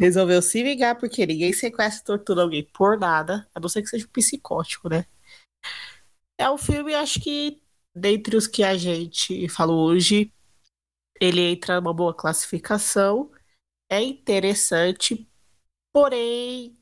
Resolveu 0.00 0.40
se 0.40 0.62
vingar, 0.62 0.98
porque 0.98 1.26
ninguém 1.26 1.52
sequestra 1.52 2.00
e 2.00 2.04
tortura 2.04 2.40
alguém 2.40 2.64
por 2.64 2.98
nada, 2.98 3.46
a 3.54 3.60
não 3.60 3.68
ser 3.68 3.82
que 3.82 3.88
seja 3.88 4.06
um 4.06 4.10
psicótico, 4.10 4.88
né? 4.88 5.04
É 6.38 6.50
um 6.50 6.56
filme, 6.56 6.94
acho 6.94 7.20
que, 7.20 7.62
dentre 7.94 8.34
os 8.34 8.46
que 8.46 8.64
a 8.64 8.78
gente 8.78 9.46
falou 9.50 9.86
hoje, 9.86 10.32
ele 11.20 11.42
entra 11.42 11.78
numa 11.82 11.92
boa 11.92 12.14
classificação. 12.14 13.30
É 13.90 14.00
interessante, 14.00 15.28
porém, 15.92 16.78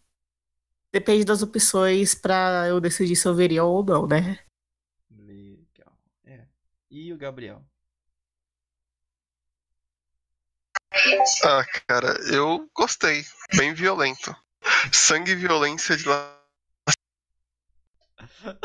depende 0.95 1.25
das 1.25 1.43
opções 1.43 2.15
pra 2.15 2.69
eu 2.69 2.81
decidir 2.81 3.17
se 3.17 3.27
eu 3.27 3.35
veria 3.35 3.65
ou 3.65 3.85
não, 3.85 4.07
né? 4.07 4.39
Legal. 5.11 5.99
É. 6.23 6.47
E 6.89 7.13
o 7.13 7.19
Gabriel? 7.19 7.67
Ah, 11.45 11.65
cara, 11.87 12.19
eu 12.33 12.69
gostei. 12.75 13.25
Bem 13.57 13.75
violento. 13.75 14.35
Sangue 14.93 15.33
e 15.33 15.37
violência 15.37 15.97
de 15.97 16.09
lá. 16.09 16.35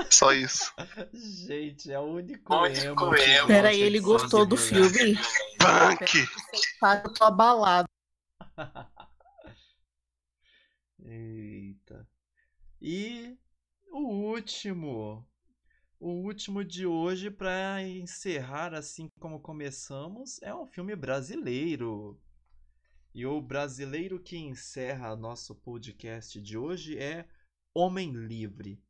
Só 0.10 0.32
isso. 0.34 0.74
Gente, 1.14 1.92
é 1.92 2.00
o 2.00 2.04
único 2.04 2.56
Único 2.56 3.16
emo 3.16 3.48
Peraí, 3.48 3.82
ele 3.82 4.00
gostou 4.00 4.46
do 4.46 4.56
filme? 4.56 5.16
Punk! 5.60 6.28
Eu 7.04 7.14
tô 7.14 7.24
abalado. 7.24 7.88
Eita. 11.06 12.08
E 12.82 13.38
o 13.92 14.32
último. 14.32 15.28
O 16.06 16.10
último 16.10 16.66
de 16.66 16.86
hoje, 16.86 17.32
para 17.32 17.82
encerrar 17.82 18.74
assim 18.74 19.08
como 19.22 19.40
começamos, 19.40 20.38
é 20.42 20.54
um 20.54 20.68
filme 20.68 20.94
brasileiro. 20.98 22.20
E 23.16 23.26
o 23.26 23.42
brasileiro 23.42 24.20
que 24.20 24.36
encerra 24.36 25.16
nosso 25.16 25.56
podcast 25.56 26.42
de 26.42 26.58
hoje 26.58 26.98
é 27.00 27.26
Homem 27.74 28.12
Livre. 28.12 28.84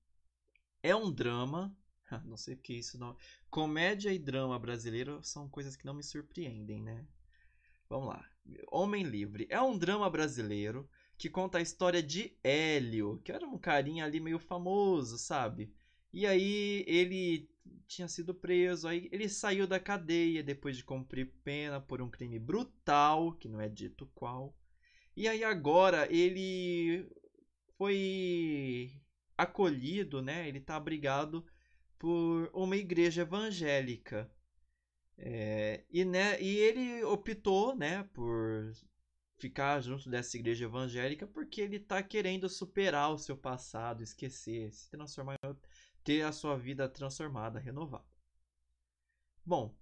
É 0.82 0.96
um 0.96 1.12
drama. 1.12 1.78
Não 2.26 2.36
sei 2.36 2.56
o 2.56 2.58
que 2.58 2.74
isso 2.74 2.98
não. 2.98 3.16
Comédia 3.48 4.12
e 4.12 4.18
drama 4.18 4.58
brasileiro 4.58 5.20
são 5.22 5.48
coisas 5.48 5.76
que 5.76 5.86
não 5.86 5.94
me 5.94 6.04
surpreendem, 6.04 6.82
né? 6.82 7.06
Vamos 7.88 8.08
lá. 8.08 8.28
Homem 8.72 9.04
Livre 9.04 9.46
é 9.52 9.62
um 9.62 9.78
drama 9.78 10.10
brasileiro 10.10 10.90
que 11.16 11.30
conta 11.30 11.60
a 11.60 11.62
história 11.62 12.02
de 12.02 12.36
Hélio, 12.44 13.22
que 13.24 13.32
era 13.32 13.48
um 13.48 13.60
carinha 13.60 14.04
ali 14.04 14.20
meio 14.20 14.40
famoso, 14.40 15.20
sabe? 15.20 15.72
E 16.14 16.26
aí 16.28 16.86
ele 16.88 17.50
tinha 17.88 18.08
sido 18.08 18.34
preso, 18.36 18.88
aí 18.88 19.10
ele 19.12 19.28
saiu 19.30 19.68
da 19.68 19.80
cadeia 19.80 20.44
depois 20.44 20.78
de 20.78 20.84
cumprir 20.84 21.28
pena 21.44 21.82
por 21.82 22.02
um 22.02 22.10
crime 22.10 22.40
brutal, 22.40 23.34
que 23.34 23.48
não 23.50 23.60
é 23.62 23.70
dito 23.70 24.08
qual. 24.16 24.56
E 25.16 25.28
aí 25.28 25.44
agora 25.44 26.08
ele 26.14 27.08
foi 27.78 29.02
acolhido, 29.38 30.22
né? 30.22 30.48
Ele 30.48 30.60
tá 30.60 30.76
abrigado 30.76 31.46
por 32.00 32.50
uma 32.54 32.78
igreja 32.78 33.24
evangélica. 33.24 34.30
É, 35.18 35.84
e, 35.92 36.04
né, 36.06 36.42
e 36.42 36.58
ele 36.58 37.04
optou, 37.04 37.76
né, 37.76 38.04
por 38.14 38.72
ficar 39.38 39.80
junto 39.82 40.10
dessa 40.10 40.38
igreja 40.38 40.66
evangélica 40.66 41.28
porque 41.28 41.62
ele 41.62 41.80
tá 41.80 42.02
querendo 42.04 42.50
superar 42.50 43.12
o 43.12 43.18
seu 43.18 43.38
passado, 43.38 44.04
esquecer, 44.04 44.72
se 44.74 44.90
transformar, 44.90 45.36
em 45.44 45.48
outro- 45.48 45.70
ter 46.04 46.24
a 46.24 46.32
sua 46.32 46.58
vida 46.58 46.88
transformada, 46.90 47.60
renovada. 47.60 48.06
Bom, 49.46 49.76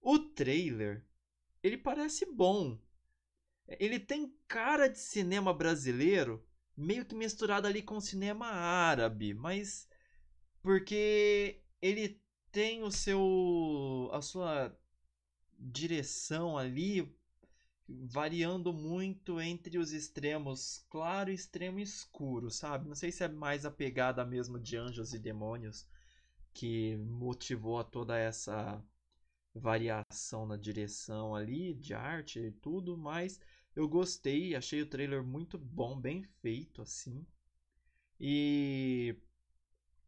o 0.00 0.18
trailer, 0.18 1.04
ele 1.62 1.78
parece 1.78 2.26
bom. 2.26 2.78
Ele 3.66 4.00
tem 4.00 4.34
cara 4.48 4.88
de 4.88 4.98
cinema 4.98 5.54
brasileiro, 5.54 6.44
meio 6.76 7.04
que 7.04 7.14
misturado 7.14 7.66
ali 7.66 7.82
com 7.82 8.00
cinema 8.00 8.46
árabe, 8.46 9.32
mas 9.34 9.88
porque 10.62 11.62
ele 11.80 12.20
tem 12.50 12.82
o 12.82 12.90
seu 12.90 14.10
a 14.12 14.20
sua 14.20 14.76
direção 15.58 16.58
ali 16.58 17.14
variando 18.04 18.72
muito 18.72 19.40
entre 19.40 19.78
os 19.78 19.92
extremos 19.92 20.84
claro 20.90 21.30
e 21.30 21.34
extremo 21.34 21.78
escuro, 21.78 22.50
sabe? 22.50 22.88
Não 22.88 22.94
sei 22.94 23.12
se 23.12 23.24
é 23.24 23.28
mais 23.28 23.64
a 23.64 23.70
pegada 23.70 24.24
mesmo 24.24 24.58
de 24.58 24.76
Anjos 24.76 25.14
e 25.14 25.18
Demônios 25.18 25.86
que 26.52 26.96
motivou 26.96 27.82
toda 27.84 28.18
essa 28.18 28.82
variação 29.54 30.46
na 30.46 30.56
direção 30.56 31.34
ali, 31.34 31.74
de 31.74 31.94
arte 31.94 32.38
e 32.38 32.52
tudo, 32.52 32.96
mas 32.96 33.40
eu 33.74 33.88
gostei, 33.88 34.54
achei 34.54 34.82
o 34.82 34.86
trailer 34.86 35.22
muito 35.22 35.58
bom, 35.58 35.98
bem 35.98 36.22
feito 36.40 36.82
assim. 36.82 37.26
E 38.18 39.16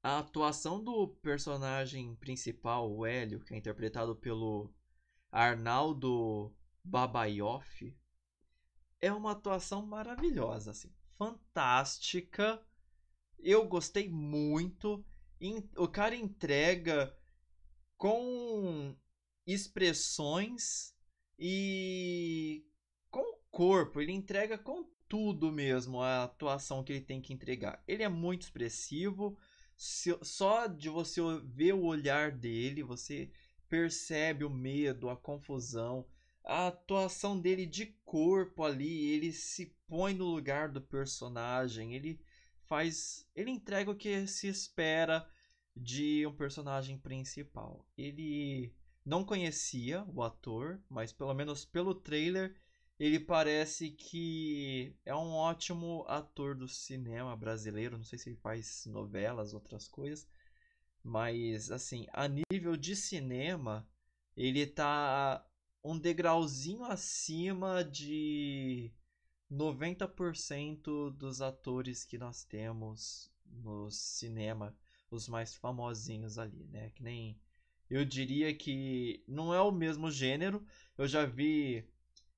a 0.02 0.18
atuação 0.18 0.82
do 0.82 1.08
personagem 1.08 2.14
principal, 2.16 2.90
o 2.92 3.06
Hélio, 3.06 3.40
que 3.40 3.54
é 3.54 3.56
interpretado 3.56 4.14
pelo 4.16 4.72
Arnaldo 5.30 6.52
Babaioff, 6.84 7.96
é 9.00 9.12
uma 9.12 9.32
atuação 9.32 9.84
maravilhosa, 9.84 10.70
assim, 10.70 10.92
fantástica. 11.16 12.64
Eu 13.38 13.66
gostei 13.66 14.08
muito 14.08 15.04
o 15.76 15.88
cara 15.88 16.14
entrega 16.14 17.16
com 17.96 18.96
expressões 19.44 20.94
e 21.38 22.64
com 23.10 23.38
corpo, 23.50 24.00
ele 24.00 24.12
entrega 24.12 24.56
com 24.56 24.88
tudo 25.08 25.50
mesmo 25.50 26.00
a 26.00 26.24
atuação 26.24 26.84
que 26.84 26.92
ele 26.92 27.00
tem 27.00 27.20
que 27.20 27.32
entregar. 27.32 27.82
Ele 27.86 28.02
é 28.02 28.08
muito 28.08 28.42
expressivo, 28.42 29.36
só 29.76 30.66
de 30.66 30.88
você 30.88 31.20
ver 31.44 31.74
o 31.74 31.84
olhar 31.84 32.30
dele, 32.30 32.82
você 32.82 33.30
percebe 33.68 34.44
o 34.44 34.50
medo, 34.50 35.10
a 35.10 35.16
confusão, 35.16 36.06
a 36.44 36.68
atuação 36.68 37.38
dele 37.38 37.66
de 37.66 37.86
corpo 38.04 38.64
ali, 38.64 39.10
ele 39.10 39.32
se 39.32 39.74
põe 39.86 40.14
no 40.14 40.26
lugar 40.26 40.68
do 40.68 40.80
personagem, 40.80 41.94
ele 41.94 42.20
faz, 42.66 43.28
ele 43.34 43.50
entrega 43.50 43.90
o 43.90 43.96
que 43.96 44.26
se 44.26 44.48
espera 44.48 45.28
de 45.76 46.26
um 46.26 46.34
personagem 46.34 46.98
principal. 46.98 47.86
Ele 47.96 48.74
não 49.04 49.24
conhecia 49.24 50.04
o 50.14 50.22
ator, 50.22 50.80
mas 50.88 51.12
pelo 51.12 51.34
menos 51.34 51.64
pelo 51.64 51.94
trailer 51.94 52.56
ele 52.98 53.18
parece 53.18 53.90
que 53.90 54.94
é 55.04 55.14
um 55.14 55.32
ótimo 55.32 56.04
ator 56.06 56.54
do 56.54 56.68
cinema 56.68 57.36
brasileiro. 57.36 57.96
Não 57.96 58.04
sei 58.04 58.16
se 58.16 58.28
ele 58.28 58.36
faz 58.36 58.86
novelas, 58.86 59.54
outras 59.54 59.88
coisas, 59.88 60.28
mas 61.02 61.70
assim, 61.70 62.06
a 62.12 62.28
nível 62.28 62.76
de 62.76 62.94
cinema, 62.94 63.88
ele 64.36 64.66
tá 64.66 65.44
um 65.84 65.98
degrauzinho 65.98 66.84
acima 66.84 67.82
de 67.82 68.92
90% 69.50 71.10
dos 71.10 71.42
atores 71.42 72.04
que 72.04 72.16
nós 72.16 72.44
temos 72.44 73.30
no 73.44 73.90
cinema, 73.90 74.76
os 75.10 75.28
mais 75.28 75.54
famosinhos 75.54 76.38
ali, 76.38 76.64
né? 76.68 76.90
Que 76.90 77.02
nem 77.02 77.38
eu 77.90 78.04
diria 78.04 78.54
que 78.54 79.22
não 79.28 79.52
é 79.52 79.60
o 79.60 79.70
mesmo 79.70 80.10
gênero. 80.10 80.64
Eu 80.96 81.06
já 81.06 81.26
vi 81.26 81.86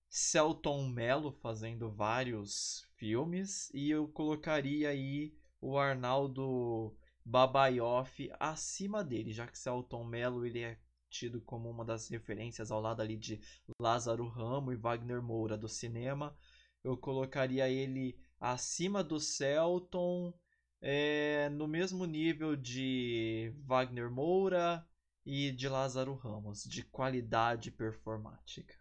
Celton 0.09 0.89
Mello 0.89 1.31
fazendo 1.31 1.91
vários 1.91 2.85
filmes 2.97 3.71
e 3.73 3.91
eu 3.91 4.09
colocaria 4.09 4.89
aí 4.89 5.33
o 5.61 5.79
Arnaldo 5.79 6.97
Babaioff 7.25 8.31
acima 8.39 9.05
dele, 9.05 9.33
já 9.33 9.47
que 9.47 9.59
Celton 9.59 10.05
Mello 10.05 10.45
ele 10.45 10.61
é 10.61 10.79
tido 11.15 11.41
como 11.41 11.71
uma 11.71 11.85
das 11.85 12.09
referências 12.09 12.71
ao 12.73 12.81
lado 12.81 13.01
ali 13.01 13.17
de 13.17 13.41
Lázaro 13.81 14.27
Ramo 14.27 14.73
e 14.73 14.77
Wagner 14.77 15.23
Moura 15.23 15.57
do 15.57 15.69
cinema. 15.69 16.37
Eu 16.83 16.97
colocaria 16.97 17.69
ele 17.69 18.19
acima 18.41 19.03
do 19.03 19.21
Celton, 19.21 20.35
é, 20.81 21.49
no 21.51 21.69
mesmo 21.69 22.05
nível 22.05 22.57
de 22.57 23.55
Wagner 23.65 24.11
Moura 24.11 24.87
e 25.25 25.53
de 25.53 25.69
Lázaro 25.69 26.15
Ramos, 26.15 26.65
de 26.65 26.83
qualidade 26.83 27.71
performática. 27.71 28.75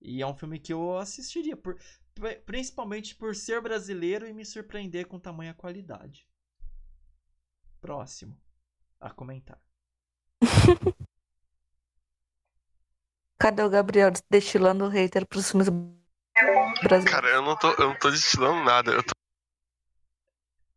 E 0.00 0.20
é 0.20 0.26
um 0.26 0.36
filme 0.36 0.58
que 0.58 0.72
eu 0.72 0.98
assistiria, 0.98 1.56
por, 1.56 1.78
pri- 2.14 2.40
principalmente 2.40 3.14
por 3.14 3.34
ser 3.34 3.62
brasileiro 3.62 4.26
e 4.26 4.32
me 4.34 4.44
surpreender 4.44 5.06
com 5.06 5.18
tamanha 5.18 5.54
qualidade. 5.54 6.28
Próximo 7.80 8.36
a 9.00 9.10
comentar. 9.10 9.60
Cadê 13.44 13.62
o 13.62 13.68
Gabriel 13.68 14.10
destilando 14.30 14.88
hater 14.88 15.26
pros 15.26 15.50
filmes 15.50 15.68
brasileiros? 15.68 17.10
Cara, 17.10 17.28
eu 17.28 17.42
não 17.42 17.54
tô, 17.54 17.70
eu 17.72 17.88
não 17.90 17.98
tô 17.98 18.10
destilando 18.10 18.64
nada. 18.64 18.90
Eu 18.90 19.02
tô 19.02 19.12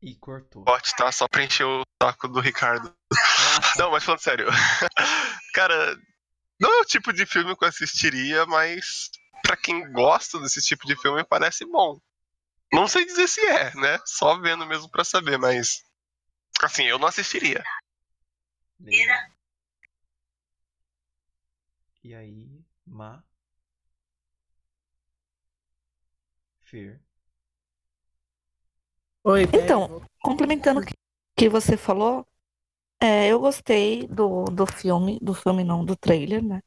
E 0.01 0.13
cortou. 0.15 0.65
forte, 0.65 0.93
tá? 0.97 1.09
Só 1.09 1.29
pra 1.29 1.45
encher 1.45 1.63
o 1.63 1.81
saco 2.03 2.27
do 2.27 2.41
Ricardo. 2.41 2.93
Ah, 3.13 3.79
Não, 3.79 3.91
mas 3.91 4.03
falando 4.03 4.19
sério. 4.19 4.47
Cara, 5.55 5.95
não 6.59 6.69
é 6.79 6.81
o 6.81 6.85
tipo 6.85 7.13
de 7.13 7.25
filme 7.25 7.55
que 7.55 7.63
eu 7.63 7.69
assistiria, 7.69 8.45
mas 8.45 9.11
pra 9.43 9.55
quem 9.55 9.89
gosta 9.93 10.37
desse 10.41 10.61
tipo 10.61 10.85
de 10.85 10.99
filme 11.01 11.23
parece 11.23 11.63
bom. 11.65 11.97
Não 12.73 12.85
sei 12.85 13.05
dizer 13.05 13.29
se 13.29 13.39
é, 13.47 13.73
né? 13.75 13.97
Só 14.05 14.37
vendo 14.41 14.65
mesmo 14.65 14.91
pra 14.91 15.05
saber, 15.05 15.37
mas. 15.37 15.85
Assim, 16.61 16.83
eu 16.83 16.99
não 16.99 17.07
assistiria. 17.07 17.63
E 22.03 22.13
aí, 22.15 22.56
Ma. 22.97 23.23
Fer. 26.61 26.99
Oi, 29.23 29.43
Então, 29.53 30.01
complementando 30.23 30.79
o 30.79 30.85
que, 30.85 30.93
que 31.35 31.49
você 31.49 31.77
falou, 31.77 32.25
é, 33.01 33.27
eu 33.29 33.39
gostei 33.39 34.07
do, 34.07 34.45
do 34.45 34.65
filme, 34.65 35.19
do 35.21 35.33
filme 35.33 35.63
não, 35.63 35.85
do 35.85 35.95
trailer, 35.95 36.43
né? 36.43 36.61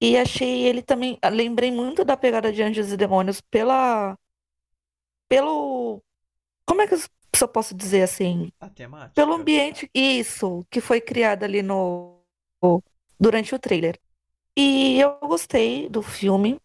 E 0.00 0.16
achei 0.16 0.66
ele 0.66 0.82
também, 0.82 1.18
lembrei 1.32 1.70
muito 1.72 2.04
da 2.04 2.16
pegada 2.16 2.52
de 2.52 2.62
Anjos 2.62 2.92
e 2.92 2.96
Demônios 2.96 3.40
pela, 3.40 4.16
pelo, 5.28 6.02
como 6.66 6.82
é 6.82 6.86
que 6.88 6.94
eu, 6.94 6.98
eu 7.40 7.48
posso 7.48 7.74
dizer 7.74 8.02
assim? 8.02 8.52
A 8.60 8.68
temática. 8.68 9.14
Pelo 9.14 9.34
ambiente, 9.34 9.90
isso, 9.94 10.66
que 10.70 10.80
foi 10.80 11.00
criado 11.00 11.44
ali 11.44 11.62
no, 11.62 12.22
durante 13.18 13.54
o 13.54 13.58
trailer. 13.58 13.98
E 14.56 15.00
eu 15.00 15.18
gostei 15.20 15.88
do 15.88 16.02
filme. 16.02 16.60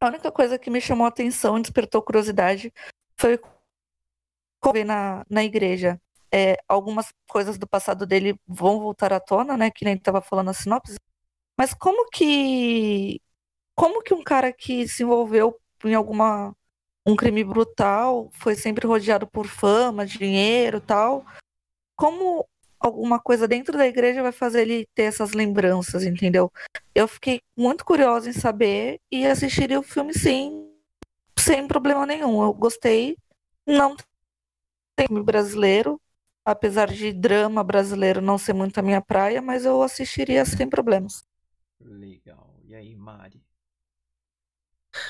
A 0.00 0.08
única 0.08 0.32
coisa 0.32 0.58
que 0.58 0.70
me 0.70 0.80
chamou 0.80 1.04
a 1.06 1.08
atenção 1.08 1.58
e 1.58 1.62
despertou 1.62 2.02
curiosidade 2.02 2.72
foi 3.16 3.38
ver 4.72 4.84
na, 4.84 5.24
na 5.30 5.44
igreja. 5.44 6.00
É, 6.32 6.56
algumas 6.68 7.12
coisas 7.28 7.58
do 7.58 7.68
passado 7.68 8.06
dele 8.06 8.38
vão 8.46 8.80
voltar 8.80 9.12
à 9.12 9.20
tona, 9.20 9.56
né? 9.56 9.70
Que 9.70 9.84
nem 9.84 9.94
estava 9.94 10.20
falando 10.20 10.50
a 10.50 10.54
sinopse. 10.54 10.96
Mas 11.58 11.74
como 11.74 12.08
que 12.10 13.20
como 13.74 14.02
que 14.02 14.14
um 14.14 14.22
cara 14.22 14.52
que 14.52 14.88
se 14.88 15.02
envolveu 15.02 15.58
em 15.84 15.94
alguma 15.94 16.54
um 17.06 17.16
crime 17.16 17.44
brutal, 17.44 18.30
foi 18.34 18.54
sempre 18.54 18.86
rodeado 18.86 19.26
por 19.26 19.46
fama, 19.46 20.06
dinheiro, 20.06 20.80
tal, 20.80 21.24
como 21.96 22.48
alguma 22.82 23.20
coisa 23.20 23.48
dentro 23.48 23.76
da 23.78 23.86
igreja 23.86 24.22
vai 24.22 24.32
fazer 24.32 24.62
ele 24.62 24.86
ter 24.94 25.04
essas 25.04 25.32
lembranças, 25.32 26.04
entendeu? 26.04 26.52
Eu 26.94 27.08
fiquei 27.08 27.40
muito 27.56 27.84
curiosa 27.84 28.28
em 28.28 28.32
saber 28.32 29.00
e 29.10 29.26
assistiria 29.26 29.78
o 29.78 29.82
filme 29.82 30.12
sim, 30.14 30.68
sem 31.38 31.66
problema 31.68 32.06
nenhum. 32.06 32.42
Eu 32.42 32.52
gostei. 32.54 33.16
Não 33.66 33.96
tem 34.96 35.06
filme 35.06 35.22
brasileiro, 35.22 36.00
apesar 36.44 36.88
de 36.88 37.12
drama 37.12 37.62
brasileiro 37.64 38.20
não 38.20 38.38
ser 38.38 38.52
muito 38.52 38.78
a 38.78 38.82
minha 38.82 39.00
praia, 39.00 39.40
mas 39.42 39.64
eu 39.64 39.82
assistiria 39.82 40.44
sem 40.44 40.68
problemas. 40.68 41.24
Legal. 41.80 42.58
E 42.64 42.74
aí, 42.74 42.94
Mari? 42.96 43.44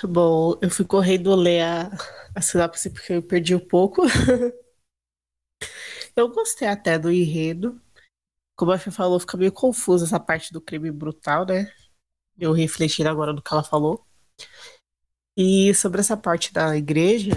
Bom, 0.04 0.58
eu 0.62 0.70
fui 0.70 0.84
correndo 0.84 1.34
ler 1.34 1.62
a, 1.62 1.90
a 2.34 2.40
sinopse 2.40 2.90
porque 2.90 3.14
eu 3.14 3.22
perdi 3.22 3.54
um 3.54 3.58
pouco. 3.60 4.02
Eu 6.16 6.28
gostei 6.30 6.68
até 6.68 6.98
do 6.98 7.10
enredo. 7.10 7.80
Como 8.56 8.72
a 8.72 8.78
Fê 8.78 8.90
falou, 8.90 9.20
fica 9.20 9.36
meio 9.38 9.52
confusa 9.52 10.04
essa 10.06 10.20
parte 10.20 10.52
do 10.52 10.60
crime 10.62 10.90
brutal, 10.92 11.46
né? 11.46 11.72
Eu 12.38 12.52
refletindo 12.52 13.08
agora 13.10 13.34
do 13.34 13.42
que 13.42 13.52
ela 13.54 13.64
falou. 13.64 14.06
E 15.36 15.74
sobre 15.74 16.00
essa 16.00 16.16
parte 16.16 16.52
da 16.52 16.74
igreja, 16.76 17.32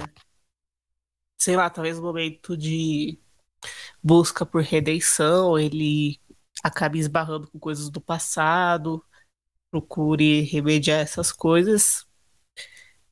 sei 1.38 1.55
lá, 1.55 1.69
talvez 1.69 1.97
o 1.99 2.01
momento 2.03 2.57
de 2.57 3.19
busca 4.03 4.45
por 4.45 4.63
redenção, 4.63 5.59
ele 5.59 6.19
acabe 6.63 6.99
esbarrando 6.99 7.49
com 7.51 7.59
coisas 7.59 7.89
do 7.89 8.01
passado, 8.01 9.03
procure 9.71 10.41
remediar 10.43 11.01
essas 11.01 11.32
coisas. 11.32 12.07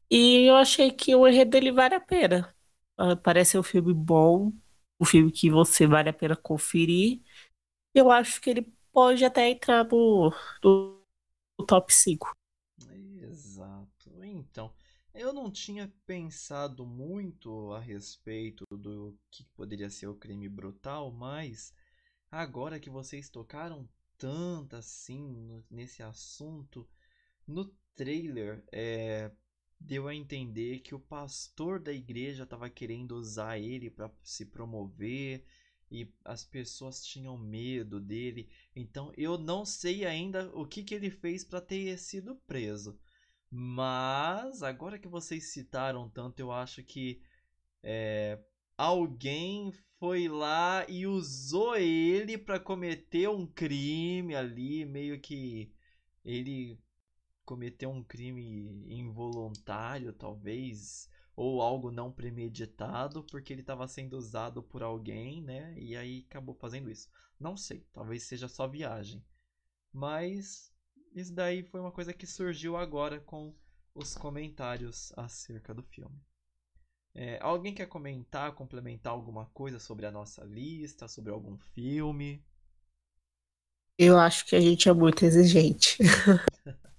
E 0.10 0.48
eu 0.50 0.56
achei 0.56 0.92
que 0.92 1.16
o 1.16 1.28
enredo 1.28 1.52
dele 1.52 1.72
vale 1.72 1.96
a 1.96 2.00
pena. 2.00 2.54
Ah, 2.98 3.16
Parece 3.16 3.58
um 3.58 3.64
filme 3.64 3.94
bom, 3.94 4.52
um 5.00 5.06
filme 5.06 5.32
que 5.32 5.50
você 5.50 5.88
vale 5.88 6.10
a 6.10 6.14
pena 6.14 6.36
conferir. 6.36 7.22
Eu 7.94 8.12
acho 8.12 8.42
que 8.42 8.50
ele 8.50 8.74
pode 8.92 9.24
até 9.26 9.50
entrar 9.50 9.84
no, 9.86 10.32
no, 10.64 11.04
no 11.60 11.66
top 11.66 11.94
5. 11.94 12.32
Exato. 13.20 14.24
Então, 14.24 14.74
eu 15.14 15.34
não 15.34 15.52
tinha 15.52 15.92
pensado 16.06 16.86
muito 16.86 17.72
a 17.74 17.80
respeito 17.80 18.64
do 18.72 19.18
que 19.32 19.44
poderia 19.56 19.90
ser 19.90 20.08
o 20.08 20.16
crime 20.16 20.50
brutal, 20.50 21.12
mas 21.12 21.74
agora 22.32 22.80
que 22.80 22.90
vocês 22.90 23.30
tocaram 23.30 23.88
tanto 24.18 24.76
assim 24.76 25.64
nesse 25.70 26.02
assunto, 26.02 26.88
no 27.48 27.66
trailer 27.96 28.64
é, 28.72 29.32
deu 29.86 30.08
a 30.08 30.16
entender 30.16 30.80
que 30.80 30.96
o 30.96 31.00
pastor 31.00 31.80
da 31.80 31.92
igreja 31.92 32.44
estava 32.44 32.70
querendo 32.70 33.16
usar 33.16 33.60
ele 33.60 33.90
para 33.90 34.10
se 34.24 34.46
promover 34.46 35.46
e 35.92 36.12
as 36.24 36.44
pessoas 36.44 37.06
tinham 37.06 37.38
medo 37.38 38.00
dele. 38.00 38.50
Então 38.76 39.12
eu 39.18 39.38
não 39.38 39.66
sei 39.66 40.06
ainda 40.06 40.50
o 40.56 40.66
que, 40.66 40.84
que 40.84 40.96
ele 40.96 41.12
fez 41.12 41.44
para 41.44 41.62
ter 41.62 41.98
sido 42.00 42.36
preso. 42.48 42.98
Mas 43.52 44.64
agora 44.64 44.98
que 44.98 45.08
vocês 45.08 45.52
citaram 45.52 46.10
tanto, 46.10 46.40
eu 46.40 46.52
acho 46.52 46.84
que 46.84 47.22
é, 47.84 48.40
alguém 48.78 49.72
foi 50.00 50.28
lá 50.28 50.86
e 50.90 51.06
usou 51.06 51.76
ele 51.76 52.38
pra 52.38 52.60
cometer 52.60 53.30
um 53.30 53.46
crime 53.46 54.34
ali, 54.36 54.86
meio 54.86 55.20
que 55.20 55.72
ele 56.26 56.80
cometeu 57.46 57.90
um 57.90 58.04
crime 58.04 58.86
involuntário, 58.88 60.14
talvez, 60.14 61.10
ou 61.36 61.62
algo 61.62 61.92
não 61.92 62.12
premeditado, 62.12 63.24
porque 63.24 63.54
ele 63.54 63.62
estava 63.62 63.88
sendo 63.88 64.18
usado 64.18 64.62
por 64.64 64.84
alguém, 64.84 65.42
né? 65.42 65.74
E 65.78 65.96
aí 65.96 66.26
acabou 66.30 66.56
fazendo 66.56 66.90
isso. 66.90 67.10
Não 67.40 67.58
sei, 67.58 67.86
talvez 67.92 68.24
seja 68.24 68.48
só 68.48 68.68
viagem. 68.68 69.24
Mas 69.92 70.72
isso 71.14 71.34
daí 71.34 71.64
foi 71.64 71.80
uma 71.80 71.92
coisa 71.92 72.14
que 72.14 72.26
surgiu 72.26 72.76
agora 72.78 73.20
com 73.20 73.56
os 73.94 74.16
comentários 74.16 75.14
acerca 75.16 75.74
do 75.74 75.84
filme. 75.84 76.20
É, 77.16 77.38
alguém 77.42 77.74
quer 77.74 77.86
comentar, 77.88 78.54
complementar 78.54 79.14
alguma 79.14 79.46
coisa 79.48 79.80
sobre 79.80 80.06
a 80.06 80.12
nossa 80.12 80.44
lista, 80.44 81.08
sobre 81.08 81.32
algum 81.32 81.58
filme? 81.76 82.44
Eu 83.98 84.20
acho 84.20 84.46
que 84.46 84.56
a 84.56 84.60
gente 84.60 84.90
é 84.90 84.94
muito 84.94 85.24
exigente. 85.24 85.98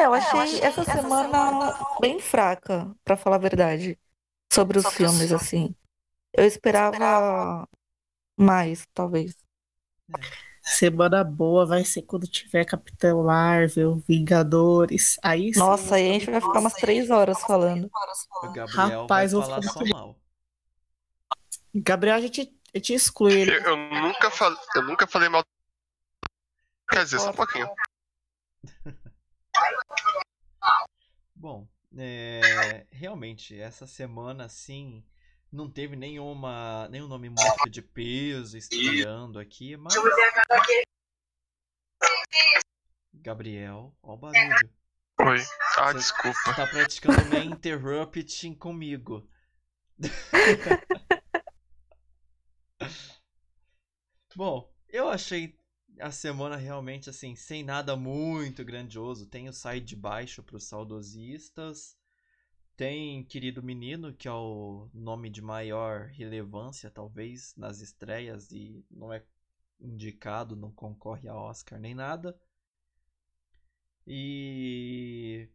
Ah, 0.00 0.02
É, 0.02 0.06
eu 0.06 0.14
achei 0.14 0.60
essa 0.62 0.84
semana 0.84 1.78
bem 2.00 2.18
fraca, 2.18 2.90
pra 3.04 3.16
falar 3.16 3.36
a 3.36 3.40
verdade, 3.40 3.98
sobre 4.50 4.78
os 4.78 4.86
filmes, 4.94 5.30
assim. 5.30 5.74
Eu 6.32 6.44
esperava 6.44 7.68
mais, 8.36 8.86
talvez. 8.94 9.36
Semana 10.62 11.22
boa 11.22 11.66
vai 11.66 11.84
ser 11.84 12.02
quando 12.02 12.26
tiver 12.26 12.64
Capitão 12.64 13.24
Marvel, 13.24 13.96
Vingadores. 14.08 15.18
Aí 15.22 15.52
sim, 15.52 15.58
Nossa, 15.58 15.96
aí 15.96 16.08
a 16.08 16.12
gente 16.14 16.30
vai 16.30 16.40
ficar 16.40 16.60
umas 16.60 16.74
três 16.74 17.10
horas 17.10 17.40
falando. 17.42 17.90
o 18.42 18.52
Gabriel 18.52 19.02
Rapaz, 19.02 19.32
vai 19.32 19.40
eu 19.40 19.44
falar 19.44 19.62
fico 19.62 19.72
só 19.72 19.84
mal. 19.84 20.20
Gabriel, 21.74 22.16
a 22.16 22.20
gente, 22.20 22.58
a 22.74 22.78
gente 22.78 22.94
exclui 22.94 23.40
ele. 23.40 23.56
Eu, 23.56 23.62
eu 23.62 23.76
nunca 23.76 24.30
falei, 24.30 24.58
eu 24.76 24.82
nunca 24.82 25.06
falei 25.06 25.28
mal. 25.28 25.44
Quer 26.88 27.04
dizer, 27.04 27.20
só 27.20 27.30
um 27.30 27.34
pouquinho. 27.34 27.68
Bom, 31.40 31.66
é, 31.96 32.86
realmente, 32.92 33.58
essa 33.58 33.86
semana, 33.86 34.44
assim, 34.44 35.02
não 35.50 35.70
teve 35.70 35.96
nenhuma, 35.96 36.86
nenhum 36.90 37.08
nome 37.08 37.30
muito 37.30 37.70
de 37.70 37.80
peso 37.80 38.58
estreando 38.58 39.38
aqui, 39.38 39.74
mas... 39.74 39.94
Gabriel, 43.14 43.96
ó 44.02 44.12
o 44.12 44.16
barulho. 44.18 44.70
Oi. 45.22 45.38
Ah, 45.78 45.92
Você- 45.92 45.98
desculpa. 46.00 46.54
Tá 46.54 46.66
praticando 46.66 47.24
meio 47.30 47.44
interrupting 47.44 48.52
comigo. 48.54 49.26
Bom, 54.36 54.70
eu 54.90 55.08
achei 55.08 55.58
a 56.00 56.10
semana 56.10 56.56
realmente 56.56 57.10
assim, 57.10 57.34
sem 57.34 57.62
nada 57.62 57.96
muito 57.96 58.64
grandioso. 58.64 59.26
Tem 59.26 59.48
o 59.48 59.52
Sai 59.52 59.80
de 59.80 59.94
Baixo 59.96 60.42
para 60.42 60.56
os 60.56 60.64
saudosistas. 60.64 61.96
Tem 62.76 63.22
Querido 63.24 63.62
Menino, 63.62 64.12
que 64.14 64.26
é 64.26 64.32
o 64.32 64.88
nome 64.94 65.28
de 65.28 65.42
maior 65.42 66.06
relevância, 66.06 66.90
talvez, 66.90 67.54
nas 67.56 67.80
estreias 67.80 68.50
e 68.50 68.84
não 68.90 69.12
é 69.12 69.22
indicado, 69.78 70.56
não 70.56 70.72
concorre 70.72 71.28
a 71.28 71.34
Oscar 71.34 71.78
nem 71.78 71.94
nada. 71.94 72.38
E 74.06 75.48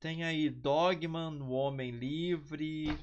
tem 0.00 0.24
aí 0.24 0.48
Dogman, 0.48 1.40
o 1.42 1.50
Homem 1.50 1.90
Livre, 1.90 2.96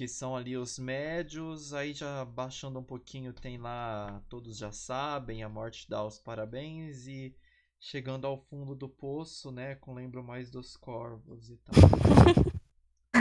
que 0.00 0.08
são 0.08 0.34
ali 0.34 0.56
os 0.56 0.78
médios. 0.78 1.74
Aí 1.74 1.92
já 1.92 2.24
baixando 2.24 2.78
um 2.78 2.82
pouquinho 2.82 3.34
tem 3.34 3.58
lá 3.58 4.22
Todos 4.30 4.56
Já 4.56 4.72
Sabem, 4.72 5.42
A 5.42 5.48
Morte 5.48 5.90
dá 5.90 6.02
os 6.02 6.18
Parabéns 6.18 7.06
e 7.06 7.36
chegando 7.78 8.26
ao 8.26 8.38
fundo 8.46 8.74
do 8.74 8.88
poço, 8.88 9.52
né, 9.52 9.74
com 9.74 9.92
Lembro 9.92 10.24
Mais 10.24 10.50
dos 10.50 10.74
Corvos 10.74 11.50
e 11.50 11.58
tal. 11.58 11.74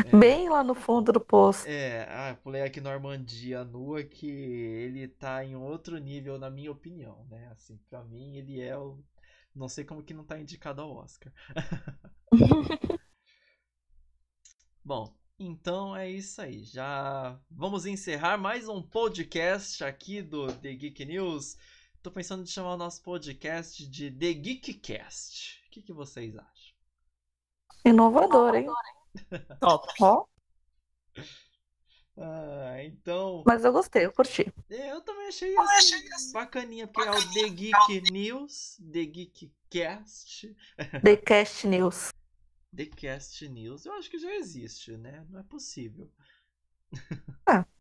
É. 0.05 0.15
Bem 0.17 0.47
lá 0.47 0.63
no 0.63 0.73
fundo 0.73 1.11
do 1.11 1.19
poço. 1.19 1.67
É, 1.67 2.03
ah, 2.03 2.37
pulei 2.41 2.61
aqui 2.61 2.79
Normandia 2.79 3.65
nua 3.65 4.01
que 4.01 4.29
ele 4.29 5.05
tá 5.05 5.43
em 5.43 5.57
outro 5.57 5.97
nível 5.97 6.39
na 6.39 6.49
minha 6.49 6.71
opinião, 6.71 7.27
né? 7.29 7.49
Assim, 7.51 7.77
pra 7.89 8.05
mim 8.05 8.37
ele 8.37 8.61
é 8.61 8.77
o 8.77 8.97
não 9.53 9.67
sei 9.67 9.83
como 9.83 10.01
que 10.01 10.13
não 10.13 10.23
tá 10.23 10.39
indicado 10.39 10.81
ao 10.81 10.95
Oscar. 10.95 11.33
Bom, 14.81 15.18
então 15.39 15.95
é 15.95 16.09
isso 16.09 16.41
aí. 16.41 16.63
Já 16.63 17.39
vamos 17.49 17.85
encerrar 17.85 18.37
mais 18.37 18.67
um 18.67 18.81
podcast 18.81 19.83
aqui 19.83 20.21
do 20.21 20.51
The 20.51 20.73
Geek 20.73 21.05
News. 21.05 21.57
Tô 22.01 22.11
pensando 22.11 22.43
em 22.43 22.47
chamar 22.47 22.73
o 22.73 22.77
nosso 22.77 23.01
podcast 23.03 23.87
de 23.87 24.11
The 24.11 24.33
Geekcast. 24.33 25.63
O 25.67 25.71
que, 25.71 25.81
que 25.81 25.93
vocês 25.93 26.35
acham? 26.35 26.73
Inovador, 27.85 28.55
hein? 28.55 28.67
Top. 29.59 29.87
Ó, 30.01 30.25
Ah, 32.17 32.83
então. 32.83 33.43
mas 33.45 33.63
eu 33.63 33.71
gostei, 33.71 34.05
eu 34.05 34.11
curti. 34.11 34.53
Eu 34.69 35.01
também 35.01 35.27
achei 35.29 35.55
assim, 35.57 36.33
bacaninha, 36.33 36.85
porque 36.85 37.07
é 37.07 37.11
o 37.11 37.33
The 37.33 37.49
Geek 37.49 38.11
News, 38.11 38.77
The 38.91 39.05
Geekcast, 39.05 40.53
The 41.01 41.15
Cast 41.15 41.65
News. 41.65 42.11
The 42.75 42.85
Cast 42.85 43.47
News. 43.49 43.85
Eu 43.85 43.93
acho 43.93 44.09
que 44.09 44.19
já 44.19 44.33
existe, 44.35 44.95
né? 44.97 45.25
Não 45.29 45.39
é 45.39 45.43
possível. 45.43 46.11
Ah. 47.45 47.65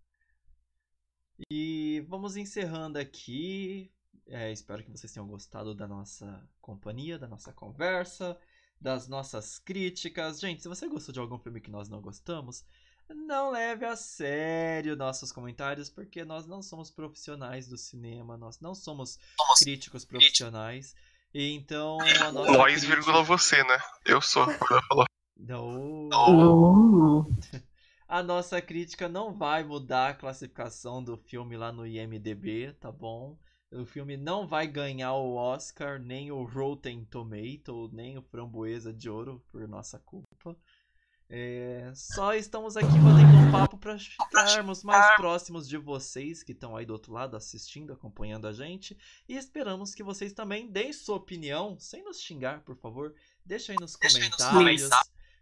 E 1.49 2.05
vamos 2.09 2.37
encerrando 2.37 2.99
aqui. 2.99 3.93
É, 4.27 4.51
espero 4.51 4.83
que 4.83 4.91
vocês 4.91 5.13
tenham 5.13 5.27
gostado 5.29 5.75
da 5.75 5.87
nossa 5.87 6.47
companhia, 6.61 7.17
da 7.17 7.29
nossa 7.29 7.53
conversa, 7.53 8.37
das 8.81 9.07
nossas 9.07 9.59
críticas. 9.59 10.41
Gente, 10.41 10.63
se 10.63 10.69
você 10.69 10.89
gostou 10.89 11.13
de 11.13 11.21
algum 11.21 11.39
filme 11.39 11.61
que 11.61 11.71
nós 11.71 11.89
não 11.89 12.01
gostamos, 12.01 12.65
não 13.09 13.51
leve 13.51 13.87
a 13.87 13.97
sério 13.97 14.97
nossos 14.97 15.33
comentários, 15.33 15.89
porque 15.89 16.25
nós 16.25 16.47
não 16.47 16.61
somos 16.61 16.91
profissionais 16.91 17.67
do 17.69 17.79
cinema, 17.79 18.37
nós 18.37 18.61
não 18.61 18.75
somos 18.75 19.19
críticos 19.61 20.05
profissionais. 20.05 20.95
E 21.35 21.53
então 21.53 21.99
a 22.01 22.33
nossa 22.33 22.53
Nós, 22.53 22.73
crítica- 22.81 22.95
vírgula 22.97 23.23
você, 23.23 23.63
né? 23.65 23.79
Eu 24.05 24.21
sou. 24.21 24.47
falou. 24.89 25.05
Não. 25.37 26.09
Uh, 26.09 27.27
A 28.09 28.23
nossa 28.23 28.61
crítica 28.63 29.09
não 29.09 29.35
vai 29.37 29.63
mudar 29.63 30.09
a 30.09 30.15
classificação 30.15 31.05
do 31.05 31.17
filme 31.17 31.57
lá 31.57 31.71
no 31.71 31.87
IMDb, 31.87 32.73
tá 32.81 32.91
bom? 32.91 33.39
O 33.71 33.85
filme 33.85 34.17
não 34.17 34.47
vai 34.49 34.67
ganhar 34.67 35.13
o 35.13 35.35
Oscar, 35.35 35.99
nem 36.01 36.33
o 36.33 36.43
Rotten 36.43 37.05
Tomato, 37.05 37.91
nem 37.93 38.17
o 38.17 38.23
Framboesa 38.23 38.95
de 38.95 39.11
Ouro, 39.11 39.45
por 39.53 39.69
nossa 39.69 39.99
culpa. 39.99 40.57
É, 41.31 41.93
só 41.95 42.33
estamos 42.33 42.75
aqui 42.75 42.87
batendo 42.87 43.49
um 43.49 43.53
papo 43.53 43.77
para 43.77 43.99
ficarmos 43.99 44.83
mais 44.83 45.15
próximos 45.17 45.69
de 45.69 45.77
vocês 45.77 46.43
que 46.43 46.53
estão 46.53 46.75
aí 46.75 46.87
do 46.87 46.95
outro 46.95 47.13
lado 47.13 47.37
assistindo, 47.37 47.93
acompanhando 47.93 48.47
a 48.47 48.53
gente. 48.53 48.97
E 49.29 49.37
esperamos 49.37 49.95
que 49.95 50.03
vocês 50.03 50.33
também 50.33 50.71
deem 50.71 50.93
sua 50.93 51.17
opinião, 51.17 51.79
sem 51.79 52.03
nos 52.03 52.21
xingar, 52.21 52.63
por 52.63 52.77
favor. 52.77 53.15
Deixa 53.45 53.73
aí 53.73 53.79
nos 53.79 53.95
comentários. 53.95 54.89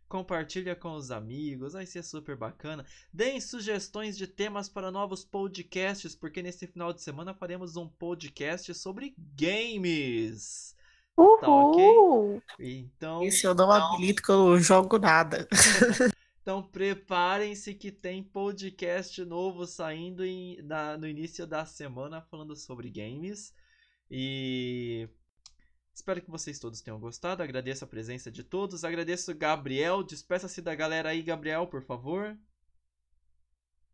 Compartilha 0.09 0.76
com 0.76 0.93
os 0.95 1.11
amigos, 1.11 1.72
vai 1.72 1.87
ser 1.87 2.03
super 2.03 2.37
bacana. 2.37 2.84
Deem 3.12 3.41
sugestões 3.41 4.16
de 4.16 4.26
temas 4.26 4.68
para 4.68 4.91
novos 4.91 5.24
podcasts, 5.24 6.14
porque 6.14 6.43
nesse 6.43 6.66
final 6.66 6.93
de 6.93 7.03
semana 7.03 7.34
faremos 7.34 7.76
um 7.76 7.89
podcast 7.89 8.72
sobre 8.74 9.14
games. 9.16 10.76
Tá 11.17 11.49
Uhul! 11.49 12.43
Então, 12.59 13.23
esse 13.23 13.47
eu 13.47 13.55
não 13.55 13.71
habilito 13.73 14.23
que 14.23 14.31
eu 14.31 14.37
não 14.51 14.59
jogo 14.61 14.99
nada. 14.99 15.49
então 16.43 16.62
preparem-se 16.62 17.75
que 17.75 17.91
tem 17.91 18.23
podcast 18.23 19.25
novo 19.25 19.67
saindo 19.67 20.25
em- 20.25 20.61
na- 20.62 20.97
no 20.99 21.09
início 21.09 21.47
da 21.47 21.64
semana 21.64 22.21
falando 22.21 22.55
sobre 22.55 22.91
games. 22.91 23.55
E 24.11 25.09
espero 25.95 26.21
que 26.21 26.31
vocês 26.31 26.59
todos 26.59 26.81
tenham 26.83 27.01
gostado. 27.01 27.43
Agradeço 27.43 27.85
a 27.85 27.89
presença 27.89 28.31
de 28.31 28.45
todos. 28.45 28.85
Agradeço 28.85 29.33
o 29.33 29.35
Gabriel. 29.35 30.03
Despeça-se 30.03 30.61
da 30.61 30.75
galera 30.75 31.09
aí, 31.09 31.23
Gabriel, 31.23 31.67
por 31.67 31.83
favor. 31.83 32.37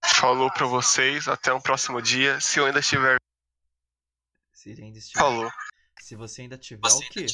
Falou 0.05 0.51
pra 0.53 0.67
vocês. 0.67 1.29
Até 1.29 1.55
um 1.55 1.61
próximo 1.61 2.03
dia. 2.03 2.41
Se 2.41 2.59
eu 2.59 2.67
ainda 2.67 2.81
estiver. 2.81 3.17
Se 4.53 4.71
ele 4.71 4.83
ainda 4.83 4.99
estiver. 4.99 5.21
Falou. 5.21 5.51
Se 6.03 6.17
você 6.17 6.43
ainda 6.43 6.59
tiver 6.59 6.89
o 6.89 6.99
quê? 7.11 7.27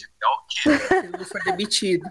Ele 0.66 1.08
não 1.08 1.24
foi 1.24 1.42
demitido. 1.42 2.06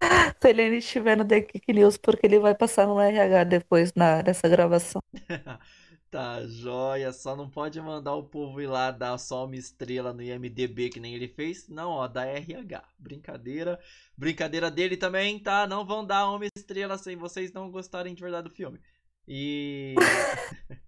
Se 0.38 0.50
ele 0.50 0.60
ainda 0.60 0.76
estiver 0.76 1.16
no 1.16 1.24
The 1.24 1.40
Geek 1.40 1.72
News, 1.72 1.96
porque 1.96 2.26
ele 2.26 2.38
vai 2.38 2.54
passar 2.54 2.86
no 2.86 3.00
RH 3.00 3.44
depois 3.44 3.94
na, 3.94 4.20
dessa 4.20 4.48
gravação. 4.48 5.00
Tá, 6.08 6.46
joia. 6.46 7.12
Só 7.12 7.34
não 7.34 7.50
pode 7.50 7.80
mandar 7.80 8.14
o 8.14 8.22
povo 8.22 8.60
ir 8.60 8.68
lá 8.68 8.92
dar 8.92 9.18
só 9.18 9.44
uma 9.44 9.56
estrela 9.56 10.12
no 10.12 10.22
IMDB 10.22 10.88
que 10.88 11.00
nem 11.00 11.14
ele 11.14 11.26
fez. 11.26 11.68
Não, 11.68 11.90
ó, 11.90 12.06
da 12.06 12.24
RH. 12.24 12.84
Brincadeira. 12.96 13.78
Brincadeira 14.16 14.70
dele 14.70 14.96
também, 14.96 15.38
tá? 15.38 15.66
Não 15.66 15.84
vão 15.84 16.06
dar 16.06 16.30
uma 16.30 16.46
estrela 16.56 16.96
sem 16.96 17.16
vocês 17.16 17.52
não 17.52 17.70
gostarem 17.70 18.14
de 18.14 18.22
verdade 18.22 18.48
do 18.48 18.54
filme. 18.54 18.80
E. 19.26 19.96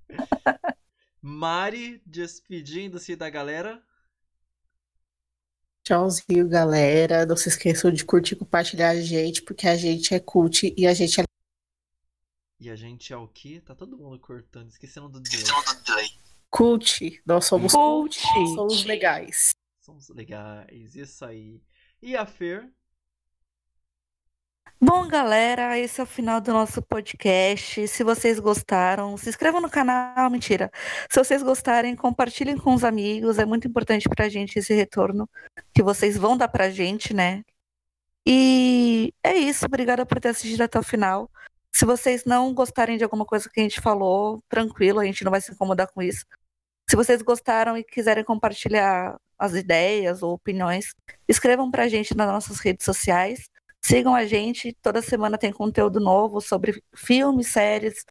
Mari, 1.21 2.01
despedindo-se 2.07 3.17
da 3.17 3.29
galera. 3.29 3.83
Tchauzinho, 5.89 6.47
galera. 6.47 7.25
Não 7.25 7.35
se 7.35 7.49
esqueçam 7.49 7.91
de 7.91 8.05
curtir 8.05 8.35
e 8.35 8.37
compartilhar 8.37 8.91
a 8.91 9.01
gente, 9.01 9.41
porque 9.41 9.67
a 9.67 9.75
gente 9.75 10.15
é 10.15 10.21
cult 10.21 10.75
e 10.77 10.87
a 10.87 10.93
gente 10.93 11.23
é. 11.23 11.25
E 12.61 12.69
a 12.69 12.77
gente 12.77 13.11
é 13.11 13.17
o 13.17 13.27
quê? 13.27 13.63
Tá 13.65 13.75
todo 13.75 13.97
mundo 13.97 14.19
cortando, 14.19 14.69
esquecendo 14.69 15.09
do 15.09 15.19
delay. 15.19 16.11
Cult. 16.51 17.23
Nós 17.25 17.47
somos 17.47 17.73
Cult. 17.73 18.21
cult. 18.21 18.55
Somos 18.55 18.85
legais. 18.85 19.51
Somos 19.81 20.11
legais, 20.11 20.95
isso 20.95 21.25
aí. 21.25 21.63
E 22.03 22.15
a 22.15 22.27
Fer? 22.27 22.71
Bom, 24.81 25.09
galera, 25.09 25.77
esse 25.77 26.01
é 26.01 26.05
o 26.05 26.07
final 26.07 26.41
do 26.41 26.53
nosso 26.53 26.81
podcast. 26.81 27.89
Se 27.89 28.05
vocês 28.05 28.39
gostaram, 28.39 29.17
se 29.17 29.29
inscrevam 29.29 29.61
no 29.61 29.69
canal. 29.69 30.31
Mentira. 30.31 30.71
Se 31.11 31.19
vocês 31.19 31.43
gostarem, 31.43 31.97
compartilhem 31.97 32.57
com 32.57 32.75
os 32.75 32.85
amigos. 32.85 33.39
É 33.39 33.45
muito 33.45 33.67
importante 33.67 34.09
pra 34.09 34.29
gente 34.29 34.57
esse 34.59 34.73
retorno 34.73 35.29
que 35.75 35.83
vocês 35.83 36.17
vão 36.17 36.37
dar 36.37 36.47
pra 36.49 36.71
gente, 36.71 37.13
né? 37.13 37.43
E 38.25 39.13
é 39.23 39.35
isso. 39.37 39.67
Obrigada 39.67 40.07
por 40.07 40.21
ter 40.21 40.29
assistido 40.29 40.63
até 40.63 40.79
o 40.79 40.83
final. 40.83 41.29
Se 41.73 41.85
vocês 41.85 42.25
não 42.25 42.55
gostarem 42.55 42.97
de 42.97 43.05
alguma 43.05 43.25
coisa 43.25 43.49
que 43.51 43.61
a 43.61 43.63
gente 43.63 43.81
falou, 43.81 44.41
tranquilo, 44.49 45.01
a 45.01 45.05
gente 45.05 45.25
não 45.25 45.31
vai 45.33 45.41
se 45.41 45.53
incomodar 45.53 45.89
com 45.93 46.01
isso. 46.03 46.25
Se 46.89 46.97
vocês 46.97 47.21
gostaram 47.23 47.77
e 47.77 47.85
quiserem 47.85 48.25
compartilhar 48.25 49.17
as 49.39 49.55
ideias 49.55 50.23
ou 50.23 50.35
opiniões, 50.35 50.95
escrevam 51.29 51.71
pra 51.71 51.89
gente 51.89 52.17
nas 52.17 52.29
nossas 52.29 52.61
redes 52.61 52.85
sociais. 52.85 53.51
Sigam 53.85 54.15
a 54.15 54.27
gente, 54.27 54.77
toda 54.83 55.01
semana 55.01 55.39
tem 55.39 55.53
conteúdo 55.53 56.01
novo 56.01 56.41
sobre 56.41 56.83
filmes, 56.95 57.49
séries, 57.49 58.05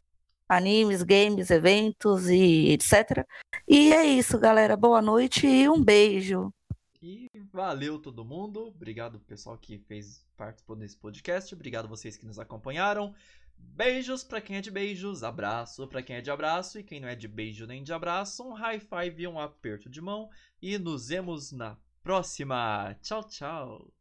animes, 0.48 1.02
games, 1.02 1.50
eventos 1.50 2.28
e 2.28 2.70
etc. 2.72 3.24
E 3.66 3.92
é 3.92 4.04
isso, 4.04 4.38
galera. 4.38 4.76
Boa 4.76 5.02
noite 5.02 5.46
e 5.46 5.68
um 5.68 5.82
beijo. 5.82 6.52
E 7.00 7.30
valeu 7.52 7.98
todo 7.98 8.24
mundo. 8.24 8.66
Obrigado 8.68 9.20
pessoal 9.20 9.56
que 9.56 9.78
fez 9.78 10.26
participou 10.36 10.74
desse 10.74 10.96
podcast. 10.96 11.54
Obrigado 11.54 11.88
vocês 11.88 12.16
que 12.16 12.26
nos 12.26 12.38
acompanharam. 12.38 13.14
Beijos 13.56 14.24
pra 14.24 14.40
quem 14.40 14.56
é 14.56 14.60
de 14.60 14.70
beijos, 14.70 15.22
abraço 15.22 15.86
pra 15.88 16.02
quem 16.02 16.16
é 16.16 16.20
de 16.20 16.30
abraço 16.30 16.78
e 16.78 16.82
quem 16.84 17.00
não 17.00 17.08
é 17.08 17.16
de 17.16 17.26
beijo 17.26 17.66
nem 17.66 17.82
de 17.82 17.92
abraço, 17.92 18.44
um 18.44 18.52
high 18.52 18.80
five 18.80 19.22
e 19.22 19.26
um 19.26 19.38
aperto 19.38 19.88
de 19.90 20.00
mão 20.00 20.30
e 20.62 20.78
nos 20.78 21.08
vemos 21.08 21.52
na 21.52 21.76
próxima. 22.02 22.96
Tchau, 23.02 23.24
tchau. 23.24 23.97